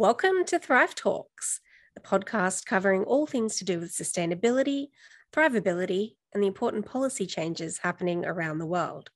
Welcome 0.00 0.46
to 0.46 0.58
Thrive 0.58 0.94
Talks, 0.94 1.60
the 1.94 2.00
podcast 2.00 2.64
covering 2.64 3.04
all 3.04 3.26
things 3.26 3.58
to 3.58 3.66
do 3.66 3.78
with 3.78 3.92
sustainability, 3.92 4.86
thrivability, 5.30 6.14
and 6.32 6.42
the 6.42 6.46
important 6.46 6.86
policy 6.86 7.26
changes 7.26 7.76
happening 7.76 8.24
around 8.24 8.60
the 8.60 8.66
world. 8.66 9.10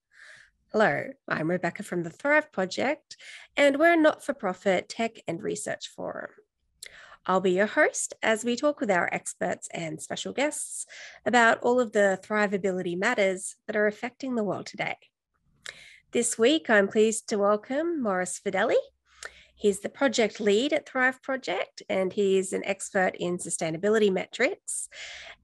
Hello, 0.73 1.05
I'm 1.27 1.51
Rebecca 1.51 1.85
from 1.85 2.03
the 2.03 2.11
Thrive 2.11 2.53
Project, 2.53 3.17
and 3.57 3.79
we're 3.79 3.95
a 3.95 3.97
not 3.97 4.23
for 4.23 4.35
profit 4.35 4.91
tech 4.91 5.13
and 5.27 5.43
research 5.43 5.89
forum. 5.89 6.33
I'll 7.25 7.41
be 7.41 7.53
your 7.53 7.65
host 7.65 8.13
as 8.23 8.45
we 8.45 8.55
talk 8.55 8.79
with 8.79 8.91
our 8.91 9.09
experts 9.11 9.69
and 9.73 10.03
special 10.03 10.35
guests 10.35 10.85
about 11.25 11.63
all 11.63 11.81
of 11.81 11.93
the 11.93 12.21
thrivability 12.23 12.95
matters 12.95 13.57
that 13.67 13.77
are 13.77 13.87
affecting 13.87 14.35
the 14.35 14.45
world 14.45 14.67
today. 14.67 14.99
This 16.13 16.39
week, 16.39 16.69
I'm 16.69 16.89
pleased 16.89 17.31
to 17.31 17.39
welcome 17.39 18.03
Morris 18.03 18.39
Fedeli, 18.39 18.77
He's 19.55 19.81
the 19.81 19.89
project 19.89 20.41
lead 20.41 20.73
at 20.73 20.89
Thrive 20.89 21.23
Project 21.23 21.83
and 21.89 22.13
he's 22.13 22.53
an 22.53 22.65
expert 22.65 23.15
in 23.19 23.39
sustainability 23.39 24.13
metrics. 24.13 24.89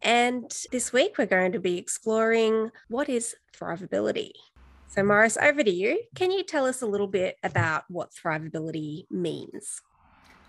And 0.03 0.53
this 0.73 0.93
week 0.93 1.17
we're 1.17 1.27
going 1.27 1.53
to 1.53 1.61
be 1.61 1.79
exploring 1.79 2.71
what 2.89 3.09
is 3.09 3.37
thrivability. 3.57 4.33
So, 4.89 5.05
Morris, 5.05 5.39
over 5.41 5.63
to 5.63 5.71
you. 5.71 6.03
Can 6.17 6.33
you 6.33 6.43
tell 6.43 6.67
us 6.67 6.83
a 6.83 6.87
little 6.87 7.07
bit 7.07 7.37
about 7.45 7.85
what 7.89 8.11
thrivability 8.13 9.05
means? 9.09 9.83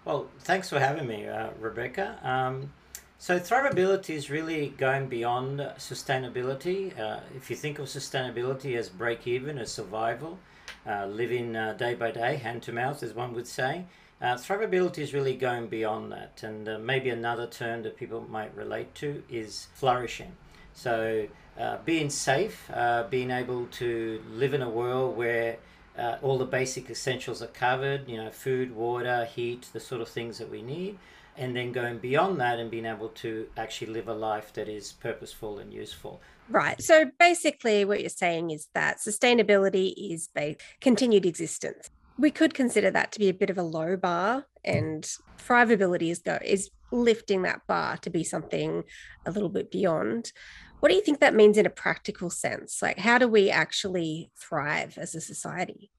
Well, 0.03 0.27
thanks 0.39 0.67
for 0.67 0.79
having 0.79 1.07
me, 1.07 1.27
uh, 1.27 1.51
Rebecca. 1.59 2.17
Um, 2.23 2.73
so, 3.19 3.39
thrivability 3.39 4.15
is 4.15 4.31
really 4.31 4.69
going 4.79 5.07
beyond 5.09 5.59
sustainability. 5.77 6.99
Uh, 6.99 7.19
if 7.35 7.51
you 7.51 7.55
think 7.55 7.77
of 7.77 7.85
sustainability 7.85 8.75
as 8.75 8.89
break 8.89 9.27
even, 9.27 9.59
as 9.59 9.71
survival, 9.71 10.39
uh, 10.87 11.05
living 11.05 11.55
uh, 11.55 11.73
day 11.73 11.93
by 11.93 12.11
day, 12.11 12.37
hand 12.37 12.63
to 12.63 12.71
mouth, 12.71 13.03
as 13.03 13.13
one 13.13 13.33
would 13.33 13.47
say. 13.47 13.85
Uh, 14.21 14.35
thrivability 14.35 14.99
is 14.99 15.13
really 15.13 15.35
going 15.35 15.67
beyond 15.67 16.11
that, 16.11 16.43
and 16.43 16.69
uh, 16.69 16.77
maybe 16.77 17.09
another 17.09 17.47
term 17.47 17.81
that 17.83 17.97
people 17.97 18.25
might 18.29 18.55
relate 18.55 18.93
to 18.95 19.23
is 19.29 19.67
flourishing. 19.73 20.31
So, 20.73 21.27
uh, 21.59 21.77
being 21.85 22.09
safe, 22.09 22.71
being 23.09 23.31
able 23.31 23.65
to 23.67 24.21
live 24.31 24.53
in 24.53 24.61
a 24.61 24.69
world 24.69 25.17
where 25.17 25.57
all 26.21 26.37
the 26.37 26.45
basic 26.45 26.89
essentials 26.89 27.41
are 27.41 27.47
covered, 27.47 28.07
you 28.07 28.17
know, 28.17 28.29
food, 28.29 28.75
water, 28.75 29.25
heat, 29.25 29.69
the 29.73 29.79
sort 29.79 30.01
of 30.01 30.07
things 30.07 30.37
that 30.37 30.49
we 30.49 30.61
need, 30.61 30.97
and 31.37 31.55
then 31.55 31.71
going 31.71 31.97
beyond 31.97 32.39
that 32.39 32.59
and 32.59 32.71
being 32.71 32.85
able 32.85 33.09
to 33.09 33.47
actually 33.57 33.91
live 33.91 34.07
a 34.07 34.13
life 34.13 34.53
that 34.53 34.69
is 34.69 34.93
purposeful 34.93 35.59
and 35.59 35.73
useful. 35.73 36.21
Right. 36.51 36.81
So 36.81 37.05
basically, 37.17 37.85
what 37.85 38.01
you're 38.01 38.09
saying 38.09 38.51
is 38.51 38.67
that 38.73 38.97
sustainability 38.97 39.93
is 39.97 40.29
a 40.37 40.57
continued 40.81 41.25
existence. 41.25 41.89
We 42.17 42.29
could 42.29 42.53
consider 42.53 42.91
that 42.91 43.13
to 43.13 43.19
be 43.19 43.29
a 43.29 43.33
bit 43.33 43.49
of 43.49 43.57
a 43.57 43.63
low 43.63 43.95
bar, 43.95 44.47
and 44.65 45.09
thrivability 45.37 46.11
is 46.11 46.19
go 46.19 46.37
is 46.43 46.69
lifting 46.91 47.43
that 47.43 47.61
bar 47.67 47.95
to 47.97 48.09
be 48.09 48.23
something 48.23 48.83
a 49.25 49.31
little 49.31 49.47
bit 49.47 49.71
beyond. 49.71 50.33
What 50.81 50.89
do 50.89 50.95
you 50.95 51.01
think 51.01 51.19
that 51.19 51.33
means 51.33 51.57
in 51.57 51.65
a 51.65 51.69
practical 51.69 52.29
sense? 52.29 52.81
Like, 52.81 52.99
how 52.99 53.17
do 53.17 53.29
we 53.29 53.49
actually 53.49 54.31
thrive 54.37 54.97
as 54.97 55.15
a 55.15 55.21
society? 55.21 55.89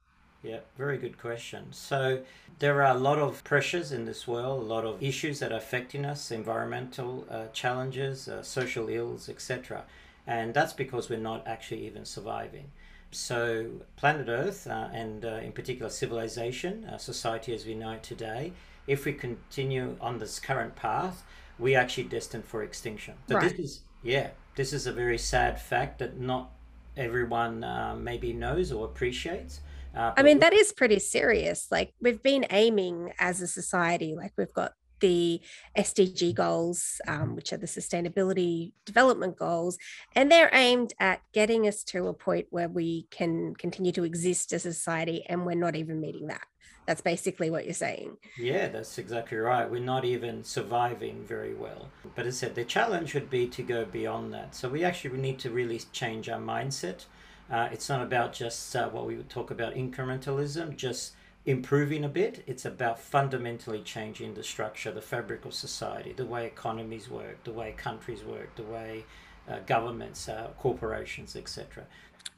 Yeah, 0.42 0.60
very 0.76 0.98
good 0.98 1.18
question. 1.18 1.68
So, 1.70 2.22
there 2.58 2.82
are 2.82 2.94
a 2.94 2.98
lot 2.98 3.18
of 3.18 3.42
pressures 3.44 3.90
in 3.90 4.04
this 4.04 4.28
world, 4.28 4.60
a 4.60 4.64
lot 4.64 4.84
of 4.84 5.02
issues 5.02 5.38
that 5.38 5.50
are 5.50 5.56
affecting 5.56 6.04
us, 6.04 6.30
environmental 6.30 7.24
uh, 7.30 7.46
challenges, 7.52 8.28
uh, 8.28 8.42
social 8.42 8.88
ills, 8.90 9.30
etc 9.30 9.84
and 10.26 10.54
that's 10.54 10.72
because 10.72 11.08
we're 11.08 11.18
not 11.18 11.46
actually 11.46 11.86
even 11.86 12.04
surviving. 12.04 12.70
So, 13.10 13.66
planet 13.96 14.28
Earth, 14.28 14.66
uh, 14.66 14.88
and 14.92 15.24
uh, 15.24 15.40
in 15.42 15.52
particular 15.52 15.90
civilization, 15.90 16.86
uh, 16.86 16.96
society 16.96 17.54
as 17.54 17.66
we 17.66 17.74
know 17.74 17.92
it 17.92 18.02
today, 18.02 18.52
if 18.86 19.04
we 19.04 19.12
continue 19.12 19.96
on 20.00 20.18
this 20.18 20.38
current 20.40 20.76
path, 20.76 21.22
we 21.58 21.76
are 21.76 21.80
actually 21.80 22.04
destined 22.04 22.44
for 22.44 22.62
extinction. 22.62 23.14
So 23.28 23.36
right. 23.36 23.50
this 23.50 23.58
is 23.58 23.80
yeah, 24.02 24.30
this 24.56 24.72
is 24.72 24.86
a 24.86 24.92
very 24.92 25.18
sad 25.18 25.60
fact 25.60 25.98
that 26.00 26.18
not 26.18 26.50
everyone 26.96 27.62
uh, 27.64 27.94
maybe 27.98 28.32
knows 28.32 28.72
or 28.72 28.84
appreciates. 28.84 29.60
Uh, 29.94 30.12
I 30.16 30.22
mean, 30.22 30.40
that 30.40 30.52
is 30.52 30.72
pretty 30.72 30.98
serious. 30.98 31.68
Like 31.70 31.94
we've 32.00 32.22
been 32.22 32.46
aiming 32.50 33.12
as 33.18 33.40
a 33.40 33.46
society, 33.46 34.14
like 34.16 34.32
we've 34.36 34.52
got 34.52 34.72
the 35.02 35.42
SDG 35.76 36.34
goals, 36.34 37.00
um, 37.06 37.36
which 37.36 37.52
are 37.52 37.58
the 37.58 37.66
sustainability 37.66 38.72
development 38.86 39.36
goals, 39.36 39.76
and 40.14 40.32
they're 40.32 40.50
aimed 40.54 40.94
at 40.98 41.20
getting 41.34 41.66
us 41.68 41.82
to 41.84 42.06
a 42.06 42.14
point 42.14 42.46
where 42.48 42.68
we 42.68 43.06
can 43.10 43.54
continue 43.56 43.92
to 43.92 44.04
exist 44.04 44.52
as 44.54 44.64
a 44.64 44.72
society, 44.72 45.24
and 45.28 45.44
we're 45.44 45.54
not 45.54 45.76
even 45.76 46.00
meeting 46.00 46.28
that. 46.28 46.46
That's 46.86 47.00
basically 47.00 47.50
what 47.50 47.64
you're 47.64 47.74
saying. 47.74 48.16
Yeah, 48.38 48.68
that's 48.68 48.98
exactly 48.98 49.38
right. 49.38 49.70
We're 49.70 49.80
not 49.80 50.04
even 50.04 50.42
surviving 50.42 51.24
very 51.26 51.54
well. 51.54 51.90
But 52.14 52.26
as 52.26 52.42
I 52.42 52.46
said, 52.46 52.54
the 52.54 52.64
challenge 52.64 53.14
would 53.14 53.30
be 53.30 53.46
to 53.48 53.62
go 53.62 53.84
beyond 53.84 54.32
that. 54.34 54.54
So 54.54 54.68
we 54.68 54.84
actually 54.84 55.18
need 55.18 55.38
to 55.40 55.50
really 55.50 55.80
change 55.92 56.28
our 56.28 56.40
mindset. 56.40 57.04
Uh, 57.50 57.68
it's 57.70 57.88
not 57.88 58.02
about 58.02 58.32
just 58.32 58.74
uh, 58.74 58.88
what 58.88 59.06
we 59.06 59.16
would 59.16 59.28
talk 59.28 59.50
about 59.50 59.74
incrementalism, 59.74 60.76
just 60.76 61.12
improving 61.44 62.04
a 62.04 62.08
bit. 62.08 62.44
It's 62.46 62.64
about 62.64 63.00
fundamentally 63.00 63.80
changing 63.80 64.34
the 64.34 64.42
structure, 64.42 64.92
the 64.92 65.00
fabric 65.00 65.44
of 65.44 65.54
society, 65.54 66.12
the 66.12 66.26
way 66.26 66.46
economies 66.46 67.08
work, 67.10 67.42
the 67.44 67.52
way 67.52 67.74
countries 67.76 68.24
work, 68.24 68.54
the 68.56 68.62
way 68.62 69.04
uh, 69.48 69.58
governments, 69.66 70.28
uh, 70.28 70.50
corporations, 70.58 71.34
etc. 71.36 71.84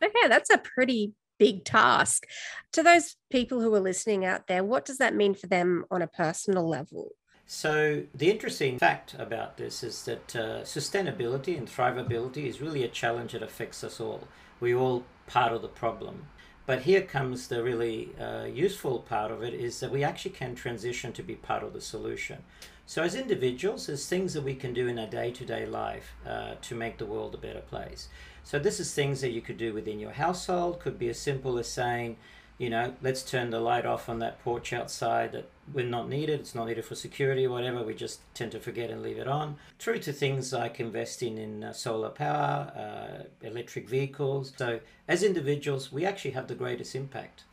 Okay, 0.02 0.28
that's 0.28 0.50
a 0.50 0.58
pretty 0.58 1.12
big 1.38 1.64
task. 1.64 2.24
To 2.72 2.82
those 2.82 3.16
people 3.30 3.60
who 3.60 3.74
are 3.74 3.80
listening 3.80 4.24
out 4.24 4.46
there, 4.46 4.64
what 4.64 4.84
does 4.84 4.98
that 4.98 5.14
mean 5.14 5.34
for 5.34 5.46
them 5.46 5.84
on 5.90 6.02
a 6.02 6.06
personal 6.06 6.68
level? 6.68 7.10
So, 7.46 8.04
the 8.14 8.30
interesting 8.30 8.78
fact 8.78 9.14
about 9.18 9.58
this 9.58 9.82
is 9.82 10.04
that 10.06 10.34
uh, 10.34 10.62
sustainability 10.62 11.58
and 11.58 11.68
thrivability 11.68 12.46
is 12.46 12.62
really 12.62 12.84
a 12.84 12.88
challenge 12.88 13.32
that 13.32 13.42
affects 13.42 13.84
us 13.84 14.00
all. 14.00 14.26
We're 14.60 14.78
all 14.78 15.04
part 15.26 15.52
of 15.52 15.60
the 15.60 15.68
problem. 15.68 16.26
But 16.66 16.82
here 16.82 17.02
comes 17.02 17.48
the 17.48 17.62
really 17.62 18.10
uh, 18.18 18.44
useful 18.44 19.00
part 19.00 19.30
of 19.30 19.42
it 19.42 19.52
is 19.52 19.80
that 19.80 19.90
we 19.90 20.02
actually 20.02 20.30
can 20.30 20.54
transition 20.54 21.12
to 21.12 21.22
be 21.22 21.34
part 21.34 21.62
of 21.62 21.74
the 21.74 21.80
solution. 21.80 22.42
So, 22.86 23.02
as 23.02 23.14
individuals, 23.14 23.86
there's 23.86 24.06
things 24.06 24.34
that 24.34 24.42
we 24.42 24.54
can 24.54 24.72
do 24.72 24.88
in 24.88 24.98
our 24.98 25.06
day 25.06 25.30
to 25.32 25.44
day 25.44 25.66
life 25.66 26.14
uh, 26.26 26.54
to 26.60 26.74
make 26.74 26.98
the 26.98 27.06
world 27.06 27.34
a 27.34 27.38
better 27.38 27.60
place. 27.60 28.08
So, 28.44 28.58
this 28.58 28.80
is 28.80 28.92
things 28.92 29.20
that 29.20 29.32
you 29.32 29.40
could 29.40 29.58
do 29.58 29.72
within 29.72 29.98
your 29.98 30.12
household, 30.12 30.80
could 30.80 30.98
be 30.98 31.08
as 31.08 31.18
simple 31.18 31.58
as 31.58 31.68
saying, 31.68 32.16
you 32.58 32.70
know, 32.70 32.94
let's 33.02 33.22
turn 33.22 33.50
the 33.50 33.60
light 33.60 33.86
off 33.86 34.08
on 34.08 34.18
that 34.20 34.42
porch 34.42 34.72
outside 34.72 35.32
that 35.32 35.48
we're 35.72 35.86
not 35.86 36.08
needed, 36.08 36.40
it's 36.40 36.54
not 36.54 36.66
needed 36.66 36.84
for 36.84 36.94
security 36.94 37.46
or 37.46 37.50
whatever, 37.50 37.82
we 37.82 37.94
just 37.94 38.20
tend 38.34 38.52
to 38.52 38.60
forget 38.60 38.90
and 38.90 39.02
leave 39.02 39.18
it 39.18 39.28
on, 39.28 39.56
through 39.78 40.00
to 40.00 40.12
things 40.12 40.52
like 40.52 40.80
investing 40.80 41.38
in 41.38 41.64
uh, 41.64 41.72
solar 41.72 42.10
power, 42.10 42.70
uh, 42.76 43.46
electric 43.46 43.88
vehicles. 43.88 44.52
So, 44.56 44.80
as 45.08 45.22
individuals, 45.22 45.92
we 45.92 46.04
actually 46.04 46.32
have 46.32 46.48
the 46.48 46.54
greatest 46.54 46.94
impact. 46.94 47.44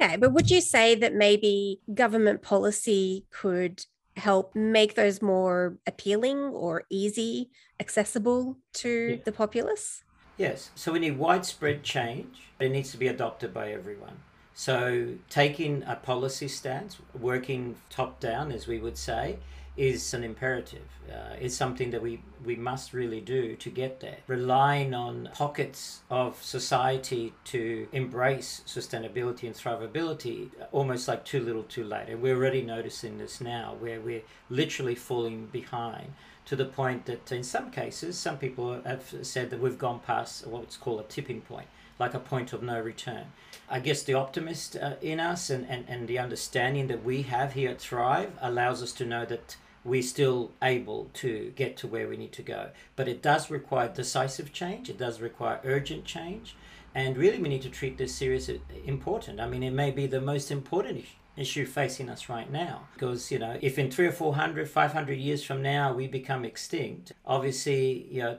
Okay, 0.00 0.16
but 0.16 0.32
would 0.32 0.50
you 0.50 0.60
say 0.60 0.94
that 0.94 1.14
maybe 1.14 1.80
government 1.92 2.42
policy 2.42 3.26
could 3.30 3.84
help 4.16 4.54
make 4.54 4.94
those 4.94 5.20
more 5.20 5.78
appealing 5.86 6.38
or 6.38 6.84
easy, 6.90 7.50
accessible 7.80 8.58
to 8.74 9.16
yeah. 9.16 9.16
the 9.24 9.32
populace? 9.32 10.04
Yes, 10.36 10.70
so 10.76 10.92
we 10.92 11.00
need 11.00 11.18
widespread 11.18 11.82
change. 11.82 12.48
It 12.60 12.70
needs 12.70 12.92
to 12.92 12.96
be 12.96 13.08
adopted 13.08 13.52
by 13.52 13.72
everyone. 13.72 14.20
So, 14.58 15.10
taking 15.30 15.84
a 15.84 15.94
policy 15.94 16.48
stance, 16.48 16.96
working 17.16 17.76
top 17.90 18.18
down, 18.18 18.50
as 18.50 18.66
we 18.66 18.80
would 18.80 18.98
say, 18.98 19.38
is 19.76 20.12
an 20.12 20.24
imperative. 20.24 20.88
Uh, 21.08 21.36
it's 21.40 21.54
something 21.54 21.92
that 21.92 22.02
we, 22.02 22.20
we 22.44 22.56
must 22.56 22.92
really 22.92 23.20
do 23.20 23.54
to 23.54 23.70
get 23.70 24.00
there. 24.00 24.16
Relying 24.26 24.94
on 24.94 25.28
pockets 25.32 26.00
of 26.10 26.42
society 26.42 27.34
to 27.44 27.86
embrace 27.92 28.62
sustainability 28.66 29.44
and 29.44 29.54
thrivability, 29.54 30.48
almost 30.72 31.06
like 31.06 31.24
too 31.24 31.38
little 31.38 31.62
too 31.62 31.84
late. 31.84 32.08
And 32.08 32.20
we're 32.20 32.34
already 32.34 32.62
noticing 32.62 33.18
this 33.18 33.40
now, 33.40 33.76
where 33.78 34.00
we're 34.00 34.24
literally 34.50 34.96
falling 34.96 35.46
behind 35.52 36.14
to 36.46 36.56
the 36.56 36.64
point 36.64 37.06
that 37.06 37.30
in 37.30 37.44
some 37.44 37.70
cases, 37.70 38.18
some 38.18 38.38
people 38.38 38.82
have 38.82 39.14
said 39.22 39.50
that 39.50 39.60
we've 39.60 39.78
gone 39.78 40.00
past 40.00 40.48
what's 40.48 40.76
called 40.76 40.98
a 40.98 41.04
tipping 41.04 41.42
point 41.42 41.68
like 41.98 42.14
a 42.14 42.18
point 42.20 42.52
of 42.52 42.62
no 42.62 42.80
return. 42.80 43.26
I 43.70 43.80
guess 43.80 44.02
the 44.02 44.14
optimist 44.14 44.76
uh, 44.76 44.94
in 45.02 45.20
us 45.20 45.50
and, 45.50 45.66
and, 45.68 45.84
and 45.88 46.08
the 46.08 46.18
understanding 46.18 46.86
that 46.88 47.04
we 47.04 47.22
have 47.22 47.52
here 47.52 47.70
at 47.70 47.80
Thrive 47.80 48.32
allows 48.40 48.82
us 48.82 48.92
to 48.92 49.04
know 49.04 49.24
that 49.26 49.56
we're 49.84 50.02
still 50.02 50.52
able 50.62 51.10
to 51.14 51.52
get 51.54 51.76
to 51.78 51.86
where 51.86 52.08
we 52.08 52.16
need 52.16 52.32
to 52.32 52.42
go. 52.42 52.70
But 52.96 53.08
it 53.08 53.22
does 53.22 53.50
require 53.50 53.88
decisive 53.88 54.52
change, 54.52 54.88
it 54.88 54.98
does 54.98 55.20
require 55.20 55.60
urgent 55.64 56.04
change. 56.04 56.56
And 56.94 57.16
really, 57.16 57.38
we 57.38 57.48
need 57.48 57.62
to 57.62 57.70
treat 57.70 57.98
this 57.98 58.14
serious 58.14 58.50
important. 58.84 59.40
I 59.40 59.46
mean, 59.46 59.62
it 59.62 59.72
may 59.72 59.90
be 59.90 60.06
the 60.06 60.20
most 60.20 60.50
important 60.50 61.04
issue 61.36 61.66
facing 61.66 62.08
us 62.08 62.28
right 62.28 62.50
now 62.50 62.88
because 62.94 63.30
you 63.30 63.38
know 63.38 63.56
if 63.60 63.78
in 63.78 63.88
three 63.92 64.06
or 64.06 64.10
four 64.10 64.34
hundred 64.34 64.68
five 64.68 64.92
hundred 64.92 65.16
years 65.18 65.40
from 65.44 65.62
now 65.62 65.92
we 65.92 66.08
become 66.08 66.44
extinct 66.44 67.12
obviously 67.24 68.08
you 68.10 68.20
know 68.20 68.36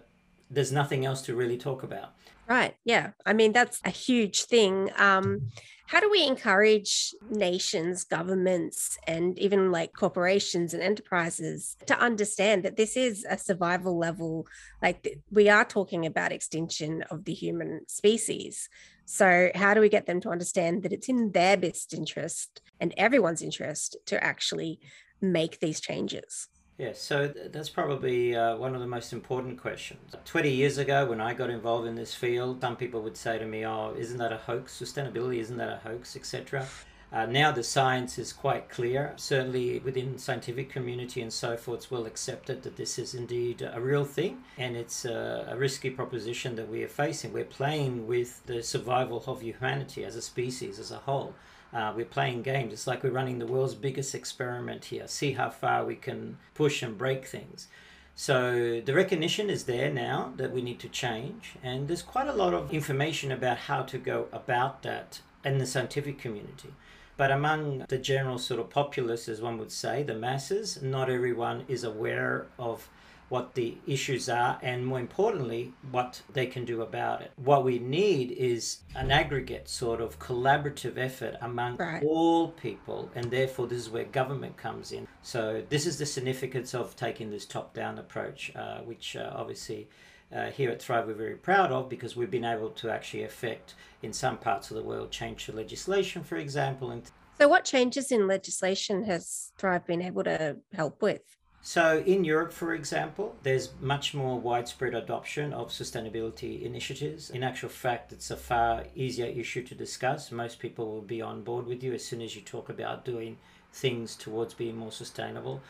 there's 0.49 0.71
nothing 0.71 1.05
else 1.05 1.21
to 1.23 1.35
really 1.35 1.57
talk 1.57 1.83
about. 1.83 2.13
Right. 2.49 2.73
Yeah. 2.83 3.11
I 3.27 3.33
mean, 3.33 3.51
that's 3.51 3.79
a 3.85 3.91
huge 3.91 4.45
thing. 4.45 4.89
Um, 4.97 5.51
how 5.85 5.99
do 5.99 6.09
we 6.09 6.25
encourage 6.25 7.13
nations, 7.29 8.03
governments, 8.03 8.97
and 9.05 9.37
even 9.37 9.71
like 9.71 9.93
corporations 9.93 10.73
and 10.73 10.81
enterprises 10.81 11.75
to 11.85 11.99
understand 11.99 12.63
that 12.63 12.75
this 12.75 12.97
is 12.97 13.23
a 13.29 13.37
survival 13.37 13.99
level? 13.99 14.47
Like, 14.81 15.19
we 15.31 15.47
are 15.47 15.63
talking 15.63 16.07
about 16.07 16.31
extinction 16.31 17.03
of 17.11 17.25
the 17.25 17.33
human 17.33 17.81
species. 17.87 18.67
So, 19.05 19.51
how 19.53 19.75
do 19.75 19.81
we 19.81 19.89
get 19.89 20.07
them 20.07 20.19
to 20.21 20.29
understand 20.29 20.81
that 20.83 20.93
it's 20.93 21.09
in 21.09 21.31
their 21.31 21.55
best 21.55 21.93
interest 21.93 22.61
and 22.79 22.95
everyone's 22.97 23.43
interest 23.43 23.95
to 24.07 24.23
actually 24.23 24.79
make 25.21 25.59
these 25.59 25.79
changes? 25.79 26.47
Yeah, 26.79 26.93
so 26.93 27.27
that's 27.27 27.67
probably 27.67 28.37
uh, 28.37 28.55
one 28.55 28.73
of 28.73 28.79
the 28.79 28.87
most 28.87 29.11
important 29.11 29.59
questions. 29.59 30.15
20 30.23 30.49
years 30.49 30.77
ago, 30.77 31.07
when 31.07 31.19
I 31.19 31.33
got 31.33 31.49
involved 31.49 31.85
in 31.85 31.95
this 31.95 32.15
field, 32.15 32.61
some 32.61 32.77
people 32.77 33.01
would 33.01 33.17
say 33.17 33.37
to 33.37 33.45
me, 33.45 33.65
Oh, 33.65 33.93
isn't 33.97 34.17
that 34.17 34.31
a 34.31 34.37
hoax? 34.37 34.79
Sustainability, 34.79 35.39
isn't 35.39 35.57
that 35.57 35.69
a 35.69 35.81
hoax, 35.83 36.15
etc. 36.15 36.65
Uh, 37.11 37.25
now 37.25 37.51
the 37.51 37.63
science 37.63 38.17
is 38.17 38.31
quite 38.31 38.69
clear. 38.69 39.11
Certainly 39.17 39.79
within 39.79 40.17
scientific 40.17 40.69
community 40.69 41.21
and 41.21 41.33
so 41.33 41.57
forth, 41.57 41.79
it's 41.79 41.91
well 41.91 42.05
accepted 42.05 42.63
that 42.63 42.77
this 42.77 42.97
is 42.97 43.13
indeed 43.13 43.61
a 43.61 43.81
real 43.81 44.05
thing, 44.05 44.41
and 44.57 44.77
it's 44.77 45.03
a, 45.03 45.49
a 45.49 45.57
risky 45.57 45.89
proposition 45.89 46.55
that 46.55 46.69
we 46.69 46.81
are 46.81 46.87
facing. 46.87 47.33
We're 47.33 47.43
playing 47.43 48.07
with 48.07 48.45
the 48.45 48.63
survival 48.63 49.21
of 49.27 49.41
humanity 49.41 50.05
as 50.05 50.15
a 50.15 50.21
species, 50.21 50.79
as 50.79 50.91
a 50.91 50.99
whole. 50.99 51.33
Uh, 51.73 51.93
we're 51.95 52.05
playing 52.05 52.41
games. 52.41 52.73
It's 52.73 52.87
like 52.87 53.03
we're 53.03 53.11
running 53.11 53.39
the 53.39 53.45
world's 53.45 53.75
biggest 53.75 54.15
experiment 54.15 54.85
here. 54.85 55.07
See 55.07 55.33
how 55.33 55.49
far 55.49 55.85
we 55.85 55.95
can 55.95 56.37
push 56.55 56.81
and 56.81 56.97
break 56.97 57.25
things. 57.25 57.67
So 58.15 58.81
the 58.81 58.93
recognition 58.93 59.49
is 59.49 59.63
there 59.63 59.89
now 59.89 60.33
that 60.35 60.51
we 60.51 60.61
need 60.61 60.79
to 60.79 60.89
change, 60.89 61.55
and 61.63 61.87
there's 61.87 62.01
quite 62.01 62.27
a 62.27 62.33
lot 62.33 62.53
of 62.53 62.73
information 62.73 63.31
about 63.31 63.57
how 63.57 63.83
to 63.83 63.97
go 63.97 64.27
about 64.33 64.83
that 64.83 65.21
in 65.45 65.57
the 65.57 65.65
scientific 65.65 66.19
community. 66.19 66.73
But 67.15 67.31
among 67.31 67.85
the 67.87 67.97
general 67.97 68.37
sort 68.37 68.59
of 68.59 68.69
populace, 68.69 69.29
as 69.29 69.41
one 69.41 69.57
would 69.57 69.71
say, 69.71 70.03
the 70.03 70.15
masses, 70.15 70.81
not 70.81 71.09
everyone 71.09 71.65
is 71.67 71.83
aware 71.83 72.47
of 72.57 72.89
what 73.29 73.53
the 73.53 73.77
issues 73.87 74.27
are, 74.27 74.59
and 74.61 74.85
more 74.85 74.99
importantly, 74.99 75.71
what 75.91 76.21
they 76.33 76.45
can 76.45 76.65
do 76.65 76.81
about 76.81 77.21
it. 77.21 77.31
What 77.37 77.63
we 77.63 77.79
need 77.79 78.31
is 78.31 78.79
an 78.95 79.11
aggregate 79.11 79.69
sort 79.69 80.01
of 80.01 80.19
collaborative 80.19 80.97
effort 80.97 81.35
among 81.41 81.77
right. 81.77 82.03
all 82.03 82.49
people, 82.49 83.09
and 83.15 83.31
therefore, 83.31 83.67
this 83.67 83.79
is 83.79 83.89
where 83.89 84.05
government 84.05 84.57
comes 84.57 84.91
in. 84.91 85.07
So, 85.21 85.63
this 85.69 85.85
is 85.85 85.97
the 85.97 86.05
significance 86.05 86.73
of 86.73 86.95
taking 86.95 87.29
this 87.29 87.45
top 87.45 87.73
down 87.73 87.99
approach, 87.99 88.51
uh, 88.55 88.79
which 88.79 89.15
uh, 89.15 89.31
obviously. 89.33 89.87
Uh, 90.31 90.51
here 90.51 90.69
at 90.69 90.79
Thrive, 90.79 91.07
we're 91.07 91.15
very 91.15 91.33
proud 91.33 91.71
of 91.71 91.89
because 91.89 92.15
we've 92.15 92.29
been 92.29 92.45
able 92.45 92.69
to 92.69 92.91
actually 92.91 93.23
affect, 93.23 93.73
in 94.03 94.13
some 94.13 94.37
parts 94.37 94.69
of 94.69 94.77
the 94.77 94.83
world, 94.83 95.09
change 95.09 95.47
to 95.47 95.51
legislation, 95.51 96.23
for 96.23 96.35
example. 96.35 96.91
And 96.91 97.01
so, 97.39 97.47
what 97.47 97.65
changes 97.65 98.11
in 98.11 98.27
legislation 98.27 99.05
has 99.05 99.53
Thrive 99.57 99.87
been 99.87 100.03
able 100.03 100.23
to 100.25 100.57
help 100.73 101.01
with? 101.01 101.38
So, 101.61 102.01
in 102.05 102.23
Europe, 102.23 102.53
for 102.53 102.73
example, 102.73 103.35
there's 103.43 103.69
much 103.81 104.13
more 104.13 104.39
widespread 104.39 104.95
adoption 104.95 105.53
of 105.53 105.69
sustainability 105.69 106.61
initiatives. 106.63 107.29
In 107.29 107.43
actual 107.43 107.69
fact, 107.69 108.13
it's 108.13 108.31
a 108.31 108.37
far 108.37 108.85
easier 108.95 109.25
issue 109.25 109.63
to 109.63 109.75
discuss. 109.75 110.31
Most 110.31 110.59
people 110.59 110.89
will 110.89 111.01
be 111.01 111.21
on 111.21 111.43
board 111.43 111.67
with 111.67 111.83
you 111.83 111.93
as 111.93 112.03
soon 112.05 112.21
as 112.21 112.35
you 112.35 112.41
talk 112.41 112.69
about 112.69 113.03
doing 113.03 113.37
things 113.73 114.15
towards 114.15 114.53
being 114.53 114.77
more 114.77 114.91
sustainable. 114.91 115.61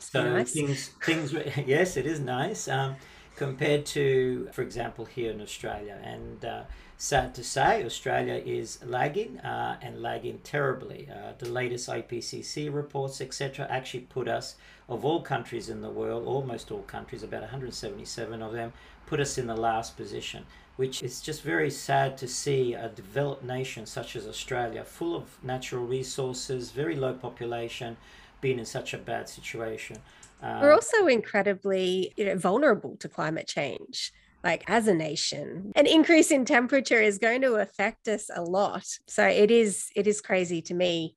So, 0.00 0.24
nice. 0.24 0.52
things, 0.52 0.88
things, 1.04 1.32
yes, 1.66 1.96
it 1.96 2.06
is 2.06 2.18
nice. 2.18 2.66
Um, 2.66 2.96
compared 3.36 3.84
to, 3.84 4.48
for 4.52 4.62
example, 4.62 5.04
here 5.04 5.30
in 5.30 5.40
Australia. 5.40 5.98
And 6.02 6.44
uh, 6.44 6.62
sad 6.96 7.34
to 7.34 7.44
say, 7.44 7.84
Australia 7.84 8.42
is 8.44 8.78
lagging 8.84 9.38
uh, 9.40 9.78
and 9.82 10.02
lagging 10.02 10.38
terribly. 10.42 11.08
Uh, 11.12 11.32
the 11.38 11.48
latest 11.48 11.88
IPCC 11.88 12.72
reports, 12.72 13.20
etc., 13.20 13.66
actually 13.70 14.00
put 14.00 14.26
us, 14.26 14.56
of 14.88 15.04
all 15.04 15.20
countries 15.20 15.68
in 15.68 15.82
the 15.82 15.90
world, 15.90 16.26
almost 16.26 16.70
all 16.70 16.82
countries, 16.82 17.22
about 17.22 17.42
177 17.42 18.42
of 18.42 18.52
them, 18.52 18.72
put 19.06 19.20
us 19.20 19.36
in 19.36 19.46
the 19.46 19.56
last 19.56 19.96
position. 19.96 20.44
Which 20.76 21.02
is 21.02 21.22
just 21.22 21.42
very 21.42 21.70
sad 21.70 22.18
to 22.18 22.28
see 22.28 22.74
a 22.74 22.90
developed 22.90 23.42
nation 23.42 23.86
such 23.86 24.14
as 24.14 24.26
Australia, 24.26 24.84
full 24.84 25.16
of 25.16 25.42
natural 25.42 25.86
resources, 25.86 26.70
very 26.70 26.94
low 26.94 27.14
population, 27.14 27.96
being 28.42 28.58
in 28.58 28.66
such 28.66 28.92
a 28.92 28.98
bad 28.98 29.28
situation. 29.28 29.98
Uh, 30.42 30.60
We're 30.62 30.72
also 30.72 31.06
incredibly 31.06 32.12
you 32.16 32.26
know, 32.26 32.36
vulnerable 32.36 32.96
to 32.98 33.08
climate 33.08 33.48
change 33.48 34.12
like 34.46 34.64
as 34.68 34.86
a 34.86 34.94
nation. 34.94 35.72
An 35.74 35.86
increase 35.86 36.30
in 36.30 36.44
temperature 36.44 37.00
is 37.00 37.18
going 37.18 37.42
to 37.42 37.54
affect 37.56 38.06
us 38.08 38.30
a 38.34 38.42
lot. 38.42 38.86
So 39.06 39.26
it 39.26 39.50
is 39.50 39.90
it 39.96 40.06
is 40.06 40.20
crazy 40.20 40.62
to 40.62 40.74
me 40.74 41.16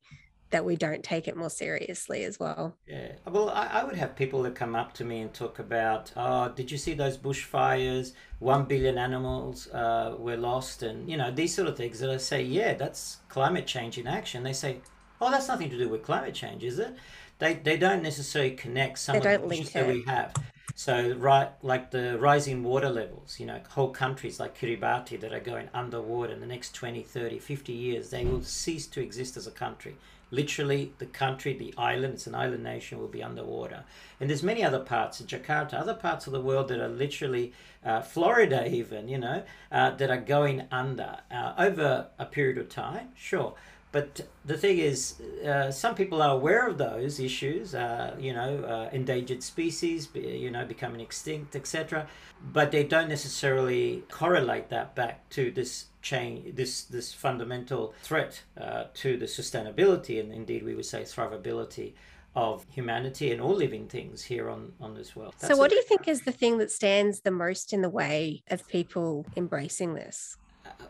that 0.49 0.65
we 0.65 0.75
don't 0.75 1.03
take 1.03 1.27
it 1.27 1.37
more 1.37 1.49
seriously 1.51 2.23
as 2.23 2.39
well. 2.39 2.75
Yeah. 2.87 3.11
Well 3.27 3.49
I, 3.49 3.67
I, 3.67 3.83
would 3.83 3.95
have 3.95 4.15
people 4.15 4.41
that 4.43 4.55
come 4.55 4.75
up 4.75 4.93
to 4.95 5.05
me 5.05 5.21
and 5.21 5.31
talk 5.31 5.59
about 5.59 6.11
oh 6.15 6.49
did 6.49 6.71
you 6.71 6.77
see 6.77 6.95
those 6.95 7.17
bushfires? 7.17 8.13
One 8.39 8.65
billion 8.65 8.97
animals 8.97 9.67
uh, 9.67 10.15
were 10.17 10.37
lost 10.37 10.81
and 10.81 11.07
you 11.09 11.17
know 11.17 11.29
these 11.29 11.53
sort 11.53 11.67
of 11.67 11.77
things. 11.77 11.99
That 11.99 12.09
i 12.09 12.17
say 12.17 12.41
yeah 12.41 12.73
that's 12.73 13.17
climate 13.29 13.67
change 13.67 13.99
in 13.99 14.07
action. 14.07 14.43
They 14.43 14.53
say 14.53 14.81
oh 15.21 15.29
that's 15.29 15.47
nothing 15.47 15.69
to 15.69 15.77
do 15.77 15.87
with 15.87 16.01
climate 16.01 16.33
change 16.33 16.63
is 16.63 16.79
it 16.79 16.95
they 17.39 17.55
they 17.55 17.77
don't 17.77 18.03
necessarily 18.03 18.51
connect 18.51 18.99
some 18.99 19.19
they 19.19 19.35
of 19.35 19.41
the 19.41 19.53
issues 19.55 19.71
that 19.71 19.87
we 19.87 20.03
have. 20.03 20.33
So 20.75 21.13
right, 21.17 21.49
like 21.61 21.91
the 21.91 22.17
rising 22.19 22.63
water 22.63 22.89
levels, 22.89 23.37
you 23.37 23.45
know, 23.45 23.59
whole 23.67 23.89
countries 23.89 24.39
like 24.39 24.57
Kiribati 24.57 25.19
that 25.19 25.33
are 25.33 25.41
going 25.41 25.67
underwater 25.73 26.31
in 26.31 26.39
the 26.39 26.45
next 26.45 26.73
20, 26.73 27.03
30, 27.03 27.37
50 27.37 27.73
years, 27.73 28.11
they 28.11 28.23
will 28.23 28.43
cease 28.43 28.87
to 28.87 29.01
exist 29.01 29.35
as 29.35 29.45
a 29.45 29.51
country. 29.51 29.97
Literally, 30.31 30.93
the 30.99 31.07
country, 31.07 31.53
the 31.53 31.73
island, 31.77 32.13
it's 32.13 32.27
an 32.27 32.35
island 32.35 32.63
nation, 32.63 32.97
will 32.97 33.09
be 33.09 33.21
underwater. 33.21 33.83
And 34.21 34.29
there's 34.29 34.41
many 34.41 34.63
other 34.63 34.79
parts, 34.79 35.21
Jakarta, 35.21 35.73
other 35.73 35.95
parts 35.95 36.27
of 36.27 36.33
the 36.33 36.39
world 36.39 36.69
that 36.69 36.79
are 36.79 36.87
literally, 36.87 37.51
uh, 37.83 38.01
Florida 38.01 38.65
even, 38.65 39.09
you 39.09 39.17
know, 39.17 39.43
uh, 39.73 39.89
that 39.91 40.09
are 40.09 40.21
going 40.21 40.65
under 40.71 41.17
uh, 41.29 41.55
over 41.57 42.07
a 42.17 42.25
period 42.25 42.57
of 42.57 42.69
time, 42.69 43.09
sure. 43.15 43.53
But 43.91 44.21
the 44.45 44.55
thing 44.55 44.77
is, 44.77 45.19
uh, 45.43 45.71
some 45.71 45.95
people 45.95 46.21
are 46.21 46.35
aware 46.35 46.67
of 46.67 46.77
those 46.77 47.19
issues, 47.19 47.73
uh, 47.73 48.15
you 48.19 48.33
know, 48.33 48.63
uh, 48.63 48.89
endangered 48.93 49.41
species, 49.41 50.07
you 50.13 50.51
know, 50.51 50.63
becoming 50.63 51.01
extinct, 51.01 51.55
etc. 51.55 52.07
But 52.53 52.71
they 52.71 52.83
don't 52.83 53.09
necessarily 53.09 54.03
correlate 54.11 54.69
that 54.69 54.93
back 54.93 55.27
to 55.31 55.49
this 55.49 55.87
change, 56.03 56.55
this 56.55 56.83
this 56.83 57.13
fundamental 57.13 57.95
threat 58.03 58.43
uh, 58.59 58.85
to 58.95 59.17
the 59.17 59.25
sustainability, 59.25 60.19
and 60.19 60.31
indeed 60.31 60.63
we 60.63 60.75
would 60.75 60.85
say 60.85 61.01
thrivability 61.01 61.93
of 62.35 62.63
humanity 62.69 63.31
and 63.31 63.41
all 63.41 63.55
living 63.55 63.87
things 63.87 64.23
here 64.23 64.51
on 64.51 64.71
on 64.79 64.93
this 64.93 65.15
world. 65.15 65.33
That's 65.39 65.51
so, 65.51 65.57
what 65.57 65.71
do 65.71 65.75
you 65.75 65.83
think 65.83 66.07
is 66.07 66.21
the 66.21 66.31
thing 66.31 66.59
that 66.59 66.71
stands 66.71 67.21
the 67.21 67.31
most 67.31 67.73
in 67.73 67.81
the 67.81 67.89
way 67.89 68.43
of 68.51 68.67
people 68.67 69.25
embracing 69.35 69.95
this? 69.95 70.37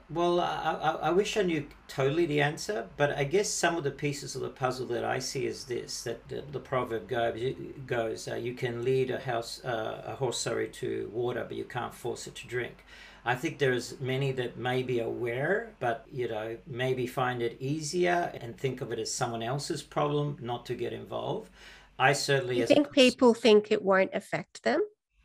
Well, 0.09 0.39
I, 0.39 0.77
I, 0.81 0.91
I 1.07 1.09
wish 1.11 1.37
I 1.37 1.43
knew 1.43 1.67
totally 1.87 2.25
the 2.25 2.41
answer, 2.41 2.87
but 2.97 3.15
I 3.15 3.23
guess 3.23 3.49
some 3.49 3.75
of 3.77 3.83
the 3.83 3.91
pieces 3.91 4.35
of 4.35 4.41
the 4.41 4.49
puzzle 4.49 4.87
that 4.87 5.03
I 5.03 5.19
see 5.19 5.45
is 5.45 5.65
this: 5.65 6.03
that 6.03 6.27
the, 6.29 6.43
the 6.51 6.59
proverb 6.59 7.07
goes, 7.07 7.55
goes 7.85 8.27
uh, 8.27 8.35
"You 8.35 8.53
can 8.53 8.83
lead 8.83 9.11
a 9.11 9.19
house, 9.19 9.63
uh, 9.63 10.03
a 10.05 10.15
horse, 10.15 10.39
sorry, 10.39 10.67
to 10.69 11.09
water, 11.13 11.45
but 11.47 11.57
you 11.57 11.63
can't 11.63 11.93
force 11.93 12.25
it 12.27 12.35
to 12.35 12.47
drink." 12.47 12.85
I 13.25 13.35
think 13.35 13.59
there's 13.59 13.99
many 13.99 14.31
that 14.33 14.57
may 14.57 14.81
be 14.81 14.99
aware, 14.99 15.73
but 15.79 16.05
you 16.11 16.27
know, 16.27 16.57
maybe 16.65 17.05
find 17.05 17.41
it 17.41 17.57
easier 17.59 18.31
and 18.41 18.57
think 18.57 18.81
of 18.81 18.91
it 18.91 18.99
as 18.99 19.13
someone 19.13 19.43
else's 19.43 19.83
problem, 19.83 20.37
not 20.41 20.65
to 20.67 20.75
get 20.75 20.93
involved. 20.93 21.51
I 21.99 22.13
certainly. 22.13 22.57
You 22.57 22.65
think 22.65 22.91
people 22.91 23.33
think 23.33 23.71
it 23.71 23.83
won't 23.83 24.11
affect 24.13 24.63
them? 24.63 24.81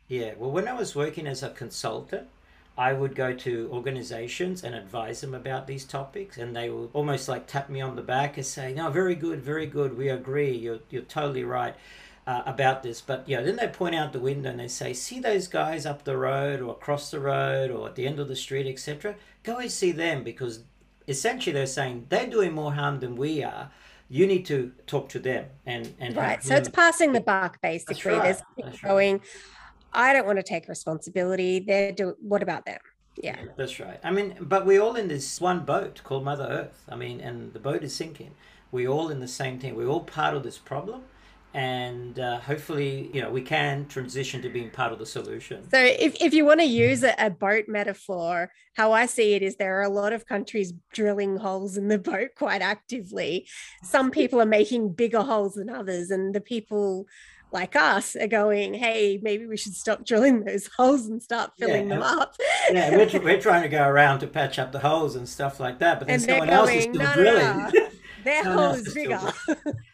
Yeah. 0.07 0.33
Well, 0.37 0.51
when 0.51 0.67
I 0.67 0.73
was 0.73 0.95
working 0.95 1.25
as 1.25 1.41
a 1.41 1.49
consultant 1.49 2.27
I 2.77 2.91
would 2.91 3.15
go 3.15 3.33
to 3.33 3.69
organizations 3.71 4.63
and 4.63 4.75
advise 4.75 5.21
them 5.21 5.33
about 5.33 5.65
these 5.65 5.85
topics, 5.85 6.37
and 6.37 6.55
they 6.55 6.69
would 6.69 6.89
almost 6.93 7.29
like 7.29 7.47
tap 7.47 7.69
me 7.69 7.79
on 7.79 7.95
the 7.95 8.01
back 8.01 8.37
and 8.37 8.45
say, 8.45 8.73
"No, 8.73 8.89
very 8.89 9.15
good, 9.15 9.41
very 9.41 9.65
good. 9.65 9.97
We 9.97 10.09
agree. 10.09 10.51
You're 10.51 10.79
you're 10.89 11.03
totally 11.03 11.43
right." 11.43 11.75
Uh, 12.27 12.41
about 12.47 12.81
this, 12.81 13.01
but 13.01 13.23
yeah, 13.29 13.39
then 13.39 13.55
they 13.55 13.67
point 13.67 13.93
out 13.93 14.11
the 14.11 14.19
window 14.19 14.49
and 14.49 14.59
they 14.59 14.67
say, 14.67 14.93
"See 14.93 15.19
those 15.19 15.47
guys 15.47 15.85
up 15.85 16.05
the 16.05 16.17
road, 16.17 16.59
or 16.59 16.71
across 16.71 17.11
the 17.11 17.19
road, 17.19 17.69
or 17.69 17.87
at 17.87 17.93
the 17.93 18.07
end 18.07 18.17
of 18.17 18.27
the 18.27 18.35
street, 18.35 18.65
etc. 18.65 19.13
Go 19.43 19.57
and 19.57 19.71
see 19.71 19.91
them 19.91 20.23
because 20.23 20.63
essentially 21.07 21.53
they're 21.53 21.67
saying 21.67 22.07
they're 22.09 22.27
doing 22.27 22.53
more 22.53 22.73
harm 22.73 22.99
than 22.99 23.15
we 23.15 23.43
are. 23.43 23.71
You 24.09 24.27
need 24.27 24.45
to 24.47 24.71
talk 24.85 25.09
to 25.09 25.19
them 25.19 25.45
and 25.65 25.93
and 25.99 26.15
right. 26.15 26.43
So 26.43 26.55
it's 26.55 26.69
passing 26.69 27.13
the 27.13 27.21
buck 27.21 27.61
basically. 27.61 28.11
Right. 28.11 28.39
There's 28.57 28.79
going. 28.81 29.21
I 29.95 30.13
don't 30.13 30.25
want 30.25 30.37
to 30.37 30.43
take 30.43 30.67
responsibility. 30.67 31.59
They're 31.59 31.91
do 31.91 32.15
what 32.19 32.43
about 32.43 32.65
them? 32.65 32.79
Yeah. 33.21 33.37
That's 33.55 33.79
right. 33.79 33.99
I 34.03 34.11
mean, 34.11 34.35
but 34.41 34.65
we're 34.65 34.81
all 34.81 34.95
in 34.95 35.07
this 35.07 35.39
one 35.39 35.63
boat 35.63 36.01
called 36.03 36.25
Mother 36.25 36.47
Earth. 36.49 36.83
I 36.89 36.95
mean, 36.95 37.21
and 37.21 37.53
the 37.53 37.59
boat 37.59 37.83
is 37.83 37.95
sinking. 37.95 38.31
We're 38.71 38.89
all 38.89 39.09
in 39.09 39.21
the 39.21 39.27
same 39.27 39.57
thing. 39.57 39.75
We're 39.75 39.87
all 39.87 40.01
part 40.01 40.35
of 40.35 40.43
this 40.43 40.57
problem. 40.57 41.03
and 41.55 42.19
uh, 42.19 42.37
hopefully 42.41 43.09
you 43.13 43.21
know 43.21 43.31
we 43.31 43.41
can 43.41 43.85
transition 43.87 44.41
to 44.41 44.49
being 44.49 44.69
part 44.69 44.91
of 44.91 44.99
the 44.99 45.05
solution 45.05 45.57
so 45.69 45.79
if, 45.79 46.13
if 46.19 46.33
you 46.33 46.43
want 46.45 46.59
to 46.59 46.65
use 46.65 47.01
a, 47.01 47.15
a, 47.17 47.29
boat 47.29 47.63
metaphor 47.69 48.51
how 48.75 48.91
i 48.91 49.05
see 49.05 49.35
it 49.35 49.41
is 49.41 49.55
there 49.55 49.79
are 49.79 49.83
a 49.83 49.89
lot 49.89 50.11
of 50.11 50.25
countries 50.25 50.73
drilling 50.91 51.37
holes 51.37 51.77
in 51.77 51.87
the 51.87 51.97
boat 51.97 52.29
quite 52.35 52.61
actively 52.61 53.47
some 53.83 54.11
people 54.11 54.41
are 54.41 54.45
making 54.45 54.91
bigger 54.91 55.21
holes 55.21 55.53
than 55.53 55.69
others 55.69 56.11
and 56.11 56.35
the 56.35 56.41
people 56.41 57.05
like 57.55 57.75
us 57.75 58.15
are 58.17 58.27
going 58.27 58.73
hey 58.73 59.17
maybe 59.23 59.47
we 59.47 59.55
should 59.55 59.73
stop 59.73 60.05
drilling 60.05 60.43
those 60.43 60.67
holes 60.77 61.07
and 61.07 61.23
start 61.23 61.51
filling 61.57 61.87
yeah, 61.87 61.95
them 61.95 62.03
up 62.03 62.35
yeah 62.69 62.95
we're, 62.95 63.19
we're 63.23 63.41
trying 63.41 63.63
to 63.63 63.69
go 63.69 63.87
around 63.87 64.19
to 64.19 64.27
patch 64.27 64.59
up 64.59 64.71
the 64.73 64.79
holes 64.79 65.15
and 65.15 65.27
stuff 65.27 65.59
like 65.59 65.79
that 65.79 65.97
but 65.97 66.07
then 66.07 66.19
someone 66.19 66.49
going, 66.49 66.49
else 66.49 66.69
is 66.69 66.83
still 66.83 66.95
no, 66.95 67.13
drilling 67.13 67.57
no, 67.57 67.69
no. 67.73 67.87
Their 68.25 68.43
hole 68.43 68.73
is 68.73 68.91
bigger. 68.91 69.21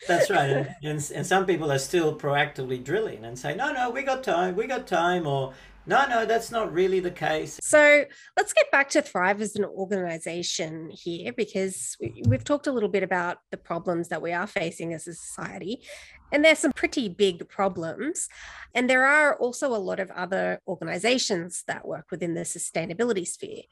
That's 0.08 0.30
right. 0.30 0.50
And, 0.50 0.76
and, 0.84 1.12
and 1.14 1.28
some 1.28 1.46
people 1.46 1.70
are 1.70 1.78
still 1.78 2.18
proactively 2.18 2.82
drilling 2.82 3.26
and 3.26 3.38
say, 3.38 3.56
no, 3.56 3.74
no, 3.74 3.90
we 3.90 4.04
got 4.04 4.24
time, 4.24 4.56
we 4.56 4.68
got 4.68 4.88
time, 4.88 5.28
or 5.28 5.54
no, 5.86 6.06
no, 6.08 6.26
that's 6.26 6.52
not 6.52 6.72
really 6.72 7.00
the 7.00 7.12
case. 7.12 7.60
So 7.62 8.06
let's 8.38 8.54
get 8.54 8.70
back 8.72 8.90
to 8.92 9.02
Thrive 9.02 9.42
as 9.42 9.56
an 9.56 9.66
organization 9.66 10.92
here, 10.92 11.34
because 11.34 11.98
we've 12.28 12.44
talked 12.44 12.68
a 12.68 12.72
little 12.72 12.90
bit 12.90 13.04
about 13.04 13.40
the 13.50 13.58
problems 13.58 14.10
that 14.10 14.22
we 14.22 14.32
are 14.32 14.48
facing 14.48 14.94
as 14.94 15.08
a 15.08 15.14
society. 15.14 15.82
And 16.32 16.44
there's 16.46 16.60
some 16.60 16.72
pretty 16.72 17.10
big 17.10 17.48
problems. 17.50 18.30
And 18.74 18.90
there 18.90 19.06
are 19.06 19.36
also 19.36 19.76
a 19.76 19.78
lot 19.78 20.00
of 20.00 20.10
other 20.12 20.62
organizations 20.68 21.64
that 21.68 21.86
work 21.86 22.10
within 22.10 22.36
the 22.36 22.42
sustainability 22.42 23.28
sphere. 23.28 23.64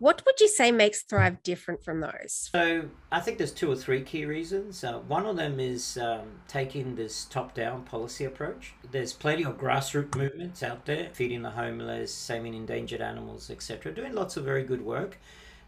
What 0.00 0.22
would 0.26 0.40
you 0.40 0.48
say 0.48 0.72
makes 0.72 1.02
Thrive 1.02 1.42
different 1.42 1.84
from 1.84 2.00
those? 2.00 2.50
So 2.52 2.84
I 3.10 3.20
think 3.20 3.38
there's 3.38 3.52
two 3.52 3.70
or 3.70 3.76
three 3.76 4.02
key 4.02 4.24
reasons. 4.24 4.84
Uh, 4.84 4.98
one 5.00 5.26
of 5.26 5.36
them 5.36 5.58
is 5.60 5.98
um, 5.98 6.22
taking 6.46 6.94
this 6.94 7.24
top-down 7.24 7.82
policy 7.82 8.24
approach. 8.24 8.74
There's 8.90 9.12
plenty 9.12 9.44
of 9.44 9.58
grassroots 9.58 10.16
movements 10.16 10.62
out 10.62 10.86
there, 10.86 11.10
feeding 11.12 11.42
the 11.42 11.50
homeless, 11.50 12.12
saving 12.14 12.54
endangered 12.54 13.00
animals, 13.00 13.50
etc., 13.50 13.92
doing 13.92 14.14
lots 14.14 14.36
of 14.36 14.44
very 14.44 14.64
good 14.64 14.82
work. 14.82 15.18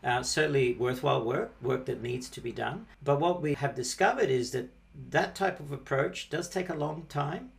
Uh, 0.02 0.22
certainly 0.22 0.74
worthwhile 0.74 1.22
work, 1.22 1.52
work 1.60 1.84
that 1.86 2.02
needs 2.02 2.30
to 2.30 2.40
be 2.40 2.52
done. 2.52 2.86
But 3.04 3.20
what 3.20 3.42
we 3.42 3.54
have 3.54 3.74
discovered 3.74 4.30
is 4.30 4.50
that 4.52 4.70
that 5.10 5.34
type 5.34 5.60
of 5.60 5.72
approach 5.72 6.30
does 6.30 6.48
take 6.48 6.68
a 6.68 6.74
long 6.74 7.06
time 7.08 7.50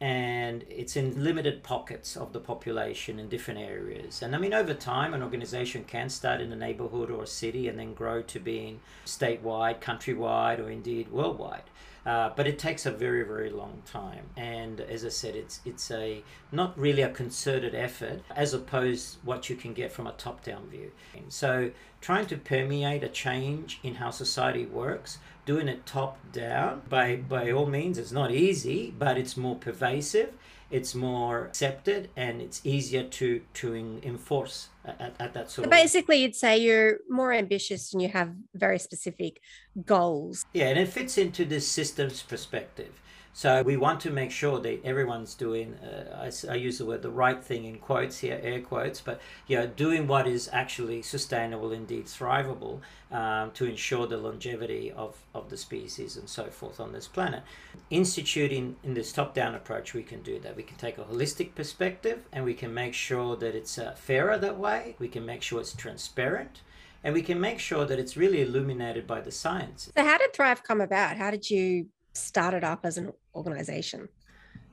and 0.00 0.64
it's 0.68 0.96
in 0.96 1.24
limited 1.24 1.64
pockets 1.64 2.16
of 2.16 2.32
the 2.32 2.38
population 2.38 3.18
in 3.18 3.28
different 3.28 3.58
areas. 3.58 4.22
And 4.22 4.34
I 4.34 4.38
mean, 4.38 4.54
over 4.54 4.72
time, 4.72 5.12
an 5.12 5.22
organization 5.22 5.84
can 5.84 6.08
start 6.08 6.40
in 6.40 6.52
a 6.52 6.56
neighborhood 6.56 7.10
or 7.10 7.24
a 7.24 7.26
city 7.26 7.66
and 7.66 7.76
then 7.78 7.94
grow 7.94 8.22
to 8.22 8.38
being 8.38 8.80
statewide, 9.04 9.80
countrywide, 9.80 10.60
or 10.60 10.70
indeed 10.70 11.10
worldwide. 11.10 11.64
Uh, 12.06 12.30
but 12.36 12.46
it 12.46 12.58
takes 12.58 12.86
a 12.86 12.90
very 12.90 13.24
very 13.24 13.50
long 13.50 13.82
time. 13.84 14.24
And 14.36 14.80
as 14.80 15.04
i 15.04 15.08
said 15.08 15.34
it's 15.36 15.60
it's 15.64 15.90
a 15.90 16.22
not 16.52 16.78
really 16.78 17.02
a 17.02 17.10
concerted 17.10 17.74
effort 17.74 18.20
as 18.34 18.54
opposed 18.54 19.18
what 19.24 19.50
you 19.50 19.56
can 19.56 19.74
get 19.74 19.92
from 19.92 20.06
a 20.06 20.12
top 20.12 20.44
down 20.44 20.68
view. 20.68 20.90
So 21.28 21.70
trying 22.00 22.26
to 22.26 22.36
permeate 22.36 23.02
a 23.02 23.08
change 23.08 23.80
in 23.82 23.96
how 23.96 24.10
society 24.10 24.66
works 24.66 25.18
doing 25.44 25.68
it 25.68 25.86
top 25.86 26.18
down 26.32 26.82
by 26.88 27.16
by 27.16 27.50
all 27.50 27.66
means 27.66 27.96
it's 27.96 28.12
not 28.12 28.30
easy 28.30 28.94
but 28.98 29.16
it's 29.16 29.36
more 29.36 29.56
pervasive 29.56 30.34
it's 30.70 30.94
more 30.94 31.46
accepted 31.46 32.10
and 32.16 32.42
it's 32.42 32.60
easier 32.64 33.02
to 33.02 33.40
to 33.54 33.74
enforce 34.02 34.68
at, 34.88 35.14
at 35.18 35.34
that 35.34 35.50
sort 35.50 35.64
so 35.64 35.64
of 35.64 35.70
basically 35.70 36.16
you'd 36.22 36.34
say 36.34 36.58
you're 36.58 36.98
more 37.08 37.32
ambitious 37.32 37.92
and 37.92 38.02
you 38.02 38.08
have 38.08 38.32
very 38.54 38.78
specific 38.78 39.40
goals. 39.84 40.44
Yeah 40.52 40.68
and 40.68 40.78
it 40.78 40.88
fits 40.88 41.18
into 41.18 41.44
this 41.44 41.66
systems 41.66 42.22
perspective 42.22 43.00
so 43.32 43.62
we 43.62 43.76
want 43.76 44.00
to 44.00 44.10
make 44.10 44.30
sure 44.30 44.58
that 44.60 44.84
everyone's 44.84 45.34
doing, 45.34 45.74
uh, 45.74 46.28
I, 46.28 46.50
I, 46.50 46.54
use 46.56 46.78
the 46.78 46.86
word 46.86 47.02
the 47.02 47.10
right 47.10 47.42
thing 47.42 47.64
in 47.64 47.78
quotes 47.78 48.18
here, 48.18 48.40
air 48.42 48.60
quotes, 48.60 49.00
but 49.00 49.20
you 49.46 49.56
know, 49.56 49.66
doing 49.66 50.06
what 50.06 50.26
is 50.26 50.48
actually 50.52 51.02
sustainable, 51.02 51.72
indeed 51.72 52.06
thrivable, 52.06 52.80
um, 53.12 53.52
to 53.52 53.64
ensure 53.64 54.06
the 54.06 54.16
longevity 54.16 54.90
of, 54.90 55.16
of 55.34 55.50
the 55.50 55.56
species 55.56 56.16
and 56.16 56.28
so 56.28 56.46
forth 56.46 56.80
on 56.80 56.92
this 56.92 57.06
planet. 57.06 57.42
Instituting 57.90 58.76
in 58.82 58.94
this 58.94 59.12
top-down 59.12 59.54
approach, 59.54 59.94
we 59.94 60.02
can 60.02 60.22
do 60.22 60.40
that. 60.40 60.56
We 60.56 60.64
can 60.64 60.76
take 60.76 60.98
a 60.98 61.04
holistic 61.04 61.54
perspective 61.54 62.26
and 62.32 62.44
we 62.44 62.54
can 62.54 62.74
make 62.74 62.94
sure 62.94 63.36
that 63.36 63.54
it's 63.54 63.78
uh, 63.78 63.92
fairer 63.92 64.36
that 64.38 64.58
way. 64.58 64.96
We 64.98 65.08
can 65.08 65.24
make 65.24 65.42
sure 65.42 65.60
it's 65.60 65.74
transparent 65.74 66.62
and 67.04 67.14
we 67.14 67.22
can 67.22 67.40
make 67.40 67.60
sure 67.60 67.84
that 67.84 67.98
it's 67.98 68.16
really 68.16 68.42
illuminated 68.42 69.06
by 69.06 69.20
the 69.20 69.30
science. 69.30 69.90
So, 69.96 70.04
how 70.04 70.18
did 70.18 70.32
Thrive 70.34 70.62
come 70.64 70.80
about? 70.80 71.16
How 71.16 71.30
did 71.30 71.48
you 71.48 71.86
started 72.12 72.64
up 72.64 72.84
as 72.84 72.98
an 72.98 73.12
organization? 73.34 74.08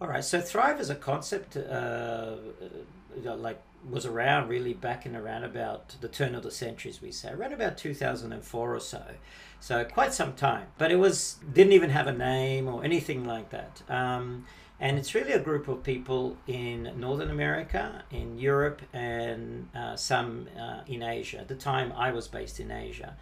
All 0.01 0.07
right. 0.07 0.23
So 0.23 0.41
Thrive 0.41 0.79
as 0.79 0.89
a 0.89 0.95
concept, 0.95 1.55
uh, 1.55 1.59
uh, 3.25 3.35
like 3.37 3.61
was 3.89 4.05
around 4.05 4.49
really 4.49 4.73
back 4.73 5.05
in 5.05 5.15
around 5.15 5.43
about 5.43 5.95
the 6.01 6.07
turn 6.07 6.35
of 6.35 6.43
the 6.43 6.51
century, 6.51 6.89
as 6.89 7.01
we 7.01 7.11
say, 7.11 7.31
around 7.31 7.53
about 7.53 7.77
2004 7.77 8.75
or 8.75 8.79
so. 8.79 9.03
So 9.59 9.83
quite 9.85 10.13
some 10.13 10.33
time, 10.33 10.67
but 10.77 10.91
it 10.91 10.97
was 10.97 11.37
didn't 11.53 11.73
even 11.73 11.91
have 11.91 12.07
a 12.07 12.13
name 12.13 12.67
or 12.67 12.83
anything 12.83 13.25
like 13.25 13.51
that. 13.51 13.81
Um, 13.89 14.45
and 14.79 14.97
it's 14.97 15.15
really 15.15 15.31
a 15.31 15.39
group 15.39 15.67
of 15.69 15.83
people 15.83 16.35
in 16.47 16.91
Northern 16.97 17.31
America, 17.31 18.03
in 18.11 18.37
Europe, 18.37 18.81
and 18.91 19.69
uh, 19.73 19.95
some 19.95 20.47
uh, 20.59 20.81
in 20.87 21.01
Asia. 21.01 21.39
At 21.39 21.47
the 21.47 21.55
time, 21.55 21.93
I 21.95 22.11
was 22.11 22.27
based 22.27 22.59
in 22.59 22.71
Asia. 22.71 23.15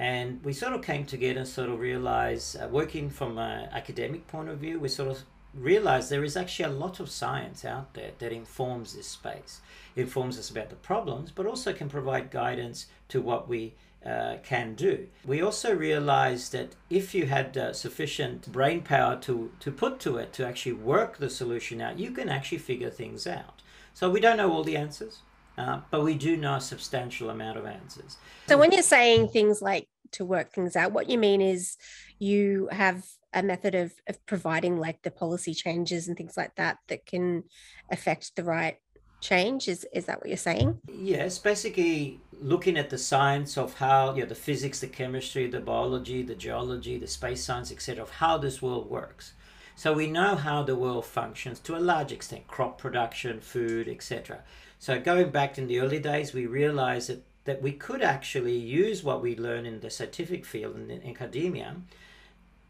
And 0.00 0.42
we 0.42 0.54
sort 0.54 0.72
of 0.72 0.80
came 0.80 1.04
together 1.04 1.44
sort 1.44 1.68
of 1.68 1.78
realized, 1.78 2.56
uh, 2.56 2.66
working 2.68 3.10
from 3.10 3.36
an 3.36 3.68
academic 3.70 4.26
point 4.28 4.48
of 4.48 4.58
view, 4.58 4.80
we 4.80 4.88
sort 4.88 5.10
of 5.10 5.24
realized 5.52 6.08
there 6.08 6.24
is 6.24 6.38
actually 6.38 6.64
a 6.64 6.78
lot 6.78 7.00
of 7.00 7.10
science 7.10 7.66
out 7.66 7.92
there 7.92 8.12
that 8.18 8.32
informs 8.32 8.94
this 8.94 9.06
space. 9.06 9.60
Informs 9.94 10.38
us 10.38 10.48
about 10.48 10.70
the 10.70 10.76
problems, 10.76 11.30
but 11.30 11.44
also 11.44 11.74
can 11.74 11.90
provide 11.90 12.30
guidance 12.30 12.86
to 13.08 13.20
what 13.20 13.46
we 13.46 13.74
uh, 14.06 14.36
can 14.42 14.74
do. 14.74 15.06
We 15.26 15.42
also 15.42 15.74
realized 15.74 16.52
that 16.52 16.76
if 16.88 17.14
you 17.14 17.26
had 17.26 17.58
uh, 17.58 17.74
sufficient 17.74 18.50
brain 18.50 18.80
power 18.80 19.16
to, 19.16 19.52
to 19.60 19.70
put 19.70 20.00
to 20.00 20.16
it 20.16 20.32
to 20.32 20.46
actually 20.46 20.72
work 20.72 21.18
the 21.18 21.28
solution 21.28 21.82
out, 21.82 21.98
you 21.98 22.10
can 22.10 22.30
actually 22.30 22.56
figure 22.56 22.88
things 22.88 23.26
out. 23.26 23.60
So 23.92 24.08
we 24.08 24.20
don't 24.20 24.38
know 24.38 24.50
all 24.50 24.64
the 24.64 24.78
answers. 24.78 25.18
Uh, 25.60 25.80
but 25.90 26.02
we 26.02 26.14
do 26.14 26.36
know 26.36 26.54
a 26.54 26.60
substantial 26.60 27.28
amount 27.28 27.58
of 27.58 27.66
answers. 27.66 28.16
So 28.48 28.56
when 28.56 28.72
you're 28.72 28.82
saying 28.82 29.28
things 29.28 29.60
like 29.60 29.88
to 30.12 30.24
work 30.24 30.52
things 30.52 30.74
out, 30.74 30.92
what 30.92 31.10
you 31.10 31.18
mean 31.18 31.42
is 31.42 31.76
you 32.18 32.68
have 32.72 33.04
a 33.34 33.42
method 33.42 33.74
of, 33.74 33.92
of 34.08 34.24
providing 34.24 34.78
like 34.78 35.02
the 35.02 35.10
policy 35.10 35.52
changes 35.52 36.08
and 36.08 36.16
things 36.16 36.36
like 36.36 36.54
that 36.56 36.78
that 36.88 37.04
can 37.04 37.44
affect 37.90 38.36
the 38.36 38.44
right 38.44 38.78
change? 39.20 39.68
Is 39.68 39.86
is 39.92 40.06
that 40.06 40.18
what 40.20 40.28
you're 40.28 40.36
saying? 40.38 40.80
Yes 40.88 41.38
basically 41.38 42.20
looking 42.40 42.78
at 42.78 42.88
the 42.88 42.96
science 42.96 43.58
of 43.58 43.74
how 43.74 44.14
you 44.14 44.22
know 44.22 44.28
the 44.28 44.34
physics 44.34 44.80
the 44.80 44.86
chemistry 44.86 45.46
the 45.46 45.60
biology 45.60 46.22
the 46.22 46.34
geology 46.34 46.96
the 46.96 47.06
space 47.06 47.44
science 47.44 47.70
etc 47.70 48.02
of 48.02 48.10
how 48.10 48.38
this 48.38 48.62
world 48.62 48.88
works. 48.88 49.34
So 49.76 49.92
we 49.92 50.06
know 50.06 50.36
how 50.36 50.62
the 50.62 50.74
world 50.74 51.04
functions 51.04 51.60
to 51.60 51.76
a 51.76 51.86
large 51.92 52.12
extent 52.12 52.46
crop 52.48 52.78
production 52.78 53.40
food 53.40 53.88
etc 53.88 54.42
so 54.80 54.98
going 54.98 55.30
back 55.30 55.58
in 55.58 55.66
the 55.66 55.78
early 55.78 55.98
days, 55.98 56.32
we 56.32 56.46
realized 56.46 57.10
that, 57.10 57.22
that 57.44 57.60
we 57.60 57.72
could 57.72 58.02
actually 58.02 58.56
use 58.56 59.04
what 59.04 59.20
we 59.20 59.36
learn 59.36 59.66
in 59.66 59.80
the 59.80 59.90
scientific 59.90 60.46
field 60.46 60.74
and 60.74 60.90
in 60.90 61.06
academia 61.06 61.76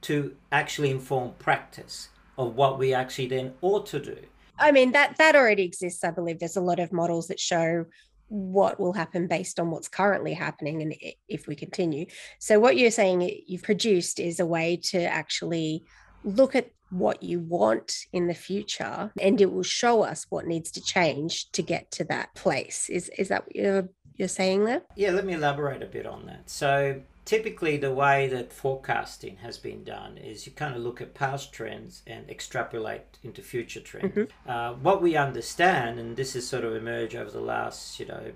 to 0.02 0.35
actually 0.50 0.90
inform 0.90 1.35
practice 1.38 2.09
of 2.37 2.57
what 2.57 2.81
we 2.81 2.93
actually 2.93 3.29
then 3.29 3.55
ought 3.62 3.87
to 3.87 4.00
do. 4.00 4.19
I 4.59 4.73
mean 4.73 4.90
that 4.93 5.19
that 5.19 5.37
already 5.37 5.62
exists. 5.62 6.02
I 6.02 6.11
believe 6.11 6.40
there's 6.40 6.57
a 6.57 6.61
lot 6.61 6.81
of 6.81 6.93
models 6.93 7.29
that 7.29 7.38
show 7.38 7.87
what 8.26 8.81
will 8.81 8.93
happen 8.93 9.29
based 9.29 9.61
on 9.61 9.71
what's 9.71 9.88
currently 9.88 10.35
happening 10.35 10.83
and 10.83 10.95
if 11.29 11.47
we 11.47 11.55
continue. 11.55 12.07
So 12.40 12.59
what 12.59 12.76
you're 12.76 12.90
saying 12.90 13.43
you've 13.47 13.62
produced 13.62 14.19
is 14.19 14.40
a 14.40 14.47
way 14.47 14.81
to 14.90 15.00
actually 15.05 15.85
look 16.25 16.57
at 16.57 16.71
what 16.90 17.23
you 17.23 17.40
want 17.40 18.06
in 18.12 18.26
the 18.26 18.35
future 18.35 19.12
and 19.20 19.40
it 19.40 19.52
will 19.52 19.62
show 19.62 20.02
us 20.02 20.26
what 20.28 20.47
needs 20.47 20.70
to 20.73 20.80
change 20.80 21.50
to 21.52 21.62
get 21.62 21.90
to 21.92 22.04
that 22.04 22.35
place. 22.35 22.88
Is 22.90 23.11
is 23.16 23.28
that 23.28 23.47
what 23.47 23.56
you're 23.56 23.88
you're 24.16 24.28
saying 24.28 24.64
there? 24.64 24.82
Yeah 24.97 25.12
let 25.12 25.25
me 25.25 25.35
elaborate 25.35 25.82
a 25.82 25.87
bit 25.87 26.06
on 26.06 26.26
that. 26.26 26.50
So 26.50 27.02
typically 27.25 27.76
the 27.76 27.92
way 27.92 28.26
that 28.28 28.52
forecasting 28.52 29.37
has 29.37 29.56
been 29.56 29.85
done 29.85 30.18
is 30.18 30.47
you 30.47 30.52
kind 30.52 30.75
of 30.75 30.82
look 30.82 31.00
at 31.00 31.14
past 31.14 31.52
trends 31.52 32.02
and 32.06 32.28
extrapolate 32.28 33.18
into 33.23 33.40
future 33.40 33.80
trends. 33.80 34.14
Mm-hmm. 34.14 34.50
uh, 34.50 34.73
what 34.75 35.00
we 35.00 35.16
understand 35.16 36.00
and 36.00 36.16
this 36.16 36.35
has 36.35 36.47
sort 36.47 36.64
of 36.64 36.75
emerged 36.75 37.14
over 37.14 37.30
the 37.30 37.40
last 37.40 38.00
you 38.00 38.06
know 38.06 38.32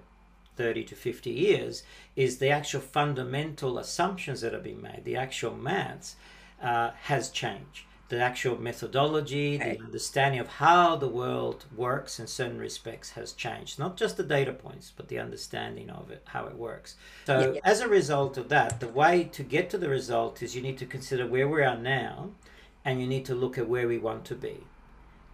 30 0.57 0.85
to 0.85 0.95
50 0.95 1.31
years 1.31 1.83
is 2.15 2.39
the 2.39 2.51
actual 2.51 2.81
fundamental 2.81 3.79
assumptions 3.79 4.41
that 4.43 4.53
have 4.53 4.63
been 4.63 4.81
made 4.81 5.03
the 5.05 5.17
actual 5.17 5.57
maths 5.57 6.15
uh, 6.63 6.91
has 7.03 7.31
changed 7.31 7.85
the 8.09 8.21
actual 8.21 8.61
methodology, 8.61 9.57
the 9.57 9.81
understanding 9.81 10.39
of 10.39 10.49
how 10.49 10.95
the 10.95 11.09
world 11.09 11.65
works 11.75 12.21
in 12.21 12.27
certain 12.27 12.59
respects 12.59 13.11
has 13.11 13.33
changed. 13.33 13.79
Not 13.79 13.97
just 13.97 14.17
the 14.17 14.23
data 14.23 14.53
points, 14.53 14.93
but 14.95 15.09
the 15.09 15.19
understanding 15.19 15.89
of 15.89 16.11
it, 16.11 16.23
how 16.27 16.47
it 16.47 16.57
works. 16.57 16.97
So, 17.27 17.55
yeah. 17.55 17.61
as 17.65 17.81
a 17.81 17.89
result 17.89 18.37
of 18.37 18.49
that, 18.51 18.81
the 18.81 18.89
way 18.89 19.25
to 19.33 19.43
get 19.43 19.71
to 19.71 19.79
the 19.79 19.89
result 19.89 20.43
is 20.43 20.55
you 20.55 20.63
need 20.63 20.79
to 20.79 20.87
consider 20.87 21.27
where 21.27 21.49
we 21.49 21.63
are 21.63 21.79
now 21.79 22.31
and 22.85 23.01
you 23.01 23.07
need 23.07 23.25
to 23.25 23.35
look 23.35 23.57
at 23.57 23.69
where 23.69 23.89
we 23.89 23.99
want 23.99 24.27
to 24.27 24.35
be 24.35 24.65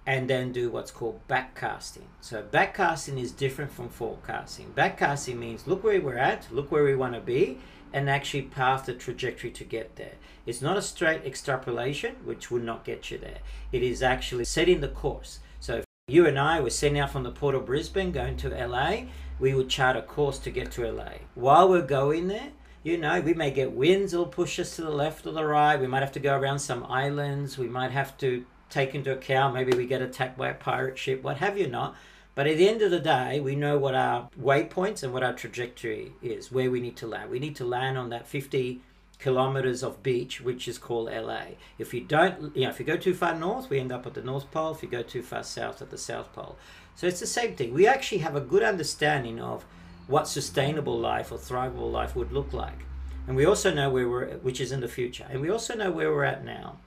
and 0.06 0.28
then 0.28 0.52
do 0.52 0.70
what's 0.70 0.90
called 0.90 1.20
backcasting. 1.28 2.06
So 2.20 2.42
backcasting 2.42 3.20
is 3.20 3.32
different 3.32 3.72
from 3.72 3.88
forecasting. 3.88 4.72
Backcasting 4.76 5.36
means 5.36 5.66
look 5.66 5.84
where 5.84 6.00
we're 6.00 6.16
at, 6.16 6.52
look 6.52 6.72
where 6.72 6.84
we 6.84 6.94
want 6.94 7.14
to 7.14 7.20
be, 7.20 7.58
and 7.92 8.08
actually 8.08 8.42
path 8.42 8.86
the 8.86 8.94
trajectory 8.94 9.50
to 9.50 9.64
get 9.64 9.96
there. 9.96 10.14
It's 10.46 10.62
not 10.62 10.76
a 10.76 10.82
straight 10.82 11.24
extrapolation, 11.24 12.16
which 12.24 12.50
would 12.50 12.64
not 12.64 12.84
get 12.84 13.10
you 13.10 13.18
there. 13.18 13.38
It 13.72 13.82
is 13.82 14.02
actually 14.02 14.44
setting 14.44 14.80
the 14.80 14.88
course. 14.88 15.40
So 15.60 15.78
if 15.78 15.84
you 16.08 16.26
and 16.26 16.38
I 16.38 16.60
were 16.60 16.70
setting 16.70 16.98
out 16.98 17.10
from 17.10 17.22
the 17.22 17.30
port 17.30 17.54
of 17.54 17.66
Brisbane 17.66 18.12
going 18.12 18.36
to 18.38 18.48
LA, 18.48 19.02
we 19.38 19.54
would 19.54 19.68
chart 19.68 19.96
a 19.96 20.02
course 20.02 20.38
to 20.40 20.50
get 20.50 20.70
to 20.72 20.90
LA. 20.90 21.12
While 21.34 21.68
we're 21.68 21.82
going 21.82 22.28
there, 22.28 22.50
you 22.82 22.96
know, 22.96 23.20
we 23.20 23.34
may 23.34 23.50
get 23.50 23.72
winds 23.72 24.12
that'll 24.12 24.26
push 24.26 24.58
us 24.58 24.76
to 24.76 24.82
the 24.82 24.90
left 24.90 25.26
or 25.26 25.32
the 25.32 25.44
right. 25.44 25.78
We 25.78 25.86
might 25.86 26.00
have 26.00 26.12
to 26.12 26.20
go 26.20 26.36
around 26.36 26.60
some 26.60 26.84
islands. 26.84 27.58
We 27.58 27.68
might 27.68 27.90
have 27.90 28.16
to 28.18 28.44
take 28.70 28.94
into 28.94 29.12
account 29.12 29.52
maybe 29.52 29.76
we 29.76 29.84
get 29.84 30.00
attacked 30.00 30.38
by 30.38 30.48
a 30.48 30.54
pirate 30.54 30.96
ship, 30.96 31.22
what 31.22 31.38
have 31.38 31.58
you 31.58 31.66
not. 31.66 31.96
But 32.34 32.46
at 32.46 32.56
the 32.56 32.68
end 32.68 32.82
of 32.82 32.90
the 32.90 33.00
day, 33.00 33.40
we 33.40 33.56
know 33.56 33.76
what 33.78 33.94
our 33.94 34.30
waypoints 34.40 35.02
and 35.02 35.12
what 35.12 35.22
our 35.22 35.32
trajectory 35.32 36.12
is, 36.22 36.52
where 36.52 36.70
we 36.70 36.80
need 36.80 36.96
to 36.98 37.06
land. 37.06 37.30
We 37.30 37.38
need 37.38 37.56
to 37.56 37.64
land 37.64 37.98
on 37.98 38.10
that 38.10 38.26
50 38.26 38.80
kilometers 39.18 39.82
of 39.82 40.02
beach, 40.02 40.40
which 40.40 40.66
is 40.66 40.78
called 40.78 41.10
LA. 41.10 41.42
If 41.78 41.92
you 41.92 42.00
don't, 42.00 42.56
you 42.56 42.62
know, 42.62 42.70
if 42.70 42.80
you 42.80 42.86
go 42.86 42.96
too 42.96 43.14
far 43.14 43.34
north, 43.34 43.68
we 43.68 43.78
end 43.78 43.92
up 43.92 44.06
at 44.06 44.14
the 44.14 44.22
North 44.22 44.50
Pole. 44.50 44.72
If 44.72 44.82
you 44.82 44.88
go 44.88 45.02
too 45.02 45.22
far 45.22 45.42
south, 45.42 45.82
at 45.82 45.90
the 45.90 45.98
South 45.98 46.32
Pole. 46.32 46.56
So 46.94 47.06
it's 47.06 47.20
the 47.20 47.26
same 47.26 47.56
thing. 47.56 47.74
We 47.74 47.86
actually 47.86 48.18
have 48.18 48.36
a 48.36 48.40
good 48.40 48.62
understanding 48.62 49.40
of 49.40 49.64
what 50.06 50.26
sustainable 50.26 50.98
life 50.98 51.30
or 51.30 51.38
thrivable 51.38 51.90
life 51.90 52.16
would 52.16 52.32
look 52.32 52.52
like. 52.52 52.78
And 53.26 53.36
we 53.36 53.44
also 53.44 53.72
know 53.72 53.90
where 53.90 54.08
we're, 54.08 54.38
which 54.38 54.60
is 54.60 54.72
in 54.72 54.80
the 54.80 54.88
future. 54.88 55.26
And 55.30 55.40
we 55.40 55.50
also 55.50 55.74
know 55.74 55.90
where 55.90 56.10
we're 56.10 56.24
at 56.24 56.44
now. 56.44 56.78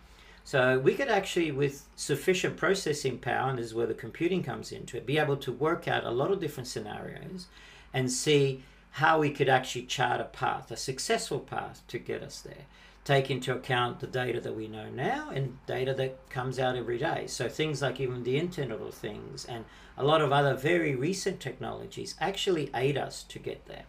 So 0.43 0.77
we 0.77 0.93
could 0.93 1.07
actually, 1.07 1.51
with 1.51 1.87
sufficient 1.95 2.57
processing 2.57 3.17
power, 3.17 3.49
and 3.49 3.57
this 3.57 3.67
is 3.67 3.73
where 3.73 3.87
the 3.87 3.93
computing 3.93 4.43
comes 4.43 4.71
into 4.71 4.97
it, 4.97 5.05
be 5.05 5.17
able 5.17 5.37
to 5.37 5.51
work 5.51 5.87
out 5.87 6.03
a 6.03 6.11
lot 6.11 6.31
of 6.31 6.39
different 6.39 6.67
scenarios 6.67 7.47
and 7.93 8.11
see 8.11 8.63
how 8.91 9.19
we 9.19 9.31
could 9.31 9.49
actually 9.49 9.83
chart 9.83 10.19
a 10.19 10.25
path, 10.25 10.69
a 10.69 10.77
successful 10.77 11.39
path 11.39 11.81
to 11.87 11.97
get 11.97 12.21
us 12.21 12.41
there. 12.41 12.65
Take 13.05 13.31
into 13.31 13.53
account 13.53 13.99
the 13.99 14.07
data 14.07 14.39
that 14.41 14.55
we 14.55 14.67
know 14.67 14.89
now 14.89 15.29
and 15.29 15.57
data 15.65 15.93
that 15.95 16.29
comes 16.29 16.59
out 16.59 16.75
every 16.75 16.97
day. 16.97 17.25
So 17.27 17.49
things 17.49 17.81
like 17.81 17.99
even 17.99 18.23
the 18.23 18.37
Internet 18.37 18.79
of 18.79 18.93
Things 18.93 19.45
and 19.45 19.65
a 19.97 20.03
lot 20.03 20.21
of 20.21 20.31
other 20.31 20.55
very 20.55 20.95
recent 20.95 21.39
technologies 21.39 22.15
actually 22.19 22.69
aid 22.75 22.97
us 22.97 23.23
to 23.23 23.39
get 23.39 23.65
there. 23.65 23.85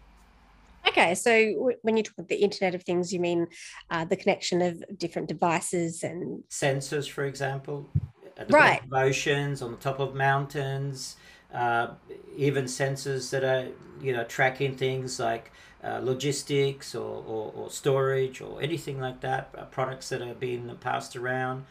Okay, 0.89 1.15
so 1.15 1.73
when 1.83 1.97
you 1.97 2.03
talk 2.03 2.15
about 2.15 2.29
the 2.29 2.37
Internet 2.37 2.75
of 2.75 2.83
Things, 2.83 3.13
you 3.13 3.21
mean 3.21 3.47
uh, 3.91 4.05
the 4.05 4.17
connection 4.17 4.63
of 4.63 4.83
different 4.99 5.29
devices 5.29 6.03
and 6.03 6.43
sensors, 6.51 7.09
for 7.09 7.25
example, 7.25 7.89
at 8.37 8.49
the 8.49 8.55
right. 8.55 8.81
oceans, 8.93 9.63
on 9.63 9.71
the 9.71 9.79
top 9.79 9.99
of 9.99 10.15
mountains, 10.15 11.17
uh, 11.53 11.89
even 12.37 12.65
sensors 12.65 13.31
that 13.31 13.45
are 13.45 13.69
you 14.01 14.13
know 14.13 14.25
tracking 14.25 14.77
things 14.77 15.19
like 15.19 15.53
uh, 15.83 16.01
logistics 16.03 16.95
or, 16.95 17.23
or, 17.27 17.53
or, 17.55 17.71
storage 17.71 18.41
or 18.41 18.61
anything 18.63 19.01
like 19.01 19.21
that, 19.21 19.51
uh, 19.57 19.65
products 19.67 20.09
that 20.09 20.23
are 20.23 20.35
being 20.35 20.75
passed 20.81 21.15
around. 21.15 21.65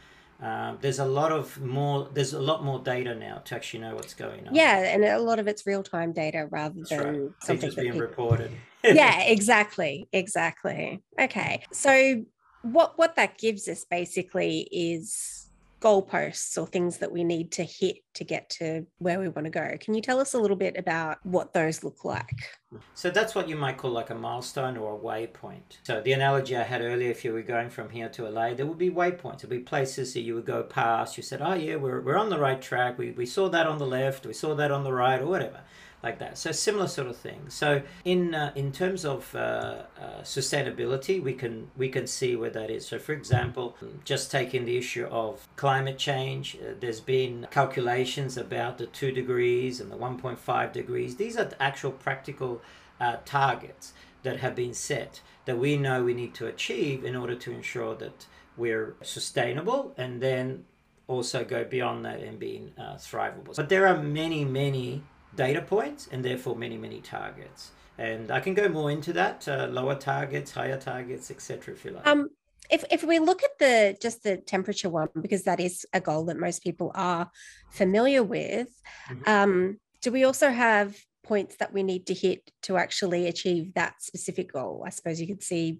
Um, 0.43 0.77
there's 0.81 0.99
a 0.99 1.05
lot 1.05 1.31
of 1.31 1.61
more. 1.61 2.09
There's 2.13 2.33
a 2.33 2.41
lot 2.41 2.65
more 2.65 2.79
data 2.79 3.15
now 3.15 3.37
to 3.45 3.55
actually 3.55 3.79
know 3.79 3.95
what's 3.95 4.13
going 4.13 4.45
on. 4.45 4.53
Yeah, 4.53 4.77
and 4.93 5.05
a 5.05 5.17
lot 5.17 5.39
of 5.39 5.47
it's 5.47 5.65
real 5.65 5.83
time 5.83 6.11
data 6.11 6.47
rather 6.51 6.75
That's 6.75 6.89
than 6.89 6.99
right. 6.99 7.31
something 7.41 7.69
that's 7.69 7.75
being 7.75 7.93
people... 7.93 8.07
reported. 8.07 8.51
yeah, 8.83 9.21
exactly, 9.27 10.09
exactly. 10.11 11.01
Okay, 11.17 11.63
so 11.71 12.25
what 12.61 12.97
what 12.97 13.15
that 13.15 13.37
gives 13.37 13.69
us 13.69 13.85
basically 13.89 14.67
is 14.69 15.42
goalposts 15.83 16.57
or 16.57 16.65
things 16.65 16.97
that 16.99 17.11
we 17.11 17.25
need 17.25 17.51
to 17.51 17.63
hit 17.63 17.97
to 18.13 18.23
get 18.23 18.49
to 18.49 18.85
where 18.99 19.19
we 19.19 19.27
want 19.27 19.43
to 19.43 19.49
go. 19.49 19.75
Can 19.81 19.93
you 19.93 20.01
tell 20.01 20.19
us 20.19 20.33
a 20.33 20.39
little 20.39 20.55
bit 20.55 20.77
about 20.77 21.17
what 21.23 21.51
those 21.51 21.83
look 21.83 22.05
like? 22.05 22.57
So 22.93 23.09
that's 23.09 23.35
what 23.35 23.49
you 23.49 23.57
might 23.57 23.77
call 23.77 23.91
like 23.91 24.09
a 24.09 24.15
milestone 24.15 24.77
or 24.77 24.95
a 24.95 24.97
waypoint. 24.97 25.77
So 25.83 26.01
the 26.01 26.13
analogy 26.13 26.55
I 26.55 26.63
had 26.63 26.81
earlier, 26.81 27.11
if 27.11 27.25
you 27.25 27.33
were 27.33 27.41
going 27.41 27.69
from 27.69 27.89
here 27.89 28.07
to 28.09 28.29
LA, 28.29 28.53
there 28.53 28.65
would 28.65 28.77
be 28.77 28.89
waypoints. 28.89 29.41
There'd 29.41 29.49
be 29.49 29.59
places 29.59 30.13
that 30.13 30.21
you 30.21 30.35
would 30.35 30.45
go 30.45 30.63
past. 30.63 31.17
You 31.17 31.23
said, 31.23 31.41
oh 31.41 31.53
yeah, 31.53 31.75
we're, 31.75 32.01
we're 32.01 32.17
on 32.17 32.29
the 32.29 32.39
right 32.39 32.61
track. 32.61 32.97
We, 32.97 33.11
we 33.11 33.25
saw 33.25 33.49
that 33.49 33.67
on 33.67 33.77
the 33.77 33.85
left. 33.85 34.25
We 34.25 34.33
saw 34.33 34.55
that 34.55 34.71
on 34.71 34.85
the 34.85 34.93
right 34.93 35.21
or 35.21 35.27
whatever 35.27 35.59
like 36.03 36.19
that. 36.19 36.37
So 36.37 36.51
similar 36.51 36.87
sort 36.87 37.07
of 37.07 37.15
thing. 37.15 37.45
So 37.47 37.81
in 38.03 38.35
uh, 38.35 38.51
in 38.55 38.71
terms 38.71 39.05
of 39.05 39.33
uh, 39.33 39.37
uh, 39.39 40.21
sustainability, 40.23 41.23
we 41.23 41.33
can 41.33 41.71
we 41.77 41.87
can 41.87 42.05
see 42.05 42.35
where 42.35 42.49
that 42.49 42.69
is. 42.69 42.85
So 42.85 42.99
for 42.99 43.13
example, 43.13 43.77
just 44.03 44.29
taking 44.29 44.65
the 44.65 44.77
issue 44.77 45.07
of 45.09 45.47
climate 45.55 45.97
change, 45.97 46.57
uh, 46.57 46.73
there's 46.79 46.99
been 46.99 47.47
calculations 47.49 48.37
about 48.37 48.77
the 48.77 48.87
two 48.87 49.11
degrees 49.11 49.79
and 49.79 49.89
the 49.89 49.97
1.5 49.97 50.73
degrees. 50.73 51.15
These 51.15 51.37
are 51.37 51.49
actual 51.59 51.91
practical 51.91 52.61
uh, 52.99 53.17
targets 53.23 53.93
that 54.23 54.39
have 54.41 54.55
been 54.55 54.73
set 54.73 55.21
that 55.45 55.57
we 55.57 55.77
know 55.77 56.03
we 56.03 56.13
need 56.13 56.33
to 56.35 56.47
achieve 56.47 57.03
in 57.03 57.15
order 57.15 57.35
to 57.35 57.51
ensure 57.51 57.95
that 57.95 58.25
we're 58.55 58.95
sustainable 59.01 59.93
and 59.97 60.21
then 60.21 60.65
also 61.07 61.43
go 61.43 61.63
beyond 61.65 62.05
that 62.05 62.21
and 62.21 62.39
being 62.39 62.71
uh, 62.77 62.95
thrivable. 62.95 63.55
But 63.55 63.67
there 63.67 63.87
are 63.87 64.01
many, 64.01 64.45
many 64.45 65.03
data 65.35 65.61
points 65.61 66.07
and 66.11 66.23
therefore 66.23 66.55
many, 66.55 66.77
many 66.77 67.01
targets. 67.01 67.71
And 67.97 68.31
I 68.31 68.39
can 68.39 68.53
go 68.53 68.67
more 68.69 68.89
into 68.89 69.13
that, 69.13 69.47
uh, 69.47 69.67
lower 69.69 69.95
targets, 69.95 70.51
higher 70.51 70.79
targets, 70.79 71.29
etc. 71.29 71.73
if 71.73 71.85
you 71.85 71.91
like. 71.91 72.07
Um, 72.07 72.29
if, 72.69 72.83
if 72.89 73.03
we 73.03 73.19
look 73.19 73.43
at 73.43 73.59
the 73.59 73.97
just 74.01 74.23
the 74.23 74.37
temperature 74.37 74.89
one, 74.89 75.09
because 75.21 75.43
that 75.43 75.59
is 75.59 75.85
a 75.93 76.01
goal 76.01 76.25
that 76.25 76.37
most 76.37 76.63
people 76.63 76.91
are 76.95 77.29
familiar 77.71 78.23
with, 78.23 78.69
mm-hmm. 79.09 79.29
um, 79.29 79.77
do 80.01 80.11
we 80.11 80.23
also 80.23 80.49
have 80.49 80.97
points 81.23 81.55
that 81.57 81.71
we 81.71 81.83
need 81.83 82.07
to 82.07 82.13
hit 82.13 82.51
to 82.63 82.77
actually 82.77 83.27
achieve 83.27 83.73
that 83.75 84.01
specific 84.01 84.53
goal? 84.53 84.83
I 84.85 84.89
suppose 84.89 85.21
you 85.21 85.27
could 85.27 85.43
see 85.43 85.79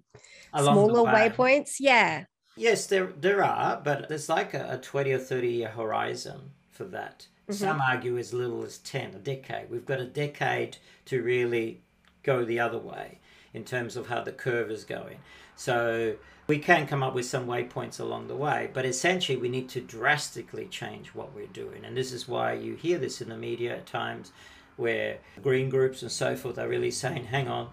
Along 0.54 0.76
smaller 0.76 1.12
waypoints. 1.12 1.76
Yeah. 1.80 2.26
Yes, 2.56 2.86
there 2.86 3.12
there 3.18 3.44
are, 3.44 3.82
but 3.84 4.08
there's 4.10 4.30
like 4.30 4.54
a, 4.54 4.74
a 4.74 4.78
20 4.78 5.14
or 5.14 5.20
30 5.20 5.48
year 5.48 5.70
horizon 5.70 6.52
for 6.70 6.86
that. 6.86 7.28
Mm-hmm. 7.44 7.54
Some 7.54 7.82
argue 7.82 8.18
as 8.18 8.34
little 8.34 8.64
as 8.64 8.78
10, 8.80 9.16
a 9.16 9.20
decade. 9.20 9.70
We've 9.70 9.86
got 9.86 10.00
a 10.00 10.06
decade 10.06 10.78
to 11.06 11.22
really 11.22 11.82
go 12.24 12.46
the 12.46 12.60
other 12.60 12.78
way 12.78 13.20
in 13.54 13.64
terms 13.64 13.96
of 13.98 14.08
how 14.08 14.22
the 14.22 14.32
curve 14.32 14.72
is 14.72 14.86
going. 14.86 15.18
So 15.56 16.16
we 16.48 16.58
can 16.58 16.88
come 16.88 17.04
up 17.04 17.14
with 17.14 17.26
some 17.26 17.46
waypoints 17.46 18.00
along 18.00 18.28
the 18.28 18.36
way, 18.36 18.70
but 18.74 18.86
essentially 18.86 19.38
we 19.38 19.50
need 19.50 19.70
to 19.70 19.82
drastically 19.82 20.68
change 20.68 21.10
what 21.10 21.34
we're 21.36 21.48
doing. 21.48 21.86
And 21.86 21.96
this 21.96 22.12
is 22.12 22.28
why 22.28 22.54
you 22.54 22.76
hear 22.76 22.98
this 22.98 23.22
in 23.22 23.30
the 23.30 23.38
media 23.38 23.76
at 23.76 23.86
times 23.86 24.32
where 24.76 25.18
green 25.42 25.70
groups 25.70 26.02
and 26.02 26.12
so 26.12 26.36
forth 26.36 26.58
are 26.58 26.68
really 26.68 26.92
saying, 26.92 27.26
hang 27.26 27.48
on, 27.48 27.70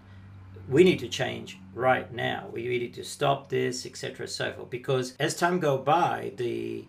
we 0.68 0.85
need 0.85 0.98
to 0.98 1.09
change 1.09 1.59
right 1.74 2.12
now. 2.12 2.48
We 2.52 2.62
need 2.62 2.94
to 2.94 3.04
stop 3.04 3.48
this, 3.48 3.87
etc., 3.87 4.28
so 4.28 4.52
forth. 4.52 4.70
Because 4.70 5.14
as 5.18 5.35
time 5.35 5.59
go 5.59 5.78
by, 5.78 6.33
the 6.37 6.85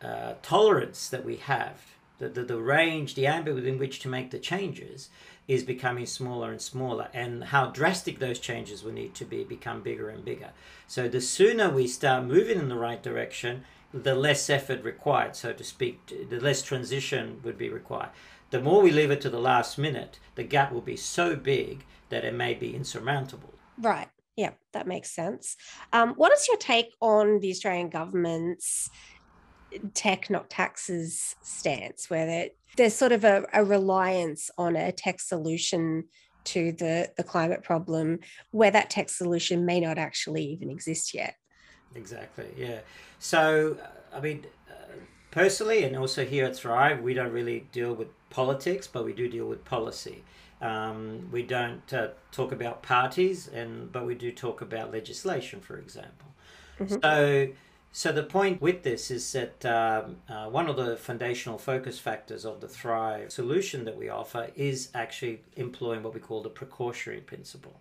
uh, 0.00 0.34
tolerance 0.42 1.08
that 1.08 1.24
we 1.24 1.36
have 1.36 1.95
the, 2.18 2.28
the, 2.28 2.42
the 2.42 2.60
range, 2.60 3.14
the 3.14 3.26
ambit 3.26 3.54
within 3.54 3.78
which 3.78 4.00
to 4.00 4.08
make 4.08 4.30
the 4.30 4.38
changes 4.38 5.10
is 5.48 5.62
becoming 5.62 6.06
smaller 6.06 6.50
and 6.50 6.60
smaller 6.60 7.08
and 7.14 7.44
how 7.44 7.66
drastic 7.66 8.18
those 8.18 8.38
changes 8.38 8.82
will 8.82 8.92
need 8.92 9.14
to 9.14 9.24
be 9.24 9.44
become 9.44 9.82
bigger 9.82 10.08
and 10.08 10.24
bigger. 10.24 10.50
So 10.86 11.08
the 11.08 11.20
sooner 11.20 11.70
we 11.70 11.86
start 11.86 12.24
moving 12.24 12.58
in 12.58 12.68
the 12.68 12.76
right 12.76 13.02
direction, 13.02 13.64
the 13.92 14.14
less 14.14 14.50
effort 14.50 14.82
required, 14.82 15.36
so 15.36 15.52
to 15.52 15.64
speak, 15.64 16.00
the 16.28 16.40
less 16.40 16.62
transition 16.62 17.40
would 17.44 17.56
be 17.56 17.68
required. 17.68 18.10
The 18.50 18.60
more 18.60 18.82
we 18.82 18.90
leave 18.90 19.10
it 19.10 19.20
to 19.22 19.30
the 19.30 19.40
last 19.40 19.78
minute, 19.78 20.18
the 20.34 20.44
gap 20.44 20.72
will 20.72 20.80
be 20.80 20.96
so 20.96 21.36
big 21.36 21.84
that 22.08 22.24
it 22.24 22.34
may 22.34 22.54
be 22.54 22.74
insurmountable. 22.74 23.54
Right. 23.78 24.08
Yeah, 24.36 24.50
that 24.72 24.86
makes 24.86 25.14
sense. 25.14 25.56
Um, 25.92 26.12
what 26.16 26.32
is 26.32 26.46
your 26.46 26.58
take 26.58 26.92
on 27.00 27.40
the 27.40 27.50
Australian 27.50 27.88
government's 27.88 28.90
tech 29.94 30.30
not 30.30 30.48
taxes 30.50 31.34
stance 31.42 32.08
where 32.08 32.48
there's 32.76 32.94
sort 32.94 33.12
of 33.12 33.24
a, 33.24 33.44
a 33.52 33.64
reliance 33.64 34.50
on 34.58 34.76
a 34.76 34.92
tech 34.92 35.20
solution 35.20 36.04
to 36.44 36.72
the, 36.72 37.10
the 37.16 37.24
climate 37.24 37.62
problem 37.62 38.20
where 38.52 38.70
that 38.70 38.90
tech 38.90 39.08
solution 39.08 39.66
may 39.66 39.80
not 39.80 39.98
actually 39.98 40.44
even 40.44 40.70
exist 40.70 41.12
yet. 41.12 41.34
Exactly 41.94 42.46
yeah. 42.56 42.80
So 43.18 43.76
i 44.12 44.20
mean 44.20 44.46
uh, 44.70 44.94
personally 45.30 45.84
and 45.84 45.96
also 45.96 46.24
here 46.24 46.44
at 46.44 46.56
thrive 46.56 47.00
we 47.00 47.14
don't 47.14 47.32
really 47.32 47.66
deal 47.72 47.94
with 47.94 48.08
politics 48.30 48.86
but 48.86 49.04
we 49.04 49.12
do 49.12 49.28
deal 49.28 49.46
with 49.46 49.64
policy. 49.64 50.22
Um, 50.62 51.28
we 51.30 51.42
don't 51.42 51.92
uh, 51.92 52.08
talk 52.32 52.52
about 52.52 52.82
parties 52.82 53.48
and 53.48 53.92
but 53.92 54.06
we 54.06 54.14
do 54.14 54.30
talk 54.32 54.60
about 54.62 54.92
legislation 54.92 55.60
for 55.60 55.78
example. 55.78 56.28
Mm-hmm. 56.78 56.96
so 57.02 57.48
so 58.00 58.12
the 58.12 58.22
point 58.22 58.60
with 58.60 58.82
this 58.82 59.10
is 59.10 59.32
that 59.32 59.64
um, 59.64 60.16
uh, 60.28 60.50
one 60.50 60.68
of 60.68 60.76
the 60.76 60.98
foundational 60.98 61.56
focus 61.56 61.98
factors 61.98 62.44
of 62.44 62.60
the 62.60 62.68
Thrive 62.68 63.32
solution 63.32 63.86
that 63.86 63.96
we 63.96 64.10
offer 64.10 64.50
is 64.54 64.90
actually 64.94 65.40
employing 65.56 66.02
what 66.02 66.12
we 66.12 66.20
call 66.20 66.42
the 66.42 66.50
precautionary 66.60 67.22
principle. 67.22 67.76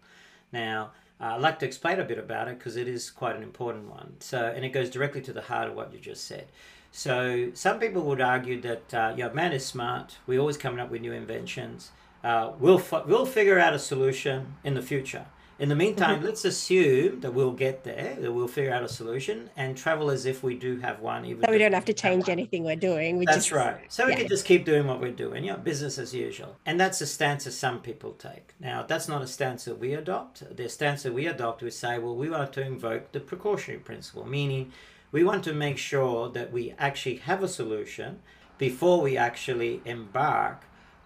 Now, 0.53 0.91
Uh, 1.19 1.35
I'd 1.35 1.41
like 1.47 1.59
to 1.59 1.65
explain 1.65 1.97
a 1.99 2.03
bit 2.03 2.19
about 2.27 2.47
it 2.49 2.57
because 2.59 2.75
it 2.83 2.87
is 2.87 3.09
quite 3.21 3.35
an 3.39 3.43
important 3.43 3.85
one. 3.89 4.09
So, 4.19 4.37
and 4.55 4.65
it 4.67 4.73
goes 4.77 4.89
directly 4.89 5.21
to 5.27 5.33
the 5.33 5.45
heart 5.49 5.67
of 5.69 5.75
what 5.77 5.87
you 5.93 5.99
just 6.11 6.23
said. 6.31 6.45
So, 6.91 7.15
some 7.53 7.77
people 7.79 8.01
would 8.03 8.21
argue 8.21 8.57
that 8.69 8.93
uh, 8.93 9.13
yeah, 9.19 9.29
man 9.33 9.51
is 9.53 9.65
smart. 9.65 10.07
We're 10.27 10.41
always 10.43 10.57
coming 10.57 10.79
up 10.83 10.89
with 10.91 11.01
new 11.01 11.13
inventions. 11.13 11.91
Uh, 12.23 12.45
we'll 12.63 12.81
we'll 13.09 13.25
figure 13.39 13.59
out 13.59 13.73
a 13.73 13.79
solution 13.79 14.37
in 14.63 14.73
the 14.73 14.81
future. 14.81 15.25
In 15.57 15.69
the 15.69 15.75
meantime, 15.75 16.17
mm-hmm. 16.17 16.25
let's 16.25 16.43
assume 16.43 17.21
that 17.21 17.33
we'll 17.33 17.53
get 17.53 17.85
there, 17.85 18.17
that 18.19 18.31
we'll 18.31 18.47
figure 18.47 18.73
out 18.73 18.83
a 18.83 18.89
solution 18.89 19.49
and 19.55 19.77
travel 19.77 20.11
as 20.11 20.25
if 20.25 20.43
we 20.43 20.55
do 20.55 20.77
have 20.79 20.99
one. 20.99 21.25
Even 21.25 21.45
so 21.45 21.51
we 21.51 21.57
don't 21.57 21.71
have 21.71 21.85
to 21.85 21.93
change 21.93 22.27
anything 22.27 22.65
we're 22.65 22.75
doing. 22.75 23.17
We 23.17 23.25
that's 23.25 23.37
just, 23.37 23.51
right. 23.51 23.81
So 23.87 24.03
yeah. 24.03 24.09
we 24.09 24.15
can 24.15 24.27
just 24.27 24.45
keep 24.45 24.65
doing 24.65 24.85
what 24.85 24.99
we're 24.99 25.11
doing, 25.11 25.45
yeah, 25.45 25.55
business 25.55 25.97
as 25.97 26.13
usual. 26.13 26.57
And 26.65 26.77
that's 26.77 26.99
a 26.99 27.07
stance 27.07 27.45
that 27.45 27.53
some 27.53 27.79
people 27.79 28.11
take. 28.13 28.53
Now, 28.59 28.83
that's 28.83 29.07
not 29.07 29.21
a 29.21 29.27
stance 29.27 29.63
that 29.63 29.79
we 29.79 29.93
adopt. 29.93 30.57
The 30.57 30.67
stance 30.67 31.03
that 31.03 31.13
we 31.13 31.25
adopt 31.25 31.63
is 31.63 31.77
say, 31.77 31.99
well, 31.99 32.15
we 32.15 32.29
want 32.29 32.51
to 32.53 32.61
invoke 32.61 33.13
the 33.13 33.21
precautionary 33.21 33.79
principle, 33.81 34.27
meaning 34.27 34.73
we 35.13 35.23
want 35.23 35.45
to 35.45 35.53
make 35.53 35.77
sure 35.77 36.29
that 36.31 36.51
we 36.51 36.73
actually 36.77 37.17
have 37.17 37.41
a 37.41 37.47
solution 37.47 38.19
before 38.57 38.99
we 38.99 39.15
actually 39.15 39.81
embark 39.85 40.63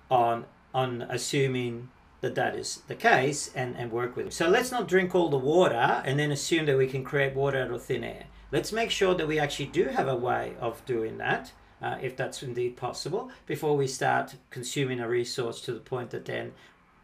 on 0.09 0.45
on 0.73 1.01
assuming 1.03 1.89
that 2.21 2.35
that 2.35 2.55
is 2.55 2.81
the 2.87 2.95
case 2.95 3.51
and, 3.55 3.75
and 3.77 3.91
work 3.91 4.15
with 4.15 4.27
it. 4.27 4.33
So 4.33 4.49
let's 4.49 4.71
not 4.71 4.87
drink 4.87 5.15
all 5.15 5.29
the 5.29 5.37
water 5.37 6.01
and 6.05 6.19
then 6.19 6.31
assume 6.31 6.65
that 6.65 6.77
we 6.77 6.87
can 6.87 7.03
create 7.03 7.35
water 7.35 7.61
out 7.61 7.71
of 7.71 7.83
thin 7.83 8.03
air. 8.03 8.25
Let's 8.51 8.71
make 8.71 8.91
sure 8.91 9.15
that 9.15 9.27
we 9.27 9.39
actually 9.39 9.67
do 9.67 9.85
have 9.85 10.07
a 10.07 10.15
way 10.15 10.55
of 10.59 10.83
doing 10.85 11.17
that, 11.19 11.51
uh, 11.81 11.97
if 12.01 12.17
that's 12.17 12.43
indeed 12.43 12.77
possible, 12.77 13.29
before 13.45 13.77
we 13.77 13.87
start 13.87 14.35
consuming 14.49 14.99
a 14.99 15.07
resource 15.07 15.61
to 15.61 15.73
the 15.73 15.79
point 15.79 16.09
that 16.09 16.25
then 16.25 16.53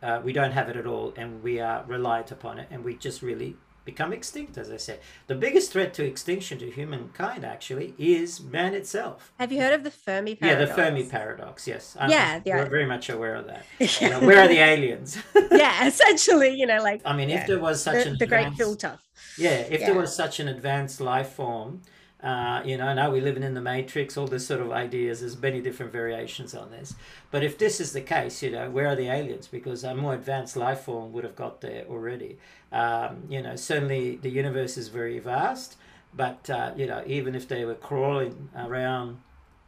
uh, 0.02 0.22
we 0.24 0.34
don't 0.34 0.52
have 0.52 0.70
it 0.70 0.76
at 0.76 0.86
all 0.86 1.14
and 1.16 1.42
we 1.42 1.60
are 1.60 1.84
reliant 1.88 2.32
upon 2.32 2.60
it 2.60 2.68
and 2.72 2.84
we 2.84 2.96
just 2.96 3.22
really 3.22 3.56
become 3.86 4.12
extinct, 4.12 4.58
as 4.58 4.72
I 4.72 4.78
said. 4.78 5.00
The 5.28 5.36
biggest 5.36 5.72
threat 5.72 5.94
to 5.94 6.04
extinction 6.04 6.58
to 6.60 6.70
humankind 6.70 7.46
actually 7.46 7.94
is 7.98 8.42
man 8.42 8.74
itself. 8.74 9.32
Have 9.40 9.52
you 9.52 9.62
heard 9.62 9.74
of 9.74 9.84
the 9.84 9.92
Fermi 9.92 10.36
paradox? 10.36 10.60
Yeah, 10.60 10.66
the 10.66 10.82
Fermi 10.82 11.04
paradox, 11.04 11.68
yes. 11.68 11.96
I'm, 12.00 12.10
yeah, 12.10 12.42
yeah. 12.44 12.58
We're 12.58 12.70
very 12.70 12.86
much 12.86 13.10
aware 13.10 13.36
of 13.36 13.48
that. 13.48 13.66
You 14.02 14.10
know, 14.10 14.20
where 14.20 14.44
are 14.44 14.48
the 14.48 14.60
aliens? 14.60 15.18
yeah, 15.52 15.88
essentially, 15.88 16.50
you 16.50 16.66
know, 16.66 16.82
like. 16.82 17.02
I 17.06 17.16
mean, 17.16 17.30
yeah. 17.30 17.42
if 17.42 17.48
there 17.48 17.60
was 17.60 17.82
such 17.82 18.04
the, 18.04 18.12
an. 18.12 18.18
The 18.18 18.28
great 18.28 18.54
filter. 18.56 19.00
Yeah, 19.38 19.52
if 19.52 19.80
yeah. 19.80 19.86
there 19.88 19.96
was 19.96 20.14
such 20.14 20.40
an 20.40 20.48
advanced 20.48 21.00
life 21.00 21.30
form 21.30 21.82
uh, 22.26 22.60
you 22.66 22.76
know, 22.76 22.92
now 22.92 23.12
we're 23.12 23.22
living 23.22 23.44
in 23.44 23.54
the 23.54 23.62
matrix, 23.62 24.18
all 24.18 24.26
this 24.26 24.48
sort 24.48 24.60
of 24.60 24.72
ideas. 24.72 25.20
There's 25.20 25.40
many 25.40 25.62
different 25.62 25.92
variations 25.92 26.56
on 26.56 26.72
this. 26.72 26.96
But 27.30 27.44
if 27.44 27.60
this 27.60 27.80
is 27.80 27.94
the 27.94 28.02
case, 28.02 28.42
you 28.42 28.50
know, 28.50 28.68
where 28.68 28.88
are 28.88 28.96
the 28.96 29.10
aliens? 29.10 29.48
Because 29.48 29.84
a 29.84 29.94
more 29.94 30.16
advanced 30.16 30.58
life 30.58 30.82
form 30.82 31.14
would 31.14 31.24
have 31.24 31.36
got 31.36 31.62
there 31.62 31.86
already. 31.88 32.40
Um, 32.72 33.26
you 33.30 33.44
know, 33.44 33.56
certainly 33.56 34.16
the 34.16 34.32
universe 34.32 34.76
is 34.76 34.88
very 34.88 35.20
vast, 35.20 35.78
but, 36.16 36.50
uh, 36.50 36.72
you 36.76 36.88
know, 36.88 37.04
even 37.06 37.36
if 37.36 37.48
they 37.48 37.64
were 37.64 37.76
crawling 37.76 38.50
around 38.58 39.20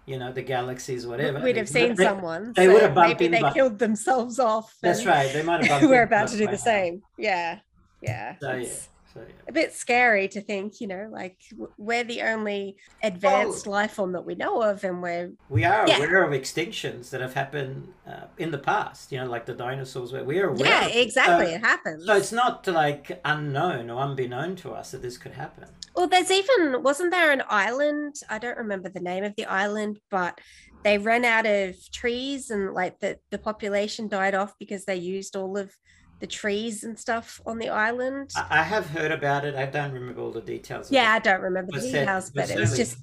you 0.07 0.17
know 0.17 0.31
the 0.31 0.41
galaxies 0.41 1.05
whatever 1.05 1.41
we'd 1.41 1.57
have 1.57 1.67
seen 1.67 1.93
they, 1.95 2.05
someone 2.05 2.53
they 2.55 2.65
so 2.65 2.71
would 2.71 2.81
have 2.81 2.95
bumped 2.95 3.19
maybe 3.19 3.27
they 3.27 3.41
but... 3.41 3.53
killed 3.53 3.77
themselves 3.77 4.39
off 4.39 4.73
that's 4.81 5.05
right 5.05 5.33
they 5.33 5.43
might 5.43 5.65
have 5.65 5.81
we're 5.89 6.03
about 6.03 6.29
to 6.29 6.37
do 6.37 6.47
the 6.47 6.57
same 6.57 7.03
yeah 7.17 7.59
yeah 8.01 8.33
so, 8.39 8.53
yeah 8.53 8.69
so, 9.17 9.25
yeah. 9.27 9.33
A 9.47 9.51
bit 9.51 9.73
scary 9.73 10.27
to 10.29 10.41
think, 10.41 10.79
you 10.79 10.87
know, 10.87 11.09
like 11.11 11.37
we're 11.77 12.03
the 12.03 12.21
only 12.21 12.77
advanced 13.01 13.65
life 13.65 13.93
form 13.93 14.11
that 14.11 14.25
we 14.25 14.35
know 14.35 14.61
of, 14.61 14.83
and 14.83 15.01
we're 15.01 15.31
we 15.49 15.63
are 15.63 15.87
yeah. 15.87 15.97
aware 15.97 16.23
of 16.23 16.31
extinctions 16.31 17.09
that 17.09 17.21
have 17.21 17.33
happened 17.33 17.87
uh, 18.07 18.25
in 18.37 18.51
the 18.51 18.57
past. 18.57 19.11
You 19.11 19.19
know, 19.19 19.25
like 19.25 19.45
the 19.45 19.53
dinosaurs. 19.53 20.11
Where 20.11 20.23
we 20.23 20.39
are 20.39 20.49
aware. 20.49 20.67
Yeah, 20.67 20.87
exactly. 20.87 21.47
So, 21.47 21.51
it 21.53 21.61
happens. 21.61 22.05
So 22.05 22.15
it's 22.15 22.31
not 22.31 22.67
like 22.67 23.19
unknown 23.25 23.89
or 23.89 23.99
unbeknown 24.01 24.55
to 24.57 24.71
us 24.71 24.91
that 24.91 25.01
this 25.01 25.17
could 25.17 25.33
happen. 25.33 25.67
Well, 25.95 26.07
there's 26.07 26.31
even 26.31 26.83
wasn't 26.83 27.11
there 27.11 27.31
an 27.31 27.43
island? 27.49 28.15
I 28.29 28.37
don't 28.37 28.57
remember 28.57 28.89
the 28.89 28.99
name 28.99 29.23
of 29.23 29.35
the 29.35 29.45
island, 29.45 29.99
but 30.11 30.39
they 30.83 30.97
ran 30.97 31.25
out 31.25 31.45
of 31.45 31.75
trees 31.91 32.51
and 32.51 32.73
like 32.73 32.99
the 32.99 33.17
the 33.31 33.39
population 33.39 34.07
died 34.07 34.35
off 34.35 34.53
because 34.59 34.85
they 34.85 34.95
used 34.95 35.35
all 35.35 35.57
of 35.57 35.73
the 36.19 36.27
trees 36.27 36.83
and 36.83 36.97
stuff 36.97 37.41
on 37.45 37.57
the 37.59 37.69
island. 37.69 38.31
I 38.35 38.63
have 38.63 38.87
heard 38.87 39.11
about 39.11 39.45
it. 39.45 39.55
I 39.55 39.65
don't 39.65 39.91
remember 39.91 40.21
all 40.21 40.31
the 40.31 40.41
details. 40.41 40.91
Yeah, 40.91 41.11
I 41.11 41.19
don't 41.19 41.41
remember 41.41 41.71
the 41.73 41.81
details, 41.81 42.31
but, 42.31 42.49
it 42.49 42.59
was 42.59 42.75
just 42.75 42.97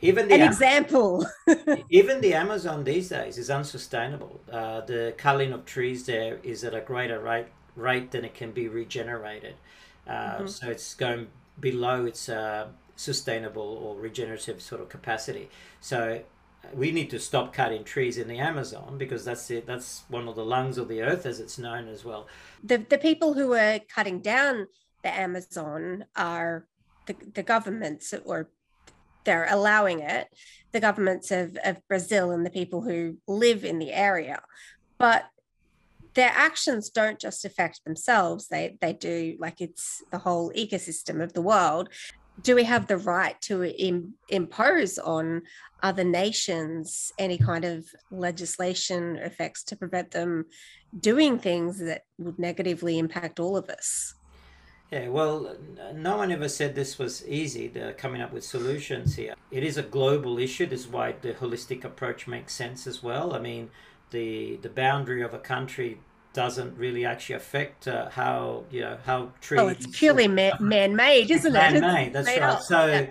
even 0.00 0.28
the 0.28 0.34
an 0.34 0.40
Am- 0.42 0.48
example. 0.48 1.26
even 1.90 2.20
the 2.20 2.34
Amazon 2.34 2.84
these 2.84 3.08
days 3.10 3.36
is 3.38 3.50
unsustainable. 3.50 4.40
Uh, 4.50 4.80
the 4.82 5.14
culling 5.16 5.52
of 5.52 5.64
trees 5.64 6.06
there 6.06 6.38
is 6.42 6.64
at 6.64 6.74
a 6.74 6.80
greater 6.80 7.20
rate 7.20 7.46
rate 7.76 8.10
than 8.10 8.24
it 8.24 8.34
can 8.34 8.52
be 8.52 8.68
regenerated. 8.68 9.54
Uh, 10.06 10.12
mm-hmm. 10.12 10.46
So 10.46 10.70
it's 10.70 10.94
going 10.94 11.28
below 11.58 12.04
its 12.04 12.28
uh, 12.28 12.68
sustainable 12.96 13.62
or 13.62 13.96
regenerative 13.96 14.60
sort 14.60 14.80
of 14.80 14.88
capacity. 14.88 15.50
So 15.80 16.22
we 16.74 16.90
need 16.90 17.10
to 17.10 17.18
stop 17.18 17.52
cutting 17.52 17.84
trees 17.84 18.18
in 18.18 18.28
the 18.28 18.38
Amazon 18.38 18.96
because 18.98 19.24
that's 19.24 19.50
it. 19.50 19.66
That's 19.66 20.04
one 20.08 20.28
of 20.28 20.36
the 20.36 20.44
lungs 20.44 20.78
of 20.78 20.88
the 20.88 21.02
earth, 21.02 21.26
as 21.26 21.40
it's 21.40 21.58
known 21.58 21.88
as 21.88 22.04
well. 22.04 22.28
The 22.62 22.78
the 22.78 22.98
people 22.98 23.34
who 23.34 23.54
are 23.54 23.80
cutting 23.88 24.20
down 24.20 24.66
the 25.02 25.12
Amazon 25.12 26.04
are 26.14 26.66
the, 27.06 27.16
the 27.34 27.42
governments, 27.42 28.14
or 28.24 28.50
they're 29.24 29.48
allowing 29.50 30.00
it. 30.00 30.28
The 30.72 30.80
governments 30.80 31.30
of, 31.30 31.56
of 31.64 31.86
Brazil 31.88 32.30
and 32.30 32.46
the 32.46 32.50
people 32.50 32.82
who 32.82 33.16
live 33.26 33.64
in 33.64 33.78
the 33.78 33.92
area, 33.92 34.40
but 34.98 35.24
their 36.14 36.32
actions 36.34 36.90
don't 36.90 37.18
just 37.18 37.44
affect 37.44 37.84
themselves. 37.84 38.48
They 38.48 38.76
they 38.80 38.92
do 38.92 39.36
like 39.38 39.60
it's 39.60 40.02
the 40.10 40.18
whole 40.18 40.52
ecosystem 40.52 41.22
of 41.22 41.32
the 41.32 41.42
world 41.42 41.88
do 42.42 42.54
we 42.54 42.64
have 42.64 42.86
the 42.86 42.98
right 42.98 43.40
to 43.42 43.64
Im- 43.64 44.14
impose 44.28 44.98
on 44.98 45.42
other 45.82 46.04
nations 46.04 47.12
any 47.18 47.38
kind 47.38 47.64
of 47.64 47.86
legislation 48.10 49.16
effects 49.16 49.64
to 49.64 49.76
prevent 49.76 50.10
them 50.10 50.46
doing 50.98 51.38
things 51.38 51.78
that 51.78 52.02
would 52.18 52.38
negatively 52.38 52.98
impact 52.98 53.40
all 53.40 53.56
of 53.56 53.68
us? 53.68 54.14
Yeah, 54.90 55.08
well, 55.08 55.56
no 55.94 56.16
one 56.16 56.32
ever 56.32 56.48
said 56.48 56.74
this 56.74 56.98
was 56.98 57.26
easy, 57.28 57.72
coming 57.96 58.20
up 58.20 58.32
with 58.32 58.44
solutions 58.44 59.14
here. 59.14 59.34
It 59.52 59.62
is 59.62 59.76
a 59.76 59.84
global 59.84 60.38
issue. 60.38 60.66
This 60.66 60.80
is 60.80 60.88
why 60.88 61.12
the 61.12 61.32
holistic 61.32 61.84
approach 61.84 62.26
makes 62.26 62.54
sense 62.54 62.88
as 62.88 63.00
well. 63.00 63.32
I 63.32 63.38
mean, 63.38 63.70
the 64.10 64.56
the 64.56 64.68
boundary 64.68 65.22
of 65.22 65.32
a 65.32 65.38
country 65.38 66.00
doesn't 66.32 66.76
really 66.76 67.04
actually 67.04 67.36
affect 67.36 67.88
uh, 67.88 68.08
how 68.10 68.64
you 68.70 68.80
know 68.80 68.98
how 69.04 69.32
trees. 69.40 69.60
Oh, 69.60 69.68
it's 69.68 69.86
purely 69.86 70.28
ma- 70.28 70.58
man-made, 70.60 71.30
isn't 71.30 71.52
man 71.52 71.76
it? 71.76 71.80
Man-made. 71.80 72.12
That's 72.12 72.28
right. 72.28 72.42
Up. 72.42 72.62
So. 72.62 72.86
Yeah. 72.86 73.06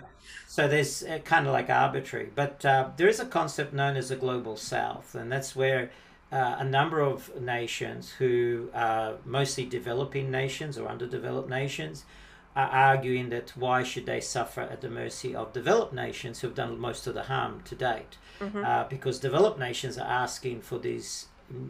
So 0.48 0.68
there's 0.68 1.04
uh, 1.04 1.20
kind 1.24 1.46
of 1.46 1.54
like 1.54 1.70
arbitrary, 1.70 2.32
but 2.34 2.66
uh, 2.66 2.90
there 2.98 3.08
is 3.08 3.20
a 3.20 3.26
concept 3.26 3.72
known 3.72 3.96
as 3.96 4.10
the 4.10 4.16
global 4.16 4.58
south, 4.58 5.14
and 5.14 5.32
that's 5.32 5.56
where 5.56 5.92
uh, 6.32 6.56
a 6.60 6.64
number 6.64 7.02
of 7.02 7.40
nations 7.40 8.10
who 8.10 8.70
are 8.74 9.18
mostly 9.26 9.66
developing 9.66 10.32
nations 10.32 10.78
or 10.78 10.90
underdeveloped 10.90 11.50
nations 11.50 12.04
are 12.56 12.68
arguing 12.68 13.30
that 13.30 13.52
why 13.56 13.84
should 13.84 14.06
they 14.06 14.20
suffer 14.20 14.62
at 14.62 14.82
the 14.82 14.90
mercy 14.90 15.36
of 15.36 15.54
developed 15.54 15.94
nations 15.94 16.40
who've 16.40 16.56
done 16.56 16.80
most 16.80 17.08
of 17.08 17.14
the 17.14 17.24
harm 17.24 17.62
to 17.66 17.76
date? 17.76 18.18
Mm-hmm. 18.40 18.66
Uh, 18.66 18.84
because 18.86 19.20
developed 19.20 19.60
nations 19.60 19.98
are 19.98 20.10
asking 20.10 20.62
for 20.62 20.78
these 20.80 21.28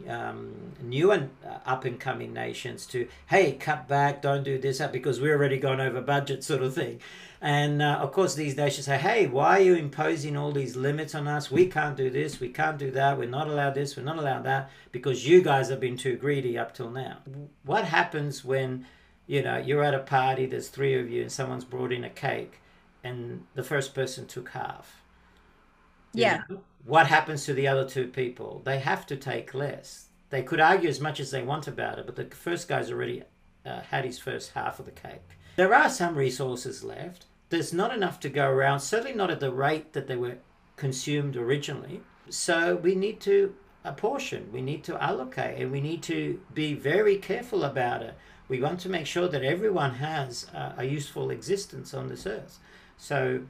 um, 0.08 0.52
new 0.82 1.10
and 1.10 1.30
uh, 1.46 1.58
up 1.64 1.84
and 1.84 1.98
coming 1.98 2.32
nations 2.32 2.84
to 2.86 3.08
hey 3.28 3.52
cut 3.52 3.88
back 3.88 4.20
don't 4.20 4.44
do 4.44 4.58
this 4.58 4.80
because 4.92 5.20
we're 5.20 5.34
already 5.34 5.58
gone 5.58 5.80
over 5.80 6.00
budget 6.00 6.44
sort 6.44 6.62
of 6.62 6.74
thing. 6.74 7.00
And 7.40 7.80
uh, 7.80 7.98
of 8.02 8.12
course 8.12 8.34
these 8.34 8.56
nations 8.56 8.86
say 8.86 8.98
hey 8.98 9.26
why 9.26 9.58
are 9.58 9.62
you 9.62 9.74
imposing 9.74 10.36
all 10.36 10.52
these 10.52 10.76
limits 10.76 11.14
on 11.14 11.26
us? 11.26 11.50
We 11.50 11.66
can't 11.66 11.96
do 11.96 12.10
this 12.10 12.40
we 12.40 12.48
can't 12.50 12.78
do 12.78 12.90
that 12.92 13.18
we're 13.18 13.28
not 13.28 13.48
allowed 13.48 13.74
this 13.74 13.96
we're 13.96 14.02
not 14.02 14.18
allowed 14.18 14.44
that 14.44 14.70
because 14.92 15.26
you 15.26 15.42
guys 15.42 15.70
have 15.70 15.80
been 15.80 15.96
too 15.96 16.16
greedy 16.16 16.58
up 16.58 16.74
till 16.74 16.90
now. 16.90 17.18
What 17.64 17.84
happens 17.86 18.44
when 18.44 18.86
you 19.26 19.42
know 19.42 19.56
you're 19.56 19.84
at 19.84 19.94
a 19.94 20.00
party 20.00 20.46
there's 20.46 20.68
three 20.68 20.98
of 20.98 21.10
you 21.10 21.22
and 21.22 21.32
someone's 21.32 21.64
brought 21.64 21.92
in 21.92 22.04
a 22.04 22.10
cake 22.10 22.60
and 23.02 23.44
the 23.54 23.64
first 23.64 23.94
person 23.94 24.26
took 24.26 24.50
half? 24.50 25.00
Yeah. 26.12 26.42
know? 26.48 26.60
What 26.84 27.06
happens 27.06 27.44
to 27.44 27.54
the 27.54 27.68
other 27.68 27.88
two 27.88 28.06
people? 28.06 28.62
They 28.64 28.78
have 28.78 29.06
to 29.06 29.16
take 29.16 29.54
less. 29.54 30.06
They 30.30 30.42
could 30.42 30.60
argue 30.60 30.88
as 30.88 31.00
much 31.00 31.20
as 31.20 31.30
they 31.30 31.42
want 31.42 31.66
about 31.66 31.98
it, 31.98 32.06
but 32.06 32.16
the 32.16 32.24
first 32.24 32.68
guy's 32.68 32.90
already 32.90 33.24
uh, 33.66 33.80
had 33.80 34.04
his 34.04 34.18
first 34.18 34.52
half 34.52 34.78
of 34.78 34.86
the 34.86 34.92
cake. 34.92 35.22
There 35.56 35.74
are 35.74 35.90
some 35.90 36.14
resources 36.14 36.84
left. 36.84 37.26
There's 37.50 37.72
not 37.72 37.92
enough 37.92 38.20
to 38.20 38.28
go 38.28 38.48
around, 38.48 38.80
certainly 38.80 39.14
not 39.14 39.30
at 39.30 39.40
the 39.40 39.52
rate 39.52 39.92
that 39.92 40.06
they 40.06 40.16
were 40.16 40.36
consumed 40.76 41.36
originally. 41.36 42.00
So 42.28 42.76
we 42.76 42.94
need 42.94 43.20
to 43.22 43.54
apportion, 43.84 44.50
we 44.52 44.62
need 44.62 44.84
to 44.84 45.02
allocate, 45.02 45.60
and 45.60 45.72
we 45.72 45.80
need 45.80 46.02
to 46.04 46.40
be 46.54 46.74
very 46.74 47.16
careful 47.16 47.64
about 47.64 48.02
it. 48.02 48.14
We 48.48 48.60
want 48.60 48.80
to 48.80 48.88
make 48.88 49.06
sure 49.06 49.28
that 49.28 49.42
everyone 49.42 49.94
has 49.94 50.46
a, 50.54 50.74
a 50.78 50.84
useful 50.84 51.30
existence 51.30 51.92
on 51.94 52.08
this 52.08 52.26
earth. 52.26 52.58
So 52.98 53.42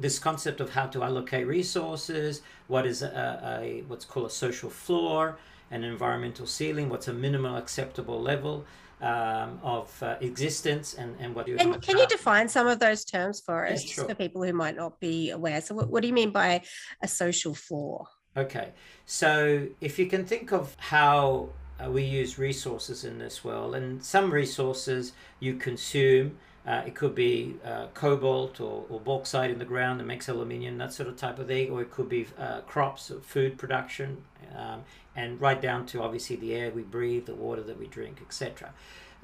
this 0.00 0.18
concept 0.18 0.60
of 0.60 0.70
how 0.70 0.86
to 0.86 1.02
allocate 1.02 1.46
resources, 1.46 2.42
what 2.68 2.86
is 2.86 3.02
a, 3.02 3.60
a 3.60 3.84
what's 3.86 4.04
called 4.04 4.26
a 4.26 4.30
social 4.30 4.70
floor, 4.70 5.36
an 5.70 5.84
environmental 5.84 6.46
ceiling, 6.46 6.88
what's 6.88 7.08
a 7.08 7.12
minimal 7.12 7.56
acceptable 7.56 8.20
level 8.20 8.64
um, 9.02 9.58
of 9.62 10.02
uh, 10.02 10.16
existence, 10.20 10.94
and, 10.94 11.14
and 11.20 11.34
what 11.34 11.46
you 11.46 11.56
and 11.58 11.80
can 11.82 11.98
you 11.98 12.06
define 12.06 12.48
some 12.48 12.66
of 12.66 12.78
those 12.78 13.04
terms 13.04 13.40
for 13.40 13.66
us 13.66 13.82
sure. 13.82 14.06
for 14.06 14.14
people 14.14 14.42
who 14.42 14.52
might 14.52 14.76
not 14.76 14.98
be 15.00 15.30
aware? 15.30 15.60
So, 15.60 15.74
what, 15.74 15.88
what 15.90 16.02
do 16.02 16.08
you 16.08 16.14
mean 16.14 16.30
by 16.30 16.62
a 17.02 17.08
social 17.08 17.54
floor? 17.54 18.06
Okay, 18.36 18.70
so 19.06 19.66
if 19.80 19.98
you 19.98 20.06
can 20.06 20.24
think 20.24 20.52
of 20.52 20.76
how 20.78 21.50
uh, 21.82 21.90
we 21.90 22.02
use 22.02 22.38
resources 22.38 23.04
in 23.04 23.18
this 23.18 23.44
world, 23.44 23.74
and 23.74 24.02
some 24.02 24.30
resources 24.30 25.12
you 25.40 25.54
consume. 25.54 26.36
Uh, 26.66 26.82
it 26.86 26.94
could 26.94 27.14
be 27.14 27.56
uh, 27.64 27.86
cobalt 27.94 28.60
or, 28.60 28.84
or, 28.90 29.00
bauxite 29.00 29.50
in 29.50 29.58
the 29.58 29.64
ground 29.64 29.98
that 29.98 30.04
makes 30.04 30.28
aluminium, 30.28 30.76
that 30.76 30.92
sort 30.92 31.08
of 31.08 31.16
type 31.16 31.38
of 31.38 31.46
thing, 31.46 31.70
or 31.70 31.80
it 31.80 31.90
could 31.90 32.08
be 32.08 32.26
uh, 32.38 32.60
crops, 32.62 33.10
food 33.22 33.56
production, 33.56 34.22
um, 34.54 34.82
and 35.16 35.40
right 35.40 35.62
down 35.62 35.86
to 35.86 36.02
obviously 36.02 36.36
the 36.36 36.54
air 36.54 36.70
we 36.70 36.82
breathe, 36.82 37.24
the 37.24 37.34
water 37.34 37.62
that 37.62 37.78
we 37.78 37.86
drink, 37.86 38.18
etc. 38.20 38.74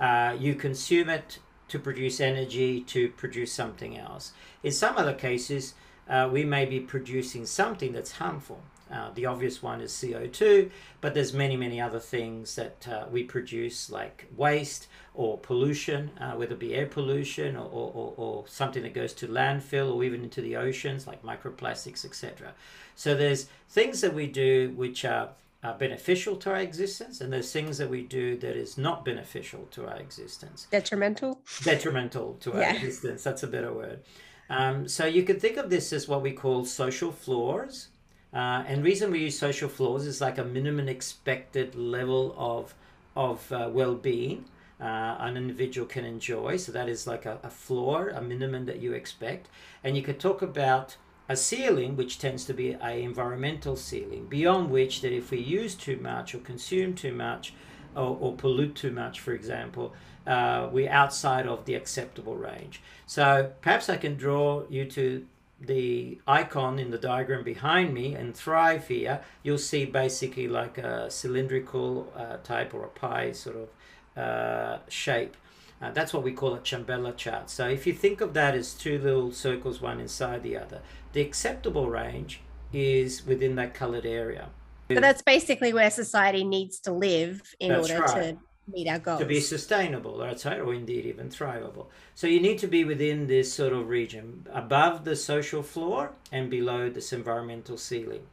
Uh, 0.01 0.35
you 0.39 0.55
consume 0.55 1.11
it 1.11 1.39
to 1.69 1.79
produce 1.79 2.21
energy, 2.21 2.81
to 2.81 3.11
produce 3.11 3.53
something 3.53 3.99
else. 3.99 4.33
In 4.63 4.73
some 4.73 4.97
other 4.97 5.15
cases, 5.15 5.75
uh, 6.09 6.29
we 6.33 6.45
may 6.45 6.65
be 6.65 6.81
producing 6.81 7.45
something 7.45 7.93
that's 7.93 8.13
harmful. 8.13 8.63
Uh, 8.91 9.11
the 9.15 9.27
obvious 9.27 9.63
one 9.63 9.81
is 9.81 9.91
CO2, 9.93 10.71
but 11.01 11.13
there's 11.13 11.33
many, 11.33 11.57
many 11.57 11.81
other 11.81 11.99
things 11.99 12.55
that 12.55 12.87
uh, 12.89 13.05
we 13.11 13.25
produce, 13.25 13.91
like 13.91 14.27
waste 14.37 14.87
or 15.13 15.39
pollution, 15.39 16.11
uh, 16.21 16.33
whether 16.33 16.53
it 16.53 16.61
be 16.61 16.75
air 16.75 16.87
pollution 16.87 17.57
or, 17.57 17.65
or, 17.65 18.15
or, 18.17 18.45
something 18.47 18.83
that 18.85 18.95
goes 18.95 19.13
to 19.15 19.27
landfill 19.27 19.93
or 19.93 20.05
even 20.05 20.23
into 20.23 20.41
the 20.41 20.55
oceans, 20.55 21.07
like 21.07 21.23
microplastics, 21.23 22.05
etc. 22.05 22.53
So 22.95 23.15
there's 23.15 23.49
things 23.69 24.01
that 24.03 24.15
we 24.15 24.29
do 24.29 24.73
which 24.77 25.05
are, 25.05 25.31
are 25.65 25.75
beneficial 25.75 26.37
to 26.37 26.51
our 26.51 26.59
existence, 26.59 27.21
and 27.21 27.33
there's 27.33 27.51
things 27.51 27.79
that 27.79 27.91
we 27.91 28.03
do 28.03 28.37
that 28.37 28.57
is 28.57 28.79
not 28.79 29.05
beneficial 29.05 29.67
to 29.73 29.89
our 29.89 29.97
existence. 29.97 30.69
Detrimental. 30.71 31.41
Detrimental 31.65 32.35
to 32.41 32.53
our 32.53 32.61
yeah. 32.61 32.75
existence. 32.75 33.25
That's 33.25 33.43
a 33.43 33.49
better 33.49 33.73
word. 33.73 34.01
Um, 34.49 34.87
so 34.87 35.07
you 35.07 35.25
can 35.25 35.41
think 35.41 35.57
of 35.57 35.71
this 35.71 35.93
as 35.93 36.07
what 36.07 36.23
we 36.23 36.31
call 36.31 36.65
social 36.65 37.11
floors 37.11 37.89
uh, 38.37 38.61
and 38.71 38.85
reason 38.85 39.11
we 39.11 39.21
use 39.21 39.39
social 39.39 39.69
floors 39.77 40.05
is 40.07 40.21
like 40.21 40.39
a 40.39 40.45
minimum 40.45 40.89
expected 40.89 41.75
level 41.75 42.35
of 42.37 42.75
of 43.15 43.51
uh, 43.51 43.69
well-being 43.73 44.45
uh, 44.81 45.17
an 45.21 45.37
individual 45.37 45.87
can 45.87 46.05
enjoy. 46.05 46.57
So 46.57 46.73
that 46.73 46.89
is 46.89 47.07
like 47.07 47.25
a, 47.25 47.39
a 47.43 47.51
floor, 47.51 48.11
a 48.11 48.21
minimum 48.21 48.67
that 48.67 48.81
you 48.81 48.93
expect. 48.93 49.49
And 49.83 49.97
you 49.97 50.03
could 50.03 50.21
talk 50.21 50.43
about 50.43 50.97
a 51.29 51.37
ceiling, 51.37 51.97
which 51.97 52.19
tends 52.19 52.45
to 52.45 52.55
be 52.55 52.77
a 52.83 53.03
environmental 53.03 53.77
ceiling, 53.77 54.27
beyond 54.27 54.71
which 54.71 55.01
that 55.01 55.13
if 55.13 55.31
we 55.31 55.39
use 55.39 55.75
too 55.75 55.97
much 55.97 56.35
or 56.35 56.39
consume 56.39 56.95
too 56.95 57.13
much 57.13 57.55
or, 57.97 58.17
or 58.21 58.35
pollute 58.35 58.75
too 58.75 58.93
much, 58.93 59.21
for 59.21 59.33
example, 59.33 59.95
uh, 60.27 60.69
we're 60.71 60.91
outside 60.91 61.47
of 61.47 61.65
the 61.65 61.75
acceptable 61.75 62.37
range. 62.37 62.83
So 63.07 63.53
perhaps 63.63 63.89
I 63.89 63.97
can 63.97 64.17
draw 64.17 64.65
you 64.69 64.85
to 64.91 65.25
the 65.61 66.21
icon 66.27 66.79
in 66.79 66.91
the 66.91 66.99
diagram 66.99 67.43
behind 67.43 67.95
me 67.95 68.15
and 68.15 68.37
thrive 68.37 68.89
here, 68.89 69.23
you'll 69.43 69.59
see 69.59 69.85
basically 69.85 70.49
like 70.49 70.79
a 70.79 71.11
cylindrical 71.11 72.13
uh, 72.15 72.37
type 72.39 72.75
or 72.75 72.85
a 72.85 72.89
pie 72.89 73.33
sort 73.33 73.57
of 73.57 74.23
uh, 74.23 74.79
shape. 74.89 75.37
Uh, 75.81 75.91
that's 75.91 76.13
what 76.13 76.23
we 76.23 76.33
call 76.33 76.55
a 76.55 76.59
Ciambella 76.59 77.17
chart. 77.17 77.51
So 77.51 77.69
if 77.69 77.87
you 77.87 77.93
think 77.93 78.21
of 78.21 78.35
that 78.35 78.55
as 78.55 78.73
two 78.73 78.99
little 78.99 79.33
circles, 79.33 79.81
one 79.81 80.01
inside 80.01 80.43
the 80.43 80.57
other, 80.57 80.81
the 81.13 81.21
acceptable 81.21 81.89
range 81.91 82.41
is 82.73 83.27
within 83.27 83.57
that 83.57 83.75
colored 83.75 84.07
area. 84.07 84.49
So 84.91 85.01
that's 85.01 85.23
basically 85.23 85.73
where 85.73 85.91
society 85.91 86.45
needs 86.45 86.79
to 86.81 86.93
live 86.93 87.43
in 87.59 87.71
that's 87.71 87.91
order 87.91 88.03
right. 88.03 88.15
to 88.15 88.39
meet 88.73 88.89
our 88.89 88.99
goals. 88.99 89.21
To 89.21 89.27
be 89.27 89.41
sustainable, 89.41 90.19
right, 90.19 90.47
or 90.47 90.75
indeed 90.75 91.07
even 91.07 91.29
thrivable. 91.29 91.87
So 92.15 92.27
you 92.27 92.41
need 92.41 92.59
to 92.59 92.67
be 92.67 92.85
within 92.85 93.27
this 93.27 93.53
sort 93.53 93.73
of 93.73 93.89
region, 93.89 94.47
above 94.53 95.05
the 95.05 95.17
social 95.17 95.63
floor 95.63 96.13
and 96.33 96.51
below 96.51 96.91
this 96.91 97.13
environmental 97.13 97.77
ceiling. 97.77 98.27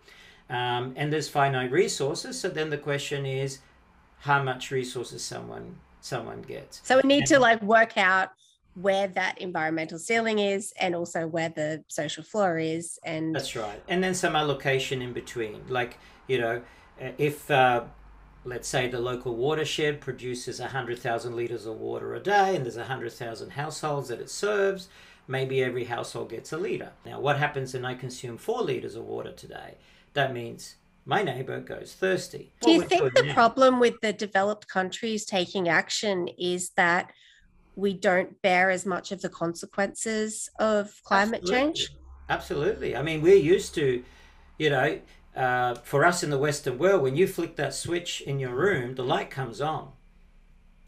Um, 0.50 0.94
and 0.96 1.12
there's 1.12 1.30
finite 1.30 1.72
resources. 1.72 2.40
So 2.40 2.50
then 2.50 2.70
the 2.70 2.78
question 2.78 3.26
is, 3.26 3.60
how 4.20 4.42
much 4.42 4.72
resources 4.72 5.24
someone 5.24 5.76
someone 6.00 6.42
gets. 6.42 6.82
So 6.84 7.00
we 7.02 7.08
need 7.08 7.20
and, 7.20 7.28
to 7.28 7.40
like 7.40 7.62
work 7.62 7.98
out 7.98 8.30
where 8.76 9.08
that 9.08 9.38
environmental 9.38 10.00
ceiling 10.00 10.40
is 10.40 10.74
and 10.80 10.96
also 10.96 11.28
where 11.28 11.50
the 11.50 11.84
social 11.88 12.24
floor 12.24 12.58
is 12.58 12.98
and 13.04 13.36
that's 13.36 13.56
right 13.56 13.84
and 13.88 14.04
then 14.04 14.16
some 14.16 14.36
allocation 14.36 15.00
in 15.00 15.14
between 15.14 15.62
like 15.70 16.00
you 16.28 16.40
know 16.40 16.60
if 17.20 17.52
uh, 17.52 17.84
let's 18.46 18.68
say 18.68 18.88
the 18.88 19.00
local 19.00 19.36
watershed 19.36 20.02
produces 20.02 20.60
100,000 20.60 21.36
litres 21.36 21.66
of 21.66 21.80
water 21.80 22.14
a 22.14 22.20
day 22.20 22.56
and 22.56 22.66
there's 22.66 22.78
100,000 22.78 23.52
households 23.52 24.10
that 24.10 24.20
it 24.20 24.30
serves, 24.30 24.90
maybe 25.28 25.64
every 25.64 25.86
household 25.86 26.30
gets 26.30 26.52
a 26.52 26.58
litre. 26.58 26.92
Now, 27.06 27.20
what 27.20 27.38
happens 27.38 27.74
when 27.74 27.86
I 27.86 27.96
consume 27.96 28.38
4 28.38 28.62
litres 28.64 28.96
of 28.96 29.06
water 29.06 29.32
today? 29.32 29.76
That 30.14 30.34
means 30.34 30.76
my 31.06 31.24
neighbour 31.24 31.60
goes 31.60 31.94
thirsty. 31.94 32.54
Do 32.62 32.72
you 32.72 32.82
think 32.82 33.14
the 33.14 33.24
now? 33.24 33.34
problem 33.34 33.80
with 33.80 34.00
the 34.02 34.14
developed 34.14 34.68
countries 34.68 35.26
taking 35.26 35.70
action 35.70 36.28
is 36.38 36.72
that 36.72 37.12
we 37.76 37.94
don't 37.94 38.42
bear 38.42 38.70
as 38.70 38.86
much 38.86 39.12
of 39.12 39.22
the 39.22 39.30
consequences 39.30 40.50
of 40.60 41.02
climate 41.04 41.42
Absolutely. 41.42 41.74
change? 41.74 41.90
Absolutely. 42.30 42.96
I 42.96 43.02
mean, 43.02 43.22
we're 43.22 43.36
used 43.36 43.74
to, 43.76 44.04
you 44.60 44.70
know, 44.70 45.00
uh, 45.36 45.76
for 45.76 46.06
us 46.06 46.24
in 46.24 46.30
the 46.30 46.38
Western 46.38 46.78
world, 46.78 47.02
when 47.02 47.16
you 47.16 47.28
flick 47.28 47.56
that 47.56 47.74
switch 47.74 48.22
in 48.22 48.40
your 48.40 48.56
room, 48.56 48.96
the 48.96 49.04
light 49.04 49.30
comes 49.30 49.62
on. 49.62 49.92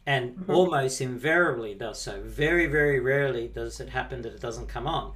And 0.07 0.35
mm-hmm. 0.35 0.51
almost 0.51 1.01
invariably 1.01 1.73
does 1.73 1.99
so. 1.99 2.21
Very, 2.21 2.67
very 2.67 2.99
rarely 2.99 3.47
does 3.47 3.79
it 3.79 3.89
happen 3.89 4.21
that 4.21 4.33
it 4.33 4.39
doesn't 4.39 4.67
come 4.67 4.85
on. 4.85 5.13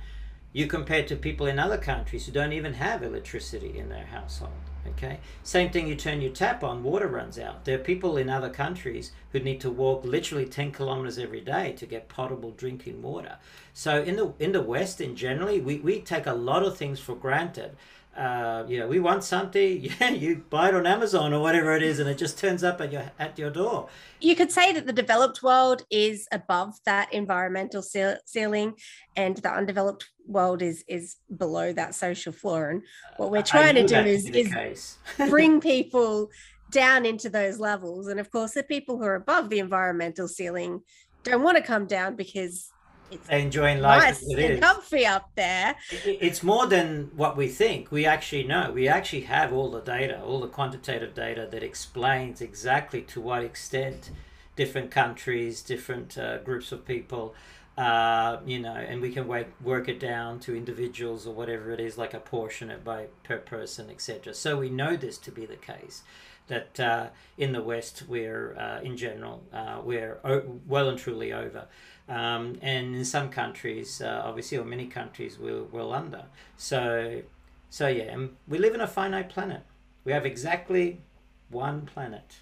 You 0.51 0.65
compare 0.65 1.03
to 1.05 1.15
people 1.15 1.45
in 1.45 1.59
other 1.59 1.77
countries 1.77 2.25
who 2.25 2.31
don't 2.31 2.53
even 2.53 2.73
have 2.73 3.03
electricity 3.03 3.77
in 3.77 3.89
their 3.89 4.07
household. 4.07 4.51
Okay. 4.87 5.19
Same 5.43 5.69
thing. 5.69 5.87
You 5.87 5.95
turn 5.95 6.21
your 6.21 6.31
tap 6.31 6.63
on, 6.63 6.81
water 6.81 7.07
runs 7.07 7.37
out. 7.37 7.65
There 7.65 7.75
are 7.75 7.83
people 7.83 8.17
in 8.17 8.29
other 8.29 8.49
countries 8.49 9.11
who 9.31 9.39
need 9.39 9.61
to 9.61 9.69
walk 9.69 10.03
literally 10.03 10.47
ten 10.47 10.71
kilometers 10.71 11.19
every 11.19 11.41
day 11.41 11.73
to 11.73 11.85
get 11.85 12.09
potable 12.09 12.51
drinking 12.51 13.03
water. 13.03 13.37
So 13.73 14.01
in 14.01 14.15
the 14.15 14.33
in 14.39 14.53
the 14.53 14.61
West, 14.63 15.01
in 15.01 15.15
generally, 15.15 15.59
we, 15.59 15.77
we 15.79 16.01
take 16.01 16.25
a 16.25 16.33
lot 16.33 16.63
of 16.63 16.77
things 16.77 16.99
for 16.99 17.13
granted 17.13 17.77
uh, 18.17 18.65
you 18.67 18.79
know, 18.79 18.87
we 18.87 18.99
want 18.99 19.23
something, 19.23 19.81
yeah, 19.99 20.09
you 20.09 20.43
buy 20.49 20.69
it 20.69 20.75
on 20.75 20.85
Amazon 20.85 21.33
or 21.33 21.41
whatever 21.41 21.73
it 21.75 21.83
is, 21.83 21.99
and 21.99 22.09
it 22.09 22.17
just 22.17 22.37
turns 22.37 22.63
up 22.63 22.81
at 22.81 22.91
your 22.91 23.11
at 23.19 23.37
your 23.37 23.49
door. 23.49 23.87
You 24.19 24.35
could 24.35 24.51
say 24.51 24.73
that 24.73 24.85
the 24.85 24.93
developed 24.93 25.41
world 25.41 25.83
is 25.89 26.27
above 26.31 26.79
that 26.85 27.13
environmental 27.13 27.81
ceiling, 27.81 28.73
and 29.15 29.37
the 29.37 29.51
undeveloped 29.51 30.09
world 30.27 30.61
is 30.61 30.83
is 30.87 31.17
below 31.37 31.71
that 31.73 31.95
social 31.95 32.33
floor. 32.33 32.69
And 32.69 32.81
what 33.17 33.31
we're 33.31 33.41
trying 33.41 33.75
to 33.75 33.87
do 33.87 33.95
is, 33.95 34.25
is 34.29 34.97
bring 35.29 35.61
people 35.61 36.29
down 36.71 37.05
into 37.05 37.29
those 37.29 37.59
levels. 37.59 38.07
And 38.07 38.19
of 38.19 38.31
course, 38.31 38.51
the 38.53 38.63
people 38.63 38.97
who 38.97 39.03
are 39.03 39.15
above 39.15 39.49
the 39.49 39.59
environmental 39.59 40.27
ceiling 40.27 40.81
don't 41.23 41.43
want 41.43 41.57
to 41.57 41.63
come 41.63 41.85
down 41.85 42.15
because 42.15 42.71
it's 43.11 43.29
enjoying 43.29 43.81
life 43.81 44.03
nice 44.05 44.21
it 44.27 44.39
and 44.39 44.51
is. 44.51 44.59
comfy 44.59 45.05
up 45.05 45.29
there. 45.35 45.75
It's 45.91 46.43
more 46.43 46.67
than 46.67 47.11
what 47.15 47.35
we 47.35 47.47
think. 47.47 47.91
We 47.91 48.05
actually 48.05 48.43
know. 48.43 48.71
We 48.71 48.87
actually 48.87 49.21
have 49.21 49.51
all 49.51 49.71
the 49.71 49.81
data, 49.81 50.21
all 50.21 50.39
the 50.39 50.47
quantitative 50.47 51.15
data 51.15 51.47
that 51.51 51.63
explains 51.63 52.41
exactly 52.41 53.01
to 53.03 53.21
what 53.21 53.43
extent 53.43 54.11
different 54.55 54.91
countries, 54.91 55.61
different 55.61 56.17
uh, 56.17 56.37
groups 56.39 56.71
of 56.71 56.85
people, 56.85 57.33
uh, 57.77 58.37
you 58.45 58.59
know, 58.59 58.73
and 58.75 59.01
we 59.01 59.11
can 59.11 59.27
work, 59.27 59.47
work 59.63 59.87
it 59.87 59.99
down 59.99 60.39
to 60.41 60.55
individuals 60.55 61.25
or 61.25 61.33
whatever 61.33 61.71
it 61.71 61.79
is, 61.79 61.97
like 61.97 62.13
apportion 62.13 62.69
it 62.69 62.83
by 62.83 63.07
per 63.23 63.37
person, 63.37 63.89
etc. 63.89 64.33
So 64.33 64.57
we 64.57 64.69
know 64.69 64.95
this 64.95 65.17
to 65.19 65.31
be 65.31 65.45
the 65.45 65.55
case. 65.55 66.03
That 66.47 66.79
uh, 66.79 67.07
in 67.37 67.53
the 67.53 67.61
West, 67.61 68.03
we're 68.07 68.57
uh, 68.57 68.81
in 68.81 68.97
general, 68.97 69.43
uh, 69.53 69.81
we're 69.83 70.19
o- 70.23 70.59
well 70.67 70.89
and 70.89 70.97
truly 70.97 71.31
over. 71.31 71.67
Um, 72.09 72.57
and 72.63 72.95
in 72.95 73.05
some 73.05 73.29
countries, 73.29 74.01
uh, 74.01 74.23
obviously, 74.25 74.57
or 74.57 74.65
many 74.65 74.87
countries, 74.87 75.37
we're 75.37 75.63
well 75.63 75.93
under. 75.93 76.23
So, 76.57 77.21
so 77.69 77.87
yeah, 77.87 78.05
and 78.05 78.35
we 78.47 78.57
live 78.57 78.73
in 78.73 78.81
a 78.81 78.87
finite 78.87 79.29
planet. 79.29 79.61
We 80.05 80.11
have 80.11 80.25
exactly 80.25 81.01
one 81.49 81.85
planet, 81.85 82.35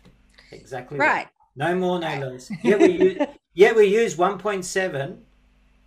exactly 0.51 0.97
right. 0.97 1.27
No 1.57 1.75
more, 1.75 1.99
no 1.99 2.19
less. 2.19 2.49
Yeah, 2.63 2.77
we 2.77 2.91
use, 2.91 3.17
yeah 3.55 3.73
we 3.73 3.87
use 3.87 4.15
one 4.15 4.37
point 4.37 4.63
seven 4.63 5.23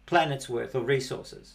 planets 0.05 0.49
worth 0.49 0.75
of 0.75 0.87
resources. 0.87 1.55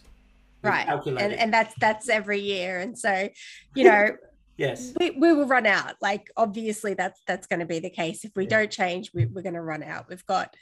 right, 0.62 0.88
and 0.88 1.32
and 1.32 1.52
that's 1.52 1.74
that's 1.78 2.08
every 2.08 2.40
year, 2.40 2.80
and 2.80 2.98
so 2.98 3.28
you 3.74 3.84
know. 3.84 4.08
yes 4.58 4.94
we, 4.98 5.10
we 5.10 5.34
will 5.34 5.46
run 5.46 5.66
out 5.66 5.96
like 6.00 6.30
obviously 6.34 6.94
that's 6.94 7.20
that's 7.26 7.46
going 7.46 7.60
to 7.60 7.66
be 7.66 7.78
the 7.78 7.90
case 7.90 8.24
if 8.24 8.34
we 8.34 8.44
yeah. 8.44 8.48
don't 8.48 8.70
change 8.70 9.10
we, 9.12 9.26
we're 9.26 9.42
going 9.42 9.52
to 9.52 9.60
run 9.60 9.82
out 9.82 10.08
we've 10.08 10.24
got 10.24 10.56